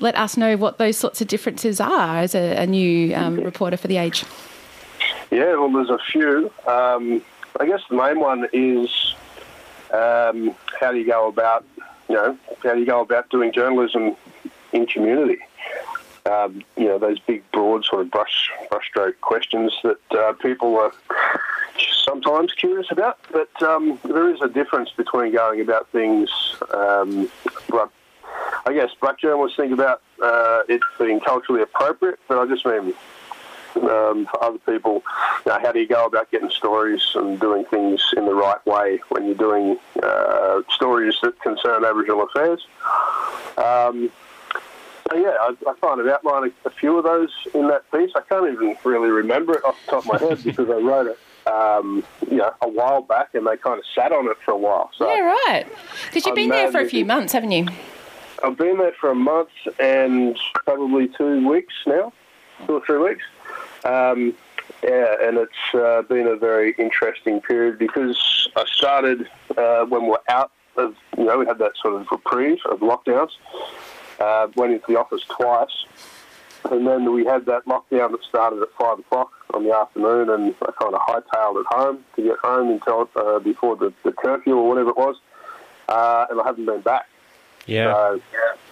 let 0.00 0.16
us 0.16 0.36
know 0.36 0.56
what 0.56 0.78
those 0.78 0.96
sorts 0.96 1.20
of 1.20 1.28
differences 1.28 1.80
are 1.80 2.18
as 2.18 2.34
a, 2.34 2.56
a 2.56 2.66
new 2.66 3.14
um, 3.14 3.36
reporter 3.36 3.76
for 3.76 3.88
The 3.88 3.98
Age. 3.98 4.24
Yeah, 5.30 5.54
well, 5.56 5.70
there's 5.70 5.90
a 5.90 5.98
few. 6.10 6.50
Um, 6.66 7.22
I 7.58 7.66
guess 7.66 7.82
the 7.88 7.96
main 7.96 8.18
one 8.18 8.48
is 8.52 9.14
um, 9.92 10.54
how 10.80 10.92
do 10.92 10.98
you 10.98 11.06
go 11.06 11.28
about, 11.28 11.64
you 12.08 12.14
know, 12.14 12.38
how 12.62 12.74
do 12.74 12.80
you 12.80 12.86
go 12.86 13.00
about 13.00 13.28
doing 13.28 13.52
journalism 13.52 14.16
in 14.72 14.86
community? 14.86 15.38
Um, 16.26 16.62
you 16.76 16.86
know, 16.86 16.98
those 16.98 17.18
big, 17.20 17.42
broad 17.52 17.84
sort 17.84 18.02
of 18.02 18.10
brush 18.10 18.50
brushstroke 18.70 19.20
questions 19.20 19.72
that 19.82 20.12
uh, 20.12 20.32
people 20.34 20.78
are 20.78 20.92
sometimes 22.04 22.52
curious 22.52 22.90
about. 22.90 23.18
But 23.32 23.62
um, 23.62 23.98
there 24.04 24.32
is 24.32 24.40
a 24.40 24.48
difference 24.48 24.90
between 24.90 25.32
going 25.32 25.60
about 25.60 25.88
things. 25.88 26.30
Um, 26.72 27.30
I 28.66 28.72
guess 28.74 28.90
black 29.00 29.18
journalists 29.18 29.56
think 29.56 29.72
about 29.72 30.02
uh, 30.22 30.62
it 30.68 30.82
being 30.98 31.20
culturally 31.20 31.62
appropriate, 31.62 32.18
but 32.28 32.38
I 32.38 32.46
just 32.46 32.64
mean 32.66 32.94
um, 33.76 34.26
for 34.26 34.42
other 34.42 34.58
people, 34.58 35.02
you 35.46 35.52
know, 35.52 35.58
how 35.60 35.72
do 35.72 35.80
you 35.80 35.86
go 35.86 36.06
about 36.06 36.30
getting 36.30 36.50
stories 36.50 37.02
and 37.14 37.40
doing 37.40 37.64
things 37.64 38.02
in 38.16 38.26
the 38.26 38.34
right 38.34 38.64
way 38.66 39.00
when 39.08 39.26
you're 39.26 39.34
doing 39.34 39.78
uh, 40.02 40.62
stories 40.70 41.16
that 41.22 41.40
concern 41.40 41.84
Aboriginal 41.84 42.22
affairs? 42.22 42.66
Um, 43.56 44.10
so 45.10 45.16
yeah, 45.16 45.34
I, 45.40 45.54
I 45.68 45.74
kind 45.80 46.00
of 46.00 46.06
outlined 46.06 46.52
a, 46.64 46.68
a, 46.68 46.70
few 46.70 46.96
of 46.96 47.04
those 47.04 47.30
in 47.54 47.68
that 47.68 47.90
piece. 47.90 48.10
I 48.14 48.20
can't 48.20 48.50
even 48.52 48.76
really 48.84 49.10
remember 49.10 49.54
it 49.54 49.64
off 49.64 49.76
the 49.84 49.90
top 49.90 50.06
of 50.06 50.12
my 50.12 50.18
head 50.18 50.42
because 50.44 50.70
I 50.70 50.74
wrote 50.74 51.08
it, 51.08 51.50
um, 51.50 52.04
you 52.30 52.36
know, 52.36 52.52
a 52.62 52.68
while 52.68 53.02
back, 53.02 53.34
and 53.34 53.46
they 53.46 53.56
kind 53.56 53.78
of 53.78 53.84
sat 53.94 54.12
on 54.12 54.26
it 54.26 54.36
for 54.44 54.52
a 54.52 54.56
while. 54.56 54.90
So 54.96 55.12
yeah, 55.12 55.20
right. 55.20 55.66
Because 56.06 56.26
you've 56.26 56.36
been 56.36 56.50
there 56.50 56.70
for 56.70 56.80
a 56.80 56.88
few 56.88 57.04
months, 57.04 57.32
haven't 57.32 57.52
you? 57.52 57.66
I've 58.42 58.56
been 58.56 58.78
there 58.78 58.94
for 58.98 59.10
a 59.10 59.14
month 59.14 59.50
and 59.78 60.38
probably 60.64 61.08
two 61.08 61.46
weeks 61.46 61.74
now, 61.86 62.12
two 62.66 62.76
or 62.76 62.86
three 62.86 62.98
weeks. 62.98 63.24
Um, 63.84 64.34
yeah, 64.82 65.16
and 65.22 65.36
it's 65.36 65.74
uh, 65.74 66.02
been 66.02 66.26
a 66.26 66.36
very 66.36 66.74
interesting 66.78 67.40
period 67.42 67.78
because 67.78 68.48
I 68.56 68.64
started 68.66 69.28
uh, 69.58 69.84
when 69.84 70.04
we 70.04 70.10
we're 70.10 70.18
out 70.28 70.52
of, 70.76 70.94
you 71.18 71.24
know, 71.24 71.38
we 71.38 71.46
had 71.46 71.58
that 71.58 71.72
sort 71.82 72.00
of 72.00 72.06
reprieve 72.10 72.60
of 72.64 72.80
lockdowns 72.80 73.32
uh, 74.20 74.48
went 74.56 74.72
into 74.72 74.84
the 74.88 74.98
office 74.98 75.22
twice. 75.28 75.84
And 76.70 76.86
then 76.86 77.12
we 77.12 77.24
had 77.24 77.46
that 77.46 77.64
lockdown 77.64 78.12
that 78.12 78.22
started 78.28 78.62
at 78.62 78.68
five 78.78 78.98
o'clock 78.98 79.32
on 79.54 79.64
the 79.64 79.74
afternoon, 79.74 80.28
and 80.30 80.54
I 80.62 80.70
kind 80.80 80.94
of 80.94 81.00
hightailed 81.00 81.60
it 81.60 81.66
home 81.68 82.04
to 82.16 82.22
get 82.22 82.36
home 82.38 82.70
until 82.70 83.08
uh, 83.16 83.38
before 83.38 83.76
the, 83.76 83.92
the 84.04 84.12
curfew 84.12 84.56
or 84.56 84.68
whatever 84.68 84.90
it 84.90 84.96
was, 84.96 85.16
uh, 85.88 86.26
and 86.30 86.40
I 86.40 86.44
haven't 86.44 86.66
been 86.66 86.82
back. 86.82 87.09
Yeah. 87.70 87.92
So, 87.92 88.20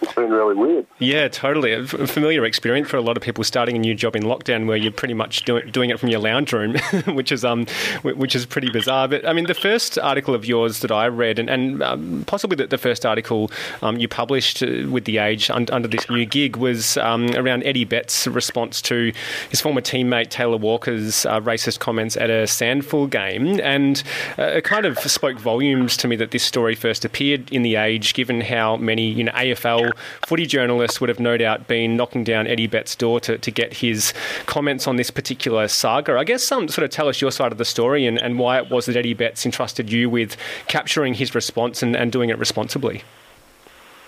it's 0.01 0.13
been 0.13 0.31
really 0.31 0.55
weird. 0.55 0.87
Yeah, 0.99 1.27
totally. 1.27 1.73
A 1.73 1.85
familiar 1.85 2.45
experience 2.45 2.89
for 2.89 2.97
a 2.97 3.01
lot 3.01 3.17
of 3.17 3.23
people 3.23 3.43
starting 3.43 3.75
a 3.75 3.79
new 3.79 3.93
job 3.93 4.15
in 4.15 4.23
lockdown, 4.23 4.65
where 4.65 4.77
you're 4.77 4.93
pretty 4.93 5.13
much 5.13 5.43
do- 5.43 5.61
doing 5.61 5.89
it 5.89 5.99
from 5.99 6.09
your 6.09 6.19
lounge 6.19 6.53
room, 6.53 6.75
which 7.07 7.31
is 7.31 7.43
um, 7.43 7.65
which 8.03 8.35
is 8.35 8.45
pretty 8.45 8.69
bizarre. 8.69 9.07
But 9.07 9.27
I 9.27 9.33
mean, 9.33 9.45
the 9.45 9.53
first 9.53 9.99
article 9.99 10.33
of 10.33 10.45
yours 10.45 10.79
that 10.79 10.91
I 10.91 11.07
read, 11.07 11.37
and, 11.37 11.49
and 11.49 11.83
um, 11.83 12.23
possibly 12.27 12.55
the, 12.55 12.67
the, 12.67 12.77
first 12.77 13.05
article 13.05 13.51
um, 13.81 13.97
you 13.97 14.07
published 14.07 14.63
uh, 14.63 14.87
with 14.89 15.03
the 15.03 15.17
Age 15.17 15.49
un- 15.49 15.67
under 15.71 15.87
this 15.87 16.09
new 16.09 16.25
gig, 16.25 16.55
was 16.55 16.95
um, 16.97 17.29
around 17.35 17.63
Eddie 17.63 17.83
Betts' 17.83 18.25
response 18.25 18.81
to 18.83 19.11
his 19.49 19.59
former 19.59 19.81
teammate 19.81 20.29
Taylor 20.29 20.57
Walker's 20.57 21.25
uh, 21.25 21.41
racist 21.41 21.79
comments 21.79 22.15
at 22.15 22.29
a 22.29 22.43
SANFL 22.43 23.09
game, 23.09 23.59
and 23.61 24.01
uh, 24.37 24.43
it 24.43 24.63
kind 24.63 24.85
of 24.85 24.97
spoke 24.99 25.37
volumes 25.37 25.97
to 25.97 26.07
me 26.07 26.15
that 26.15 26.31
this 26.31 26.43
story 26.43 26.73
first 26.73 27.03
appeared 27.03 27.51
in 27.51 27.63
the 27.63 27.75
Age, 27.75 28.13
given 28.13 28.39
how 28.39 28.77
many 28.89 29.11
you 29.11 29.23
know 29.23 29.31
AFL 29.33 29.91
footy 30.25 30.47
journalists 30.47 30.99
would 30.99 31.09
have 31.09 31.19
no 31.19 31.37
doubt 31.37 31.67
been 31.67 31.95
knocking 31.95 32.23
down 32.23 32.47
Eddie 32.47 32.65
Betts' 32.65 32.95
door 32.95 33.19
to, 33.21 33.37
to 33.37 33.51
get 33.51 33.77
his 33.77 34.13
comments 34.47 34.87
on 34.87 34.95
this 34.95 35.11
particular 35.11 35.67
saga. 35.67 36.17
I 36.17 36.23
guess 36.23 36.43
some 36.43 36.67
sort 36.67 36.83
of 36.85 36.89
tell 36.89 37.07
us 37.07 37.21
your 37.21 37.31
side 37.31 37.51
of 37.51 37.59
the 37.59 37.65
story 37.65 38.07
and, 38.07 38.17
and 38.17 38.39
why 38.39 38.57
it 38.57 38.71
was 38.71 38.87
that 38.87 38.95
Eddie 38.95 39.13
Betts 39.13 39.45
entrusted 39.45 39.91
you 39.91 40.09
with 40.09 40.35
capturing 40.67 41.13
his 41.13 41.35
response 41.35 41.83
and, 41.83 41.95
and 41.95 42.11
doing 42.11 42.29
it 42.29 42.37
responsibly. 42.39 43.03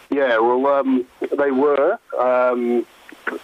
Yeah, 0.09 0.39
well, 0.39 0.65
um, 0.67 1.05
they 1.37 1.51
were. 1.51 1.97
Um, 2.19 2.85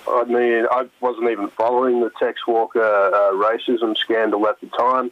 I 0.07 0.23
mean, 0.25 0.65
I 0.71 0.87
wasn't 0.99 1.29
even 1.29 1.49
following 1.49 2.01
the 2.01 2.09
Tex 2.19 2.45
Walker 2.47 2.81
uh, 2.81 3.31
racism 3.33 3.95
scandal 3.95 4.47
at 4.47 4.59
the 4.59 4.67
time. 4.67 5.11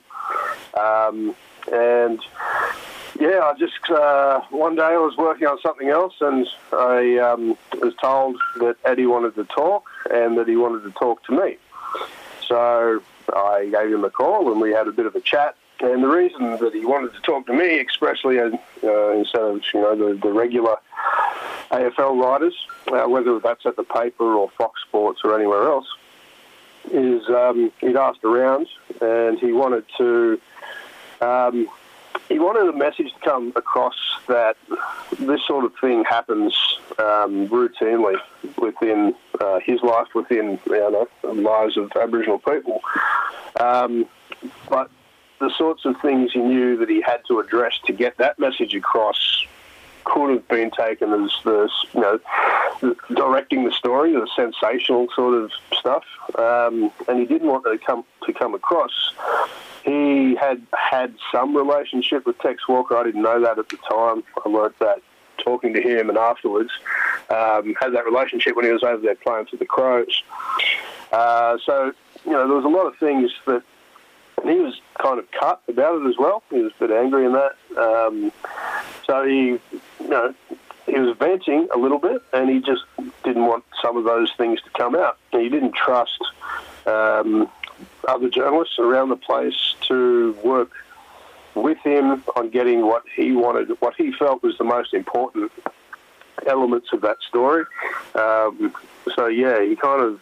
Um, 0.74 1.36
and 1.72 2.20
yeah, 3.20 3.40
I 3.44 3.54
just 3.58 3.90
uh, 3.90 4.42
one 4.50 4.76
day 4.76 4.84
I 4.84 4.98
was 4.98 5.16
working 5.18 5.48
on 5.48 5.60
something 5.62 5.90
else, 5.90 6.14
and 6.20 6.48
I 6.74 7.18
um, 7.18 7.58
was 7.82 7.94
told 8.02 8.38
that 8.58 8.76
Eddie 8.84 9.06
wanted 9.06 9.36
to 9.36 9.46
talk 9.46 9.86
and 10.12 10.38
that 10.38 10.48
he 10.48 10.56
wanted 10.56 10.84
to 10.84 10.92
talk 10.92 11.24
to 11.26 11.32
me. 11.32 11.58
So 12.48 13.02
I 13.34 13.70
gave 13.72 13.94
him 13.94 14.04
a 14.04 14.10
call, 14.10 14.52
and 14.52 14.60
we 14.60 14.72
had 14.72 14.88
a 14.88 14.92
bit 14.92 15.06
of 15.06 15.16
a 15.16 15.22
chat. 15.22 15.56
And 15.80 16.04
the 16.04 16.08
reason 16.08 16.58
that 16.58 16.74
he 16.74 16.86
wanted 16.86 17.14
to 17.14 17.22
talk 17.22 17.48
to 17.48 17.54
me 17.54 17.80
expressly, 17.80 18.40
uh, 18.40 18.52
instead 18.84 19.42
of 19.42 19.62
you 19.74 19.82
know 19.82 19.96
the, 19.96 20.20
the 20.20 20.32
regular 20.32 20.78
AFL 21.72 22.22
writers, 22.22 22.56
uh, 22.88 23.08
whether 23.08 23.40
that's 23.40 23.66
at 23.66 23.76
the 23.76 23.84
paper 23.84 24.36
or 24.36 24.50
Fox 24.52 24.82
Sports 24.82 25.22
or 25.24 25.38
anywhere 25.38 25.68
else, 25.68 25.88
is 26.92 27.28
um, 27.30 27.72
he'd 27.82 27.96
asked 27.96 28.24
around 28.24 28.68
and 29.02 29.40
he 29.40 29.52
wanted 29.52 29.86
to 29.98 30.40
um, 31.22 31.68
he 32.30 32.40
wanted 32.40 32.68
a 32.68 32.78
message 32.78 33.14
to 33.14 33.20
come 33.20 33.54
across 33.56 33.96
that 34.28 34.58
this 35.20 35.46
sort 35.46 35.66
of 35.66 35.74
thing 35.80 36.04
happens 36.04 36.56
um, 36.98 37.48
routinely 37.50 38.16
within 38.58 39.14
uh, 39.40 39.60
his 39.60 39.82
life, 39.84 40.08
within 40.16 40.60
you 40.66 40.74
know, 40.74 41.08
lives 41.24 41.78
of 41.78 41.92
Aboriginal 41.96 42.40
people. 42.40 42.82
Um, 43.60 44.08
but 44.70 44.90
the 45.40 45.52
sorts 45.56 45.86
of 45.86 46.00
things 46.02 46.32
he 46.34 46.40
knew 46.40 46.78
that 46.78 46.90
he 46.90 47.02
had 47.02 47.22
to 47.28 47.40
address 47.40 47.74
to 47.86 47.94
get 47.94 48.18
that 48.18 48.40
message 48.40 48.74
across 48.74 49.46
could 50.04 50.30
have 50.30 50.48
been 50.48 50.72
taken 50.72 51.12
as 51.14 51.32
the 51.44 51.70
you 51.94 52.02
know 52.02 52.20
directing 53.16 53.66
the 53.66 53.72
story, 53.72 54.14
the 54.14 54.28
sensational 54.36 55.08
sort 55.16 55.34
of 55.34 55.52
stuff, 55.78 56.04
um, 56.38 56.92
and 57.08 57.20
he 57.20 57.26
didn't 57.26 57.48
want 57.48 57.64
to 57.66 57.78
come 57.86 58.04
to 58.26 58.34
come 58.34 58.54
across 58.54 58.92
he 59.86 60.36
had 60.36 60.66
had 60.74 61.16
some 61.32 61.56
relationship 61.56 62.26
with 62.26 62.40
Tex 62.40 62.68
Walker. 62.68 62.98
I 62.98 63.04
didn't 63.04 63.22
know 63.22 63.40
that 63.42 63.60
at 63.60 63.70
the 63.70 63.78
time. 63.78 64.24
I 64.44 64.50
learned 64.50 64.74
that 64.80 65.02
talking 65.38 65.74
to 65.74 65.82
him 65.82 66.10
and 66.10 66.18
afterwards. 66.18 66.72
Um, 67.30 67.76
had 67.80 67.94
that 67.94 68.06
relationship 68.06 68.56
when 68.56 68.66
he 68.66 68.72
was 68.72 68.84
over 68.84 69.02
there 69.02 69.16
playing 69.16 69.46
for 69.46 69.58
the 69.58 69.66
Crows. 69.66 70.24
Uh, 71.12 71.58
so, 71.64 71.94
you 72.26 72.32
know, 72.32 72.48
there 72.48 72.58
was 72.58 72.66
a 72.66 72.70
lot 72.70 72.88
of 72.88 72.98
things 72.98 73.32
that 73.46 73.64
and 74.42 74.50
he 74.50 74.60
was 74.60 74.80
kind 75.02 75.18
of 75.18 75.26
cut 75.32 75.62
about 75.68 76.02
it 76.02 76.08
as 76.08 76.18
well. 76.18 76.44
He 76.50 76.62
was 76.62 76.72
a 76.80 76.88
bit 76.88 76.92
angry 76.92 77.26
in 77.26 77.34
that. 77.34 77.56
Um, 77.78 78.32
so 79.06 79.26
he, 79.26 79.60
you 80.04 80.10
know, 80.10 80.36
he 80.86 81.00
was 81.00 81.18
venting 81.18 81.68
a 81.74 81.78
little 81.78 81.98
bit, 82.00 82.22
and 82.32 82.50
he 82.50 82.60
just 82.60 82.84
didn't 83.24 83.46
want 83.48 83.64
some 83.82 83.98
of 83.98 84.04
those 84.04 84.32
things 84.38 84.62
to 84.62 84.70
come 84.72 84.96
out. 84.96 85.18
He 85.32 85.50
didn't 85.50 85.74
trust 85.74 86.24
um, 86.86 87.50
other 88.08 88.30
journalists 88.30 88.80
around 88.80 89.10
the 89.10 89.16
place 89.16 89.76
to 89.88 90.34
work 90.44 90.72
with 91.56 91.78
him 91.80 92.24
on 92.36 92.50
getting 92.50 92.86
what 92.86 93.04
he 93.16 93.32
wanted, 93.32 93.70
what 93.80 93.96
he 93.96 94.12
felt 94.12 94.44
was 94.44 94.58
the 94.58 94.64
most 94.64 94.94
important 94.94 95.52
elements 96.46 96.90
of 96.94 97.02
that 97.02 97.18
story. 97.28 97.66
Um, 98.14 98.74
so 99.16 99.28
yeah, 99.28 99.64
he 99.64 99.76
kind 99.76 100.02
of 100.02 100.20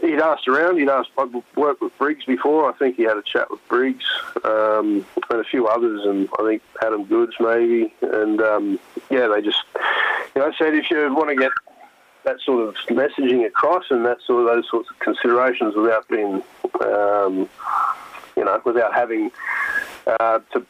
he'd 0.00 0.20
asked 0.20 0.48
around. 0.48 0.78
He'd 0.78 0.88
asked. 0.88 1.10
I'd 1.18 1.32
worked 1.56 1.80
with 1.80 1.96
Briggs 1.98 2.24
before. 2.24 2.70
I 2.70 2.72
think 2.76 2.96
he 2.96 3.02
had 3.02 3.16
a 3.16 3.22
chat 3.22 3.50
with 3.50 3.66
Briggs 3.68 4.04
um, 4.44 5.04
and 5.30 5.40
a 5.40 5.44
few 5.44 5.66
others, 5.66 6.04
and 6.04 6.28
I 6.38 6.42
think 6.44 6.62
Adam 6.82 7.04
Goodes 7.04 7.34
maybe. 7.40 7.92
And 8.02 8.40
um, 8.40 8.78
yeah, 9.10 9.28
they 9.28 9.42
just 9.42 9.62
you 10.34 10.42
know 10.42 10.52
said 10.58 10.74
if 10.74 10.90
you 10.90 11.14
want 11.14 11.30
to 11.30 11.36
get 11.36 11.52
that 12.26 12.40
sort 12.40 12.68
of 12.68 12.74
messaging 12.88 13.46
across 13.46 13.84
and 13.90 14.04
that 14.04 14.18
sort 14.26 14.40
of 14.40 14.54
those 14.54 14.68
sorts 14.68 14.90
of 14.90 14.98
considerations 14.98 15.74
without 15.76 16.06
being, 16.08 16.42
um, 16.84 17.48
you 18.36 18.44
know, 18.44 18.60
without 18.64 18.92
having 18.92 19.30
uh, 20.06 20.40
to 20.52 20.66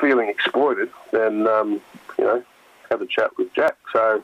feeling 0.00 0.28
exploited, 0.28 0.88
then 1.10 1.46
um, 1.46 1.80
you 2.18 2.24
know, 2.24 2.42
have 2.88 3.02
a 3.02 3.06
chat 3.06 3.36
with 3.36 3.52
Jack. 3.52 3.76
So 3.92 4.22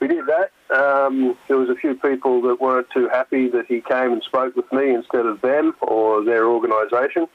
we 0.00 0.08
did 0.08 0.24
that. 0.26 0.50
Um, 0.74 1.36
there 1.46 1.58
was 1.58 1.68
a 1.68 1.74
few 1.74 1.94
people 1.94 2.40
that 2.42 2.60
weren't 2.60 2.88
too 2.90 3.08
happy 3.08 3.48
that 3.48 3.66
he 3.66 3.82
came 3.82 4.12
and 4.12 4.22
spoke 4.22 4.56
with 4.56 4.70
me 4.72 4.94
instead 4.94 5.26
of 5.26 5.42
them 5.42 5.74
or 5.82 6.24
their 6.24 6.46
organisation. 6.46 7.28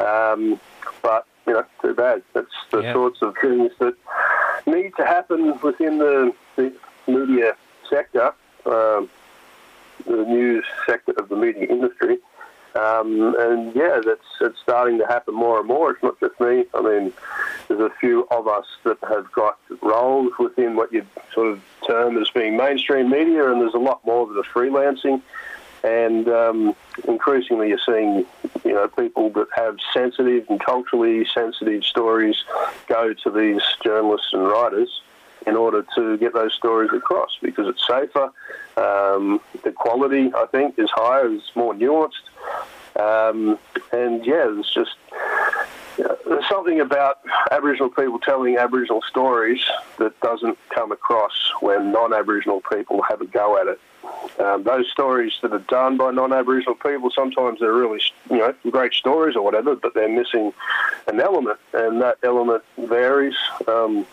Um, 0.00 0.58
but 1.02 1.26
you 1.46 1.52
know, 1.52 1.64
too 1.82 1.94
bad. 1.94 2.22
That's 2.32 2.46
the 2.70 2.80
yeah. 2.80 2.92
sorts 2.94 3.20
of 3.20 3.34
things 3.40 3.72
that 3.78 3.94
need 4.66 4.92
to 4.96 5.04
happen 5.04 5.58
within 5.60 5.98
the, 5.98 6.32
the 6.56 6.72
media 7.06 7.56
sector, 7.88 8.32
um, 8.66 9.08
the 10.06 10.24
news 10.24 10.64
sector 10.86 11.12
of 11.18 11.28
the 11.28 11.36
media 11.36 11.66
industry. 11.68 12.18
Um, 12.74 13.34
and 13.38 13.74
yeah, 13.74 14.00
that's 14.04 14.20
it's 14.40 14.58
starting 14.60 14.98
to 14.98 15.06
happen 15.06 15.34
more 15.34 15.58
and 15.58 15.68
more. 15.68 15.90
It's 15.92 16.02
not 16.02 16.18
just 16.20 16.40
me. 16.40 16.64
I 16.74 16.80
mean, 16.80 17.12
there's 17.68 17.80
a 17.80 17.90
few 18.00 18.26
of 18.30 18.48
us 18.48 18.64
that 18.84 18.96
have 19.08 19.30
got 19.32 19.58
roles 19.82 20.32
within 20.38 20.74
what 20.76 20.90
you'd 20.90 21.06
sort 21.34 21.48
of 21.48 21.62
term 21.86 22.16
as 22.16 22.30
being 22.30 22.56
mainstream 22.56 23.10
media, 23.10 23.50
and 23.50 23.60
there's 23.60 23.74
a 23.74 23.78
lot 23.78 24.04
more 24.06 24.26
that 24.26 24.38
are 24.38 24.42
freelancing. 24.42 25.20
And 25.84 26.28
um, 26.28 26.76
increasingly, 27.06 27.68
you're 27.68 27.78
seeing, 27.84 28.24
you 28.64 28.72
know, 28.72 28.88
people 28.88 29.30
that 29.30 29.48
have 29.54 29.76
sensitive 29.92 30.46
and 30.48 30.58
culturally 30.58 31.26
sensitive 31.34 31.84
stories 31.84 32.42
go 32.86 33.12
to 33.12 33.30
these 33.30 33.62
journalists 33.82 34.32
and 34.32 34.48
writers 34.48 35.02
in 35.46 35.56
order 35.56 35.84
to 35.94 36.16
get 36.18 36.34
those 36.34 36.52
stories 36.54 36.90
across 36.92 37.38
because 37.42 37.66
it's 37.68 37.86
safer. 37.86 38.30
Um, 38.76 39.40
the 39.62 39.72
quality, 39.72 40.32
I 40.34 40.46
think, 40.46 40.78
is 40.78 40.90
higher, 40.90 41.32
it's 41.32 41.54
more 41.54 41.74
nuanced. 41.74 42.28
Um, 42.98 43.58
and 43.92 44.24
yeah, 44.26 44.46
it's 44.58 44.72
just 44.72 44.96
there's 45.96 46.48
something 46.48 46.80
about 46.80 47.20
Aboriginal 47.50 47.90
people 47.90 48.18
telling 48.18 48.56
Aboriginal 48.56 49.02
stories 49.02 49.60
that 49.98 50.18
doesn't 50.20 50.58
come 50.70 50.92
across 50.92 51.32
when 51.60 51.92
non-Aboriginal 51.92 52.62
people 52.72 53.02
have 53.02 53.20
a 53.20 53.26
go 53.26 53.58
at 53.60 53.66
it. 53.66 53.80
Um, 54.40 54.64
those 54.64 54.90
stories 54.90 55.32
that 55.42 55.52
are 55.52 55.58
done 55.60 55.96
by 55.96 56.10
non-Aboriginal 56.10 56.74
people, 56.74 57.10
sometimes 57.10 57.60
they're 57.60 57.72
really, 57.72 58.00
you 58.30 58.38
know, 58.38 58.54
great 58.70 58.94
stories 58.94 59.36
or 59.36 59.42
whatever, 59.42 59.76
but 59.76 59.94
they're 59.94 60.08
missing 60.08 60.52
an 61.06 61.20
element, 61.20 61.58
and 61.72 62.00
that 62.00 62.18
element 62.22 62.62
varies. 62.78 63.36
Um, 63.68 64.06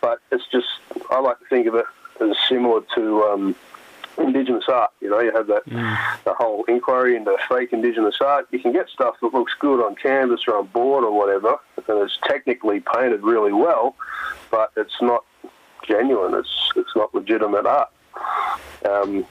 but 0.00 0.20
it's 0.30 0.46
just, 0.52 0.66
I 1.10 1.20
like 1.20 1.38
to 1.38 1.46
think 1.46 1.66
of 1.66 1.74
it 1.74 1.86
as 2.20 2.36
similar 2.48 2.82
to 2.94 3.22
um, 3.24 3.56
Indigenous 4.18 4.64
art. 4.68 4.90
You 5.00 5.10
know, 5.10 5.20
you 5.20 5.32
have 5.32 5.46
that 5.48 5.66
mm. 5.66 6.24
the 6.24 6.34
whole 6.34 6.64
inquiry 6.64 7.16
into 7.16 7.36
fake 7.48 7.72
Indigenous 7.72 8.16
art. 8.20 8.46
You 8.50 8.58
can 8.58 8.72
get 8.72 8.88
stuff 8.88 9.16
that 9.20 9.34
looks 9.34 9.52
good 9.58 9.84
on 9.84 9.94
canvas 9.96 10.42
or 10.46 10.56
on 10.56 10.66
board 10.66 11.04
or 11.04 11.16
whatever, 11.16 11.58
and 11.88 11.98
it's 11.98 12.18
technically 12.24 12.80
painted 12.80 13.22
really 13.22 13.52
well, 13.52 13.96
but 14.50 14.72
it's 14.76 15.00
not 15.00 15.24
genuine. 15.86 16.34
It's 16.34 16.72
it's 16.76 16.94
not 16.96 17.14
legitimate 17.14 17.66
art. 17.66 17.90
Um, 18.88 19.26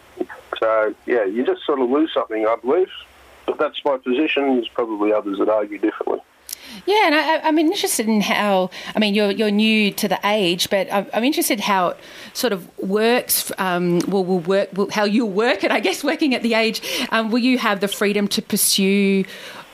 so 0.60 0.94
yeah, 1.06 1.26
you 1.26 1.46
just 1.46 1.66
sort 1.66 1.80
of 1.80 1.90
lose 1.90 2.14
something, 2.14 2.46
I 2.46 2.56
believe. 2.56 2.90
But 3.46 3.58
that's 3.58 3.84
my 3.84 3.98
position. 3.98 4.56
There's 4.56 4.70
probably 4.70 5.12
others 5.12 5.40
that 5.40 5.50
argue 5.50 5.78
differently. 5.78 6.20
Yeah, 6.86 7.06
and 7.06 7.16
I, 7.16 7.48
am 7.48 7.58
interested 7.58 8.08
in 8.08 8.22
how. 8.22 8.70
I 8.96 9.00
mean, 9.00 9.14
you're 9.14 9.32
you're 9.32 9.52
new 9.52 9.92
to 9.92 10.08
the 10.08 10.20
age, 10.24 10.70
but 10.70 10.92
I'm, 10.92 11.24
interested 11.24 11.60
how 11.60 11.90
it 11.90 11.98
sort 12.34 12.52
of 12.52 12.68
works. 12.78 13.52
Um, 13.58 14.00
will 14.08 14.26
will 14.26 14.40
work 14.40 14.70
will, 14.74 14.90
how 14.92 15.06
you 15.06 15.26
work, 15.26 15.64
and 15.64 15.72
I 15.72 15.80
guess 15.80 16.04
working 16.04 16.36
at 16.36 16.44
the 16.44 16.54
age, 16.56 17.08
um, 17.12 17.32
will 17.32 17.40
you 17.40 17.58
have 17.58 17.80
the 17.80 17.88
freedom 17.88 18.28
to 18.30 18.42
pursue 18.42 19.24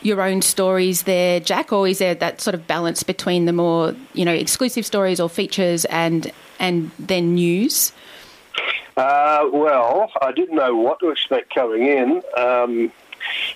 your 0.02 0.22
own 0.22 0.42
stories 0.42 1.04
there, 1.04 1.40
Jack, 1.40 1.74
or 1.74 1.88
is 1.88 2.00
there 2.00 2.16
that 2.16 2.42
sort 2.42 2.54
of 2.54 2.68
balance 2.68 3.04
between 3.04 3.46
the 3.46 3.54
more 3.54 3.96
you 4.14 4.26
know 4.26 4.34
exclusive 4.34 4.86
stories 4.86 5.20
or 5.20 5.30
features 5.30 5.86
and 5.86 6.32
and 6.60 6.92
then 7.00 7.36
news? 7.36 7.92
Uh, 8.98 9.50
well, 9.52 10.12
I 10.22 10.32
didn't 10.32 10.56
know 10.56 10.76
what 10.76 11.00
to 11.00 11.10
expect 11.10 11.56
coming 11.56 11.88
in. 11.88 12.22
Um, 12.36 12.92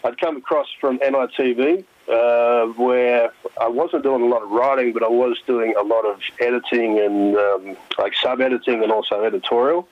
I'd 0.04 0.18
come 0.18 0.38
across 0.38 0.68
from 0.80 1.00
NITV 1.00 1.84
uh, 2.10 2.66
where 2.68 3.32
I 3.60 3.68
wasn't 3.68 4.04
doing 4.04 4.22
a 4.22 4.26
lot 4.26 4.44
of 4.44 4.50
writing, 4.50 4.94
but 4.94 5.04
I 5.04 5.08
was 5.08 5.38
doing 5.48 5.74
a 5.78 5.84
lot 5.84 6.06
of 6.06 6.20
editing 6.40 7.00
and 7.00 7.36
um, 7.36 7.78
like 7.98 8.14
sub 8.16 8.42
editing 8.42 8.84
and 8.84 8.92
also 8.92 9.24
editorial. 9.24 9.88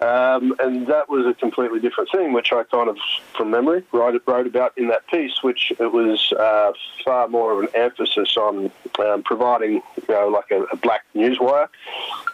Um, 0.00 0.54
and 0.58 0.86
that 0.86 1.08
was 1.08 1.26
a 1.26 1.34
completely 1.34 1.78
different 1.78 2.10
thing, 2.10 2.32
which 2.32 2.52
I 2.52 2.64
kind 2.64 2.88
of, 2.88 2.96
from 3.36 3.50
memory, 3.50 3.84
wrote, 3.92 4.20
wrote 4.26 4.46
about 4.46 4.76
in 4.76 4.88
that 4.88 5.06
piece, 5.08 5.42
which 5.42 5.72
it 5.78 5.92
was 5.92 6.32
uh, 6.32 6.72
far 7.04 7.28
more 7.28 7.52
of 7.52 7.58
an 7.60 7.68
emphasis 7.74 8.36
on 8.36 8.70
um, 8.98 9.22
providing, 9.22 9.74
you 9.74 9.82
know, 10.08 10.28
like 10.28 10.50
a, 10.50 10.62
a 10.64 10.76
black 10.76 11.04
newswire. 11.14 11.68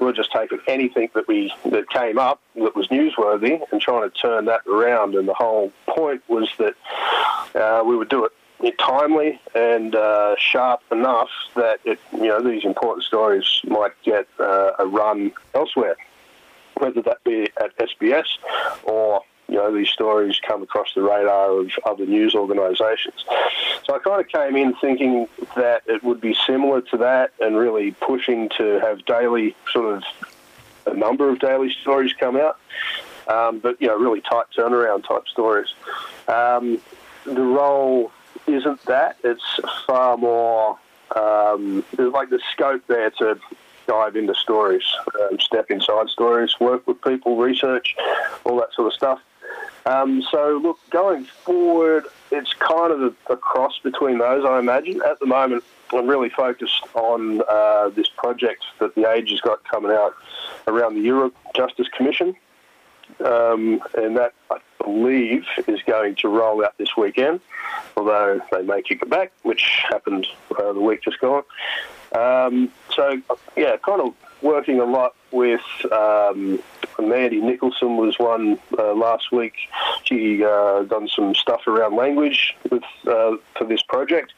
We 0.01 0.07
were 0.07 0.13
just 0.13 0.33
taking 0.33 0.59
anything 0.69 1.11
that 1.15 1.27
we 1.27 1.53
that 1.67 1.91
came 1.91 2.19
up 2.19 2.41
that 2.55 2.77
was 2.77 2.89
newsworthy 2.89 3.61
and 3.73 3.81
trying 3.81 4.09
to 4.09 4.17
turn 4.17 4.45
that 4.47 4.67
around. 4.67 5.15
And 5.15 5.29
the 5.29 5.35
whole 5.35 5.73
point 5.87 6.23
was 6.29 6.49
that 6.59 6.75
uh, 7.55 7.83
we 7.85 7.97
would 7.97 8.09
do 8.09 8.25
it 8.25 8.33
timely 8.79 9.41
and 9.55 9.95
uh, 9.95 10.37
sharp 10.39 10.81
enough 10.91 11.31
that 11.55 11.81
it, 11.85 11.99
you 12.13 12.27
know 12.27 12.43
these 12.43 12.65
important 12.65 13.05
stories 13.05 13.61
might 13.65 13.93
get 14.03 14.27
uh, 14.39 14.73
a 14.79 14.87
run 14.87 15.33
elsewhere, 15.55 15.97
whether 16.79 17.03
that 17.03 17.23
be 17.25 17.45
at 17.61 17.77
SBS 17.77 18.27
or 18.85 19.23
you 19.49 19.57
know 19.57 19.73
these 19.75 19.89
stories 19.89 20.41
come 20.47 20.63
across 20.63 20.93
the 20.95 21.03
radar 21.03 21.61
of 21.61 21.71
other 21.85 22.07
news 22.07 22.35
organisations. 22.35 23.25
So 23.85 23.95
I 23.95 23.99
kind 23.99 24.21
of 24.21 24.29
came 24.29 24.57
in 24.57 24.75
thinking 24.77 25.29
that 25.55 25.83
it 25.87 26.03
would 26.03 26.21
be 26.21 26.37
similar 26.47 26.81
to 26.83 26.97
that 26.99 27.33
and 27.41 27.57
really 27.57 27.93
pushing 27.93 28.49
to 28.57 28.81
have 28.81 29.05
daily 29.05 29.55
sort 29.73 29.97
of 29.97 30.05
a 30.87 30.95
number 30.95 31.29
of 31.29 31.39
daily 31.41 31.71
stories 31.83 32.13
come 32.13 32.37
out, 32.37 32.59
um, 33.29 33.59
but 33.59 33.81
you 33.81 33.89
know 33.89 33.97
really 33.97 34.21
tight 34.21 34.47
turnaround 34.57 35.07
type 35.07 35.29
stories. 35.29 35.73
Um, 36.29 36.81
the 37.25 37.43
role 37.43 38.13
isn't 38.47 38.83
that. 38.85 39.17
It's 39.25 39.61
far 39.87 40.17
more. 40.17 40.79
Um, 41.15 41.85
there's 41.97 42.13
like 42.13 42.31
the 42.31 42.41
scope 42.53 42.87
there 42.87 43.11
to 43.11 43.39
dive 43.87 44.17
into 44.17 44.35
stories, 44.35 44.83
um, 45.21 45.39
step 45.39 45.71
inside 45.71 46.09
stories, 46.09 46.55
work 46.61 46.87
with 46.87 47.01
people, 47.03 47.37
research, 47.37 47.97
all 48.45 48.57
that 48.57 48.73
sort 48.75 48.89
of 48.89 48.93
stuff. 48.93 49.21
Um, 49.87 50.23
so, 50.31 50.59
look, 50.61 50.79
going 50.91 51.25
forward, 51.25 52.07
it's 52.33 52.53
kind 52.55 52.93
of 52.93 53.03
a, 53.03 53.33
a, 53.33 53.37
cross 53.37 53.79
between 53.79 54.19
those, 54.19 54.45
I 54.45 54.59
imagine. 54.59 55.01
At 55.03 55.21
the 55.21 55.27
moment, 55.27 55.63
I'm 55.93 56.09
really 56.09 56.29
focused 56.29 56.83
on 56.95 57.41
uh, 57.49 57.91
this 57.91 58.09
project 58.09 58.65
that 58.81 58.97
the 58.97 59.09
Age 59.09 59.31
has 59.31 59.41
got 59.41 59.63
coming 59.63 59.93
out 59.93 60.15
around 60.67 60.95
the 60.95 61.07
Yoorrook 61.07 61.33
Justice 61.55 61.87
Commission. 61.97 62.35
Um, 63.25 63.81
and 63.97 64.17
that, 64.17 64.35
I 64.51 64.59
believe, 64.83 65.45
is 65.67 65.81
going 65.87 66.17
to 66.17 66.29
roll 66.29 66.65
out 66.65 66.77
this 66.79 66.97
weekend 66.97 67.41
although 67.97 68.41
they 68.53 68.63
may 68.63 68.83
kick 68.83 69.03
it 69.03 69.11
back, 69.11 69.33
which 69.43 69.83
happened 69.89 70.27
uh, 70.59 70.73
the 70.73 70.81
week 70.81 71.03
just 71.03 71.21
gone. 71.21 71.43
Um, 72.15 72.71
so, 72.95 73.21
yeah, 73.57 73.77
kind 73.79 74.01
of 74.01 74.15
working 74.43 74.81
a 74.81 74.85
lot 74.85 75.15
with 75.31 75.61
um, 75.91 76.63
Mandy 77.03 77.41
Nicholson 77.41 77.97
was 77.97 78.19
one 78.19 78.59
uh, 78.79 78.95
last 78.95 79.33
week. 79.33 79.55
She 80.05 80.45
uh, 80.45 80.83
done 80.85 81.09
some 81.09 81.35
stuff 81.35 81.67
around 81.67 81.97
language 81.97 82.57
with 82.71 82.83
uh, 83.07 83.37
for 83.57 83.65
this 83.67 83.83
project. 83.83 84.33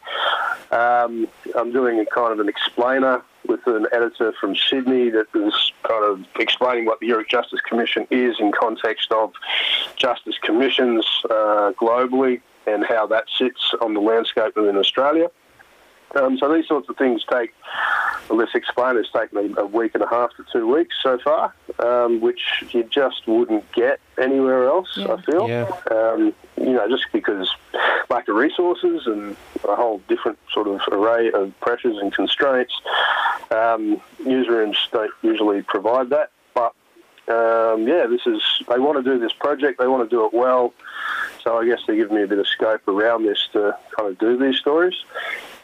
Um, 0.70 1.28
I'm 1.54 1.72
doing 1.72 1.98
a 1.98 2.06
kind 2.06 2.32
of 2.32 2.40
an 2.40 2.48
explainer 2.48 3.22
with 3.46 3.66
an 3.66 3.86
editor 3.92 4.34
from 4.40 4.54
Sydney 4.54 5.10
that 5.10 5.26
is 5.34 5.72
kind 5.82 6.04
of 6.04 6.24
explaining 6.38 6.84
what 6.84 7.00
the 7.00 7.08
Yoorrook 7.08 7.28
Justice 7.28 7.60
Commission 7.60 8.06
is 8.10 8.36
in 8.38 8.52
context 8.52 9.10
of 9.10 9.32
justice 9.96 10.36
commissions 10.42 11.06
uh, 11.30 11.72
globally 11.80 12.42
and 12.66 12.84
how 12.84 13.06
that 13.06 13.24
sits 13.36 13.72
on 13.80 13.94
the 13.94 14.00
landscape 14.00 14.54
within 14.54 14.76
Australia. 14.76 15.30
Um, 16.16 16.38
so 16.38 16.52
these 16.52 16.66
sorts 16.66 16.88
of 16.88 16.96
things 16.96 17.22
take, 17.30 17.54
well, 18.28 18.38
this 18.38 18.54
explainers 18.54 19.08
take 19.14 19.32
me 19.32 19.54
a 19.56 19.66
week 19.66 19.94
and 19.94 20.02
a 20.02 20.08
half 20.08 20.34
to 20.36 20.44
two 20.52 20.66
weeks 20.66 20.96
so 21.02 21.18
far, 21.18 21.54
um, 21.78 22.20
which 22.20 22.64
you 22.70 22.84
just 22.84 23.26
wouldn't 23.26 23.70
get 23.72 24.00
anywhere 24.18 24.66
else, 24.66 24.96
yeah. 24.96 25.12
I 25.12 25.22
feel. 25.22 25.48
Yeah. 25.48 25.70
Um, 25.90 26.34
you 26.56 26.72
know, 26.72 26.88
just 26.88 27.06
because 27.12 27.48
lack 28.10 28.28
of 28.28 28.36
resources 28.36 29.06
and 29.06 29.36
a 29.68 29.76
whole 29.76 30.00
different 30.08 30.38
sort 30.52 30.66
of 30.66 30.80
array 30.90 31.30
of 31.30 31.52
pressures 31.60 31.98
and 31.98 32.12
constraints, 32.12 32.72
um, 33.50 34.00
newsrooms 34.22 34.76
don't 34.90 35.12
usually 35.22 35.62
provide 35.62 36.10
that. 36.10 36.30
Um, 37.28 37.86
yeah, 37.86 38.06
this 38.06 38.22
is, 38.26 38.42
they 38.68 38.78
want 38.78 39.02
to 39.02 39.02
do 39.02 39.18
this 39.18 39.32
project, 39.32 39.78
they 39.78 39.86
want 39.86 40.08
to 40.08 40.14
do 40.14 40.24
it 40.24 40.32
well. 40.32 40.72
So 41.42 41.58
I 41.58 41.66
guess 41.66 41.80
they 41.86 41.96
give 41.96 42.10
me 42.10 42.22
a 42.22 42.26
bit 42.26 42.38
of 42.38 42.48
scope 42.48 42.86
around 42.88 43.24
this 43.24 43.48
to 43.52 43.76
kind 43.96 44.08
of 44.10 44.18
do 44.18 44.36
these 44.38 44.58
stories. 44.58 44.94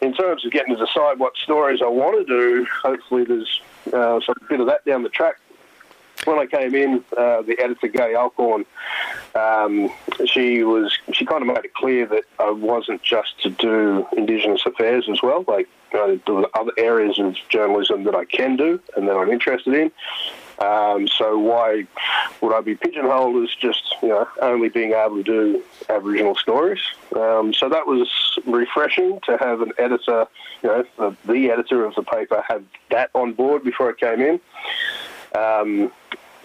In 0.01 0.13
terms 0.13 0.45
of 0.45 0.51
getting 0.51 0.75
to 0.75 0.85
decide 0.85 1.19
what 1.19 1.35
stories 1.37 1.81
I 1.81 1.87
want 1.87 2.25
to 2.25 2.25
do, 2.25 2.67
hopefully 2.83 3.23
there's 3.23 3.61
uh, 3.91 4.19
some 4.21 4.35
bit 4.47 4.59
of 4.59 4.67
that 4.67 4.85
down 4.85 5.03
the 5.03 5.09
track. 5.09 5.35
When 6.25 6.39
I 6.39 6.45
came 6.45 6.73
in, 6.73 7.03
uh, 7.15 7.41
the 7.41 7.59
editor 7.59 7.87
Gay 7.87 8.15
Alcorn, 8.15 8.65
um, 9.35 9.91
she 10.25 10.63
was 10.63 10.97
she 11.11 11.25
kind 11.25 11.41
of 11.41 11.47
made 11.47 11.65
it 11.65 11.73
clear 11.73 12.05
that 12.07 12.23
I 12.39 12.49
wasn't 12.49 13.03
just 13.03 13.39
to 13.43 13.49
do 13.49 14.07
Indigenous 14.15 14.65
affairs 14.65 15.07
as 15.11 15.21
well. 15.21 15.43
Like 15.47 15.67
you 15.93 15.99
know, 15.99 16.19
there 16.25 16.35
were 16.35 16.49
other 16.55 16.71
areas 16.77 17.19
of 17.19 17.35
journalism 17.49 18.05
that 18.05 18.15
I 18.15 18.25
can 18.25 18.55
do 18.55 18.79
and 18.95 19.07
that 19.07 19.15
I'm 19.15 19.29
interested 19.29 19.73
in. 19.73 19.91
Um, 20.59 21.07
so 21.07 21.37
why 21.37 21.85
would 22.41 22.53
I 22.53 22.61
be 22.61 22.75
pigeonholed 22.75 23.43
as 23.43 23.53
just 23.55 23.95
you 24.01 24.09
know 24.09 24.27
only 24.41 24.69
being 24.69 24.93
able 24.93 25.17
to 25.17 25.23
do 25.23 25.63
Aboriginal 25.89 26.35
stories? 26.35 26.79
Um, 27.15 27.53
so 27.53 27.67
that 27.69 27.87
was 27.87 28.09
refreshing 28.45 29.19
to 29.25 29.37
have 29.37 29.61
an 29.61 29.73
editor, 29.77 30.27
you 30.63 30.69
know, 30.69 30.85
the, 30.97 31.17
the, 31.31 31.51
editor 31.51 31.83
of 31.85 31.95
the 31.95 32.03
paper, 32.03 32.43
have 32.47 32.63
that 32.89 33.09
on 33.13 33.33
board 33.33 33.63
before 33.63 33.89
I 33.89 33.93
came 33.93 34.21
in. 34.21 34.39
Um, 35.37 35.91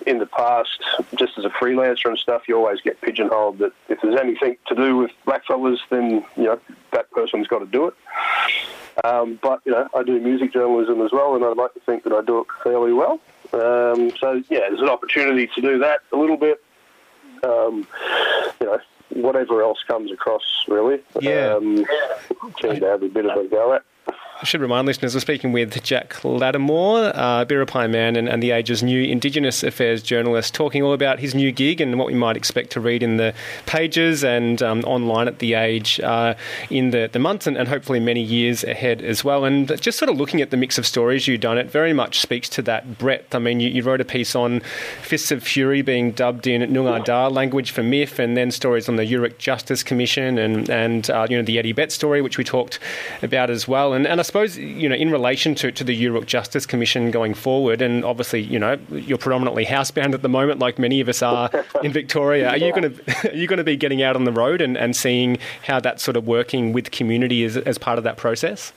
in 0.07 0.19
the 0.19 0.27
past, 0.27 0.83
just 1.17 1.37
as 1.39 1.45
a 1.45 1.51
freelancer 1.51 2.07
and 2.07 2.19
stuff, 2.19 2.49
you 2.49 2.57
always 2.57 2.81
get 2.81 3.01
pigeonholed 3.01 3.59
that 3.59 3.73
if 3.89 4.01
there's 4.01 4.19
anything 4.19 4.57
to 4.67 4.75
do 4.75 4.97
with 4.97 5.11
blackfellas, 5.27 5.79
then 5.91 6.25
you 6.37 6.45
know 6.45 6.61
that 6.93 7.11
person's 7.11 7.47
got 7.47 7.61
to 7.61 7.67
do 7.67 7.87
it. 7.87 7.95
Um, 9.05 9.39
but 9.41 9.61
you 9.65 9.73
know, 9.73 9.89
I 9.95 10.03
do 10.03 10.19
music 10.21 10.53
journalism 10.53 11.01
as 11.03 11.13
well, 11.13 11.35
and 11.37 11.45
I'd 11.45 11.57
like 11.57 11.75
to 11.75 11.81
think 11.81 12.05
that 12.05 12.13
I 12.13 12.23
do 12.23 12.41
it 12.41 12.47
fairly 12.63 12.93
well. 12.93 13.21
Um, 13.53 14.13
so 14.19 14.43
yeah, 14.49 14.61
there's 14.69 14.81
an 14.81 14.89
opportunity 14.89 15.49
to 15.55 15.61
do 15.61 15.79
that 15.79 16.01
a 16.13 16.17
little 16.17 16.37
bit. 16.37 16.63
Um, 17.43 17.87
you 18.61 18.67
know, 18.67 18.79
whatever 19.11 19.63
else 19.63 19.83
comes 19.87 20.13
across, 20.13 20.43
really. 20.69 21.01
Yeah. 21.21 21.55
Um, 21.55 21.85
keen 22.57 22.81
to 22.81 22.87
have 22.87 23.03
a 23.03 23.09
bit 23.09 23.27
of 23.27 23.37
a 23.37 23.49
go 23.49 23.75
at. 23.75 23.83
I 24.41 24.47
should 24.47 24.62
remind 24.62 24.86
listeners 24.86 25.14
we're 25.14 25.20
speaking 25.20 25.53
with 25.53 25.82
Jack 25.82 26.14
Latimore, 26.22 27.12
uh, 27.14 27.45
Biripi 27.45 27.91
man 27.91 28.16
and, 28.16 28.26
and, 28.26 28.43
the 28.43 28.53
Age's 28.53 28.82
new 28.82 29.03
Indigenous 29.03 29.62
Affairs 29.62 30.03
journalist, 30.03 30.55
talking 30.55 30.82
all 30.82 30.95
about 30.95 31.18
his 31.18 31.34
new 31.34 31.53
gig 31.53 31.78
and 31.78 31.99
what 31.99 32.07
we 32.07 32.14
might 32.14 32.38
expect 32.38 32.70
to 32.70 32.80
read 32.80 33.03
in 33.03 33.18
the 33.18 33.34
pages 33.66 34.24
and 34.24 34.62
um, 34.62 34.80
online 34.84 35.28
at 35.28 35.41
the 35.41 35.53
Age 35.53 36.01
uh, 36.01 36.32
in 36.70 36.91
the, 36.91 37.11
the 37.12 37.18
months 37.18 37.47
and, 37.47 37.59
and, 37.59 37.68
hopefully 37.68 38.01
many 38.01 38.22
years 38.22 38.64
ahead 38.64 39.03
as 39.03 39.22
well. 39.22 39.45
And 39.45 39.78
just 39.78 39.99
sort 39.99 40.09
of 40.09 40.16
looking 40.16 40.41
at 40.41 40.51
the 40.51 40.57
mix 40.57 40.78
of 40.78 40.86
stories 40.86 41.28
you've 41.28 41.43
done, 41.43 41.59
it 41.59 41.70
very 41.70 41.93
much 41.93 42.18
speaks 42.18 42.49
to 42.51 42.62
that 42.62 42.97
breadth. 42.97 43.34
I 43.34 43.41
mean, 43.41 43.61
you, 43.61 43.68
you 43.68 43.82
wrote 43.82 44.01
a 44.01 44.07
piece 44.07 44.34
on 44.34 44.61
Fists 45.03 45.30
of 45.30 45.43
Fury 45.43 45.82
being 45.82 46.12
dubbed 46.12 46.47
in 46.47 46.62
Noongar 46.62 47.30
language 47.30 47.72
for 47.72 47.82
myth, 47.82 48.18
and 48.18 48.38
then 48.38 48.51
stories 48.51 48.88
on 48.88 48.97
the 48.97 49.05
Yoorrook 49.05 49.36
Justice 49.36 49.82
Commission 49.82 50.38
and, 50.38 50.70
and 50.70 51.11
uh, 51.11 51.26
you 51.28 51.36
know, 51.36 51.43
the 51.43 51.59
Eddie 51.59 51.72
Betts 51.72 51.95
story, 51.95 52.22
which 52.22 52.38
we 52.38 52.45
talked 52.45 52.78
about 53.20 53.51
as 53.51 53.68
well. 53.68 53.93
And, 53.93 54.07
and 54.07 54.18
I 54.18 54.22
suppose, 54.31 54.57
you 54.57 54.89
know, 54.89 54.95
in 54.95 55.11
relation 55.11 55.57
to, 55.57 55.72
to 55.72 55.83
the 55.83 56.01
Yoorrook 56.01 56.24
Justice 56.24 56.64
Commission 56.64 57.11
going 57.11 57.35
forward, 57.35 57.83
and 57.83 58.05
obviously, 58.05 58.41
you 58.41 58.61
know, 58.61 58.78
you're 58.93 59.18
predominantly 59.18 59.66
housebound 59.66 60.14
at 60.14 60.22
the 60.22 60.28
moment, 60.28 60.61
like 60.61 60.78
many 60.78 61.01
of 61.01 61.09
us 61.09 61.20
are 61.20 61.51
in 61.83 61.93
Victoria. 61.93 62.49
Are 62.51 62.57
you 62.57 62.70
going 62.70 62.95
to 62.95 63.31
are 63.31 63.35
you 63.35 63.49
going 63.49 63.59
to 63.59 63.64
be 63.64 63.76
getting 63.76 64.05
out 64.05 64.14
on 64.14 64.24
the 64.24 64.33
road 64.33 64.61
and, 64.61 64.78
and 64.78 64.95
seeing 64.95 65.39
how 65.66 65.81
that's 65.81 66.05
sort 66.05 66.16
of 66.16 66.28
working 66.28 66.72
with 66.72 66.93
community 66.93 67.45
as, 67.45 67.57
as 67.57 67.76
part 67.76 67.99
of 67.99 68.05
that 68.05 68.18
process? 68.18 68.72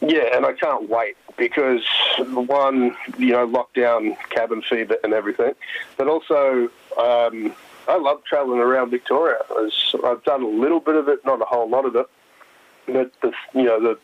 Yeah, 0.00 0.36
and 0.36 0.44
I 0.44 0.54
can't 0.54 0.88
wait 0.90 1.16
because 1.36 1.84
one, 2.18 2.96
you 3.16 3.30
know, 3.30 3.46
lockdown, 3.46 4.16
cabin 4.30 4.60
fever, 4.62 4.96
and 5.04 5.14
everything, 5.14 5.54
but 5.96 6.08
also. 6.08 6.68
Um, 6.98 7.54
I 7.88 7.98
love 7.98 8.24
travelling 8.24 8.58
around 8.58 8.90
Victoria. 8.90 9.36
I've 10.04 10.24
done 10.24 10.42
a 10.42 10.48
little 10.48 10.80
bit 10.80 10.96
of 10.96 11.08
it, 11.08 11.24
not 11.24 11.40
a 11.40 11.44
whole 11.44 11.70
lot 11.70 11.84
of 11.84 11.94
it 11.94 12.06
the, 12.86 13.10
the 13.22 13.32
you 13.54 13.64
know 13.64 13.80
the 13.80 13.98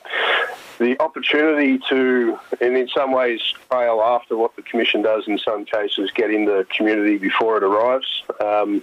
the 0.78 1.00
opportunity 1.00 1.78
to, 1.88 2.38
and 2.60 2.76
in 2.76 2.88
some 2.88 3.12
ways, 3.12 3.40
fail 3.70 4.00
after 4.02 4.36
what 4.36 4.56
the 4.56 4.62
commission 4.62 5.02
does. 5.02 5.28
In 5.28 5.38
some 5.38 5.64
cases, 5.64 6.10
get 6.12 6.30
in 6.30 6.46
the 6.46 6.66
community 6.74 7.18
before 7.18 7.56
it 7.56 7.62
arrives. 7.62 8.22
Um, 8.40 8.82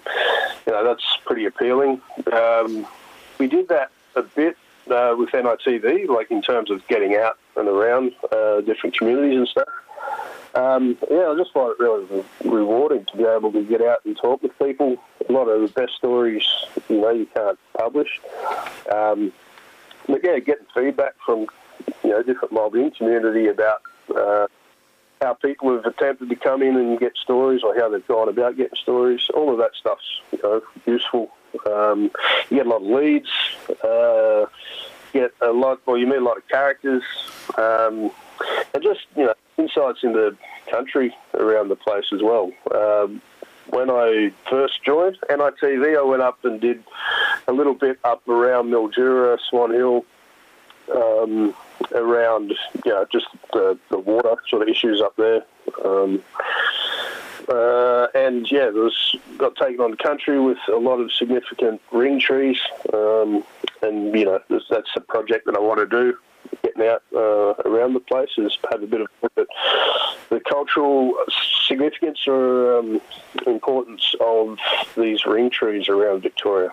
you 0.66 0.74
know 0.74 0.84
that's 0.84 1.04
pretty 1.26 1.46
appealing. 1.46 2.02
Um, 2.32 2.88
we 3.38 3.48
did 3.48 3.68
that 3.70 3.92
a 4.16 4.22
bit 4.22 4.58
uh, 4.90 5.16
with 5.18 5.30
NITV, 5.30 6.08
like 6.08 6.32
in 6.32 6.42
terms 6.42 6.72
of 6.72 6.86
getting 6.88 7.16
out 7.16 7.38
and 7.56 7.68
around 7.68 8.14
uh, 8.32 8.62
different 8.62 8.98
communities 8.98 9.38
and 9.38 9.48
stuff. 9.48 9.68
um, 10.56 10.98
yeah, 11.10 11.30
I 11.30 11.36
just 11.38 11.54
find 11.54 11.72
it 11.72 11.80
really 11.80 12.06
re- 12.06 12.24
rewarding 12.50 13.06
to 13.06 13.18
be 13.18 13.24
able 13.24 13.52
to 13.52 13.64
get 13.64 13.82
out 13.82 14.00
and 14.06 14.18
talk 14.18 14.42
with 14.42 14.58
people. 14.58 14.98
A 15.28 15.32
lot 15.32 15.48
of 15.48 15.62
the 15.62 15.68
best 15.68 15.96
stories, 15.96 16.44
you 16.90 17.02
know, 17.02 17.12
you 17.12 17.28
can't 17.28 17.60
publish. 17.78 18.20
Um, 18.92 19.32
but 20.10 20.24
yeah, 20.24 20.40
getting 20.40 20.66
feedback 20.74 21.16
from 21.26 21.48
you 22.04 22.10
know 22.10 22.24
different 22.24 22.52
mobbing 22.52 22.92
community 22.92 23.48
about 23.48 23.82
uh, 24.16 24.48
how 25.22 25.34
people 25.34 25.76
have 25.76 25.86
attempted 25.86 26.30
to 26.30 26.36
come 26.36 26.62
in 26.62 26.76
and 26.76 27.00
get 27.00 27.16
stories, 27.18 27.64
or 27.64 27.76
how 27.76 27.90
they've 27.90 28.08
gone 28.08 28.30
about 28.30 28.58
getting 28.58 28.76
stories. 28.76 29.30
All 29.34 29.52
of 29.52 29.58
that 29.58 29.72
stuff's 29.76 30.22
you 30.32 30.40
know 30.44 30.62
useful. 30.86 31.32
Um, 31.66 32.12
you 32.50 32.58
get 32.58 32.66
a 32.66 32.70
lot 32.70 32.82
of 32.82 32.88
leads. 32.88 33.30
Uh, 33.84 34.46
get 35.14 35.34
a 35.42 35.52
lot, 35.52 35.82
or 35.86 35.98
you 35.98 36.08
meet 36.08 36.18
a 36.18 36.24
lot 36.24 36.38
of 36.38 36.48
characters, 36.48 37.04
um, 37.58 38.12
and 38.74 38.84
just 38.84 39.02
you 39.16 39.26
know 39.26 39.34
insights 39.58 40.04
into 40.04 40.20
the 40.20 40.38
country 40.72 41.16
around 41.34 41.70
the 41.70 41.76
place 41.76 42.06
as 42.14 42.22
well. 42.22 42.52
Um, 42.74 43.22
when 43.72 43.90
I 43.90 44.32
first 44.50 44.84
joined 44.84 45.18
NITV, 45.30 45.98
I 45.98 46.02
went 46.02 46.22
up 46.22 46.44
and 46.44 46.60
did 46.60 46.84
a 47.48 47.54
little 47.54 47.74
bit 47.74 48.00
up 48.04 48.28
around 48.28 48.70
Mildura, 48.70 49.38
Swan 49.50 49.72
Hill, 49.72 50.06
um, 50.94 51.54
around 51.94 52.54
you 52.86 52.92
know 52.92 53.06
just 53.12 53.28
the, 53.54 53.78
the 53.90 53.98
water 53.98 54.36
sort 54.48 54.64
of 54.64 54.68
issues 54.68 55.02
up 55.02 55.16
there. 55.16 55.44
Um, 55.86 56.24
uh, 57.48 58.08
and 58.14 58.50
yeah, 58.52 58.70
there 58.70 58.84
was 58.84 59.16
got 59.38 59.56
taken 59.56 59.82
on 59.82 59.92
the 59.92 59.98
country 59.98 60.40
with 60.40 60.60
a 60.68 60.78
lot 60.78 61.00
of 61.00 61.12
significant 61.12 61.82
ring 61.92 62.20
trees, 62.20 62.60
um, 62.94 63.44
and 63.82 64.16
you 64.16 64.26
know 64.26 64.40
that's, 64.50 64.66
that's 64.70 64.90
a 64.96 65.02
project 65.02 65.46
that 65.46 65.56
I 65.56 65.60
want 65.60 65.80
to 65.80 65.88
do. 65.88 66.18
Getting 66.64 66.84
out 66.84 67.04
uh, 67.14 67.70
around 67.70 67.94
the 67.94 68.00
place 68.00 68.30
is 68.38 68.58
have 68.72 68.84
a 68.84 68.88
bit 68.88 69.02
of 69.02 69.08
at 69.38 69.48
the 70.30 70.40
cultural 70.40 71.14
significance 71.68 72.28
or 72.28 72.78
um, 72.78 73.02
importance 73.46 74.16
of 74.20 74.58
these 74.98 75.26
ring 75.26 75.50
trees 75.50 75.90
around 75.90 76.22
Victoria. 76.22 76.72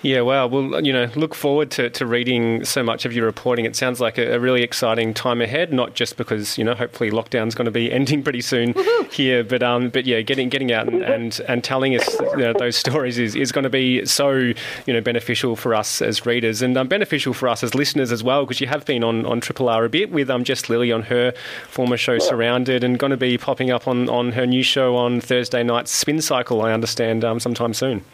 Yeah, 0.00 0.20
well, 0.20 0.48
Well, 0.48 0.84
you 0.84 0.92
know, 0.92 1.10
look 1.16 1.34
forward 1.34 1.72
to, 1.72 1.90
to 1.90 2.06
reading 2.06 2.64
so 2.64 2.84
much 2.84 3.04
of 3.04 3.12
your 3.12 3.26
reporting. 3.26 3.64
It 3.64 3.74
sounds 3.74 4.00
like 4.00 4.16
a, 4.16 4.34
a 4.34 4.38
really 4.38 4.62
exciting 4.62 5.12
time 5.12 5.40
ahead, 5.40 5.72
not 5.72 5.94
just 5.94 6.16
because, 6.16 6.56
you 6.56 6.62
know, 6.62 6.74
hopefully 6.74 7.10
lockdown's 7.10 7.56
going 7.56 7.64
to 7.64 7.72
be 7.72 7.90
ending 7.98 8.22
pretty 8.22 8.40
soon 8.40 8.74
here, 9.10 9.42
but 9.42 9.60
um, 9.60 9.88
but 9.90 10.06
yeah, 10.06 10.20
getting 10.20 10.48
getting 10.48 10.70
out 10.70 10.86
and, 10.86 11.02
and, 11.02 11.40
and 11.48 11.64
telling 11.64 11.96
us 11.96 12.20
you 12.20 12.36
know, 12.36 12.52
those 12.52 12.76
stories 12.76 13.18
is, 13.18 13.34
is 13.34 13.50
going 13.50 13.64
to 13.64 13.70
be 13.70 14.06
so, 14.06 14.30
you 14.30 14.54
know, 14.86 15.00
beneficial 15.00 15.56
for 15.56 15.74
us 15.74 16.00
as 16.00 16.24
readers 16.24 16.62
and 16.62 16.76
um, 16.76 16.86
beneficial 16.86 17.34
for 17.34 17.48
us 17.48 17.64
as 17.64 17.74
listeners 17.74 18.12
as 18.12 18.22
well, 18.22 18.44
because 18.44 18.60
you 18.60 18.68
have 18.68 18.84
been 18.84 19.02
on, 19.02 19.26
on 19.26 19.40
Triple 19.40 19.68
R 19.68 19.84
a 19.84 19.88
bit 19.88 20.12
with 20.12 20.30
um, 20.30 20.44
Jess 20.44 20.68
Lilley 20.68 20.92
on 20.92 21.02
her 21.02 21.32
former 21.68 21.96
show 21.96 22.20
Surrounded 22.20 22.84
and 22.84 23.00
going 23.00 23.10
to 23.10 23.16
be 23.16 23.36
popping 23.36 23.72
up 23.72 23.88
on, 23.88 24.08
on 24.08 24.32
her 24.32 24.46
new 24.46 24.62
show 24.62 24.96
on 24.96 25.20
Thursday 25.20 25.64
night, 25.64 25.88
Spin 25.88 26.20
Cycle, 26.20 26.62
I 26.62 26.72
understand, 26.72 27.24
um, 27.24 27.40
sometime 27.40 27.74
soon. 27.74 28.04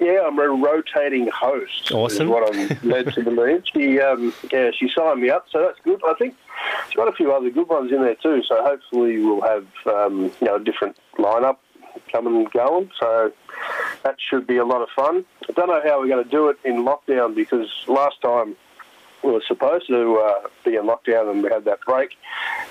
Yeah, 0.00 0.22
I'm 0.26 0.38
a 0.38 0.48
rotating 0.48 1.28
host. 1.28 1.90
Awesome. 1.92 2.26
Is 2.26 2.30
what 2.30 2.54
I'm 2.54 2.88
led 2.88 3.12
to 3.14 3.22
believe. 3.22 3.64
She, 3.72 4.00
um, 4.00 4.32
yeah, 4.52 4.70
she 4.70 4.90
signed 4.94 5.20
me 5.20 5.30
up, 5.30 5.46
so 5.50 5.60
that's 5.60 5.78
good. 5.80 6.00
I 6.06 6.14
think 6.14 6.36
she's 6.86 6.96
got 6.96 7.08
a 7.08 7.12
few 7.12 7.32
other 7.32 7.50
good 7.50 7.68
ones 7.68 7.92
in 7.92 8.02
there 8.02 8.14
too. 8.14 8.42
So 8.44 8.62
hopefully 8.62 9.18
we'll 9.18 9.42
have 9.42 9.66
um, 9.86 10.32
you 10.40 10.46
know 10.46 10.56
a 10.56 10.60
different 10.60 10.96
lineup 11.16 11.56
coming 12.10 12.36
and 12.36 12.50
going. 12.52 12.90
So 12.98 13.32
that 14.04 14.16
should 14.18 14.46
be 14.46 14.56
a 14.56 14.64
lot 14.64 14.82
of 14.82 14.88
fun. 14.90 15.24
I 15.48 15.52
don't 15.52 15.68
know 15.68 15.80
how 15.82 16.00
we're 16.00 16.08
going 16.08 16.24
to 16.24 16.30
do 16.30 16.48
it 16.48 16.58
in 16.64 16.84
lockdown 16.84 17.34
because 17.34 17.68
last 17.86 18.20
time 18.22 18.56
we 19.22 19.32
were 19.32 19.42
supposed 19.46 19.86
to 19.88 20.16
uh, 20.16 20.48
be 20.64 20.76
in 20.76 20.84
lockdown 20.84 21.30
and 21.30 21.42
we 21.42 21.50
had 21.50 21.64
that 21.64 21.80
break, 21.82 22.16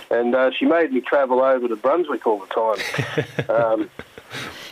and 0.10 0.34
uh, 0.36 0.52
she 0.52 0.66
made 0.66 0.94
me 0.94 1.02
travel 1.02 1.42
over 1.42 1.68
to 1.68 1.76
Brunswick 1.76 2.26
all 2.26 2.40
the 2.40 2.48
time. 2.48 3.50
um, 3.50 3.90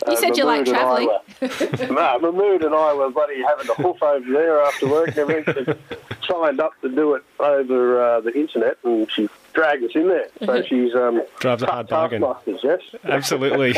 You 0.06 0.12
uh, 0.12 0.16
said 0.16 0.36
you 0.36 0.44
like 0.44 0.64
travelling. 0.64 1.08
I 1.08 1.46
were- 1.46 1.86
no, 1.92 2.18
Mahmood 2.18 2.62
and 2.64 2.74
I 2.74 2.94
were 2.94 3.10
bloody 3.10 3.42
having 3.42 3.66
to 3.66 3.74
hoof 3.74 4.02
over 4.02 4.32
there 4.32 4.62
after 4.62 4.88
work 4.88 5.08
and 5.08 5.18
everything. 5.18 5.76
She 6.22 6.26
signed 6.32 6.60
up 6.60 6.80
to 6.82 6.88
do 6.88 7.14
it 7.14 7.24
over 7.40 8.02
uh, 8.02 8.20
the 8.20 8.32
internet, 8.38 8.78
and 8.84 9.10
she 9.10 9.28
dragged 9.52 9.82
us 9.84 9.92
in 9.94 10.08
there. 10.08 10.28
So 10.44 10.62
she's 10.62 10.94
um, 10.94 11.22
Drives 11.40 11.62
a 11.62 11.66
hard 11.66 11.88
tough 11.88 12.10
bargain. 12.10 12.22
taskmasters, 12.22 12.60
yes. 12.62 13.00
Absolutely. 13.04 13.74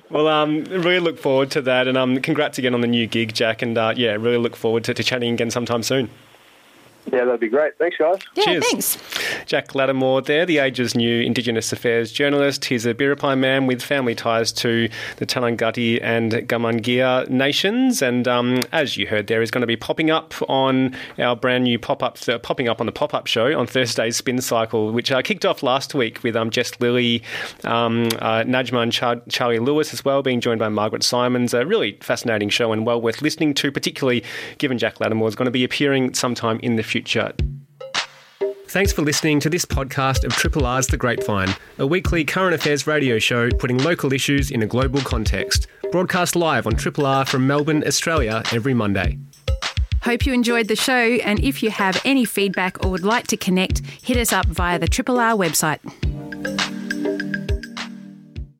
well, 0.10 0.28
um, 0.28 0.64
really 0.64 1.00
look 1.00 1.18
forward 1.18 1.50
to 1.52 1.62
that, 1.62 1.88
and 1.88 1.96
um, 1.96 2.20
congrats 2.20 2.58
again 2.58 2.74
on 2.74 2.80
the 2.80 2.86
new 2.86 3.06
gig, 3.06 3.34
Jack. 3.34 3.62
And 3.62 3.78
uh, 3.78 3.94
yeah, 3.96 4.12
really 4.12 4.38
look 4.38 4.56
forward 4.56 4.84
to, 4.84 4.94
to 4.94 5.02
chatting 5.02 5.32
again 5.34 5.50
sometime 5.50 5.82
soon. 5.82 6.10
Yeah, 7.12 7.24
that'd 7.26 7.40
be 7.40 7.48
great. 7.48 7.76
Thanks, 7.78 7.96
guys. 7.98 8.18
Yeah, 8.34 8.44
Cheers. 8.44 8.64
thanks. 8.70 8.98
Jack 9.46 9.68
Latimore 9.68 10.24
there, 10.24 10.46
the 10.46 10.58
Age's 10.58 10.94
new 10.94 11.20
Indigenous 11.20 11.70
Affairs 11.72 12.10
journalist. 12.10 12.64
He's 12.64 12.86
a 12.86 12.94
Biripi 12.94 13.38
man 13.38 13.66
with 13.66 13.82
family 13.82 14.14
ties 14.14 14.50
to 14.52 14.88
the 15.16 15.26
Tanangati 15.26 16.00
and 16.02 16.32
Gumbaynggirr 16.32 17.28
nations. 17.28 18.00
And 18.00 18.26
um, 18.26 18.62
as 18.72 18.96
you 18.96 19.06
heard 19.06 19.26
there, 19.26 19.40
he's 19.40 19.50
going 19.50 19.60
to 19.60 19.66
be 19.66 19.76
popping 19.76 20.10
up 20.10 20.32
on 20.48 20.96
our 21.18 21.36
brand 21.36 21.64
new 21.64 21.78
pop-up, 21.78 22.18
uh, 22.26 22.38
popping 22.38 22.68
up 22.68 22.80
on 22.80 22.86
the 22.86 22.92
pop-up 22.92 23.26
show 23.26 23.56
on 23.58 23.66
Thursday's 23.66 24.16
Spin 24.16 24.40
Cycle, 24.40 24.90
which 24.90 25.12
uh, 25.12 25.20
kicked 25.20 25.44
off 25.44 25.62
last 25.62 25.94
week 25.94 26.22
with 26.22 26.34
um, 26.34 26.48
Jess 26.48 26.72
Lilly, 26.80 27.22
um, 27.64 28.06
uh, 28.18 28.44
Najma 28.44 28.82
and 28.82 28.92
Char- 28.92 29.22
Charlie 29.28 29.58
Lewis 29.58 29.92
as 29.92 30.04
well, 30.06 30.22
being 30.22 30.40
joined 30.40 30.58
by 30.58 30.70
Margaret 30.70 31.02
Simons. 31.02 31.52
A 31.52 31.66
really 31.66 31.98
fascinating 32.00 32.48
show 32.48 32.72
and 32.72 32.86
well 32.86 33.00
worth 33.00 33.20
listening 33.20 33.52
to, 33.54 33.70
particularly 33.70 34.24
given 34.56 34.78
Jack 34.78 34.96
Latimore 34.96 35.28
is 35.28 35.36
going 35.36 35.46
to 35.46 35.52
be 35.52 35.64
appearing 35.64 36.14
sometime 36.14 36.58
in 36.60 36.76
the 36.76 36.82
future. 36.82 36.93
Thanks 38.68 38.92
for 38.92 39.02
listening 39.02 39.38
to 39.40 39.50
this 39.50 39.64
podcast 39.64 40.24
of 40.24 40.32
Triple 40.32 40.66
R's 40.66 40.88
The 40.88 40.96
Grapevine, 40.96 41.54
a 41.78 41.86
weekly 41.86 42.24
current 42.24 42.54
affairs 42.54 42.86
radio 42.86 43.18
show 43.18 43.48
putting 43.50 43.78
local 43.78 44.12
issues 44.12 44.50
in 44.50 44.62
a 44.62 44.66
global 44.66 45.00
context. 45.00 45.68
Broadcast 45.92 46.34
live 46.34 46.66
on 46.66 46.74
Triple 46.74 47.06
R 47.06 47.24
from 47.24 47.46
Melbourne, 47.46 47.84
Australia, 47.86 48.42
every 48.52 48.74
Monday. 48.74 49.18
Hope 50.02 50.26
you 50.26 50.32
enjoyed 50.32 50.68
the 50.68 50.76
show, 50.76 50.92
and 50.92 51.38
if 51.38 51.62
you 51.62 51.70
have 51.70 52.00
any 52.04 52.24
feedback 52.24 52.84
or 52.84 52.90
would 52.90 53.04
like 53.04 53.26
to 53.28 53.36
connect, 53.36 53.80
hit 54.02 54.16
us 54.16 54.32
up 54.32 54.46
via 54.46 54.78
the 54.78 54.88
Triple 54.88 55.18
R 55.18 55.34
website. 55.34 55.78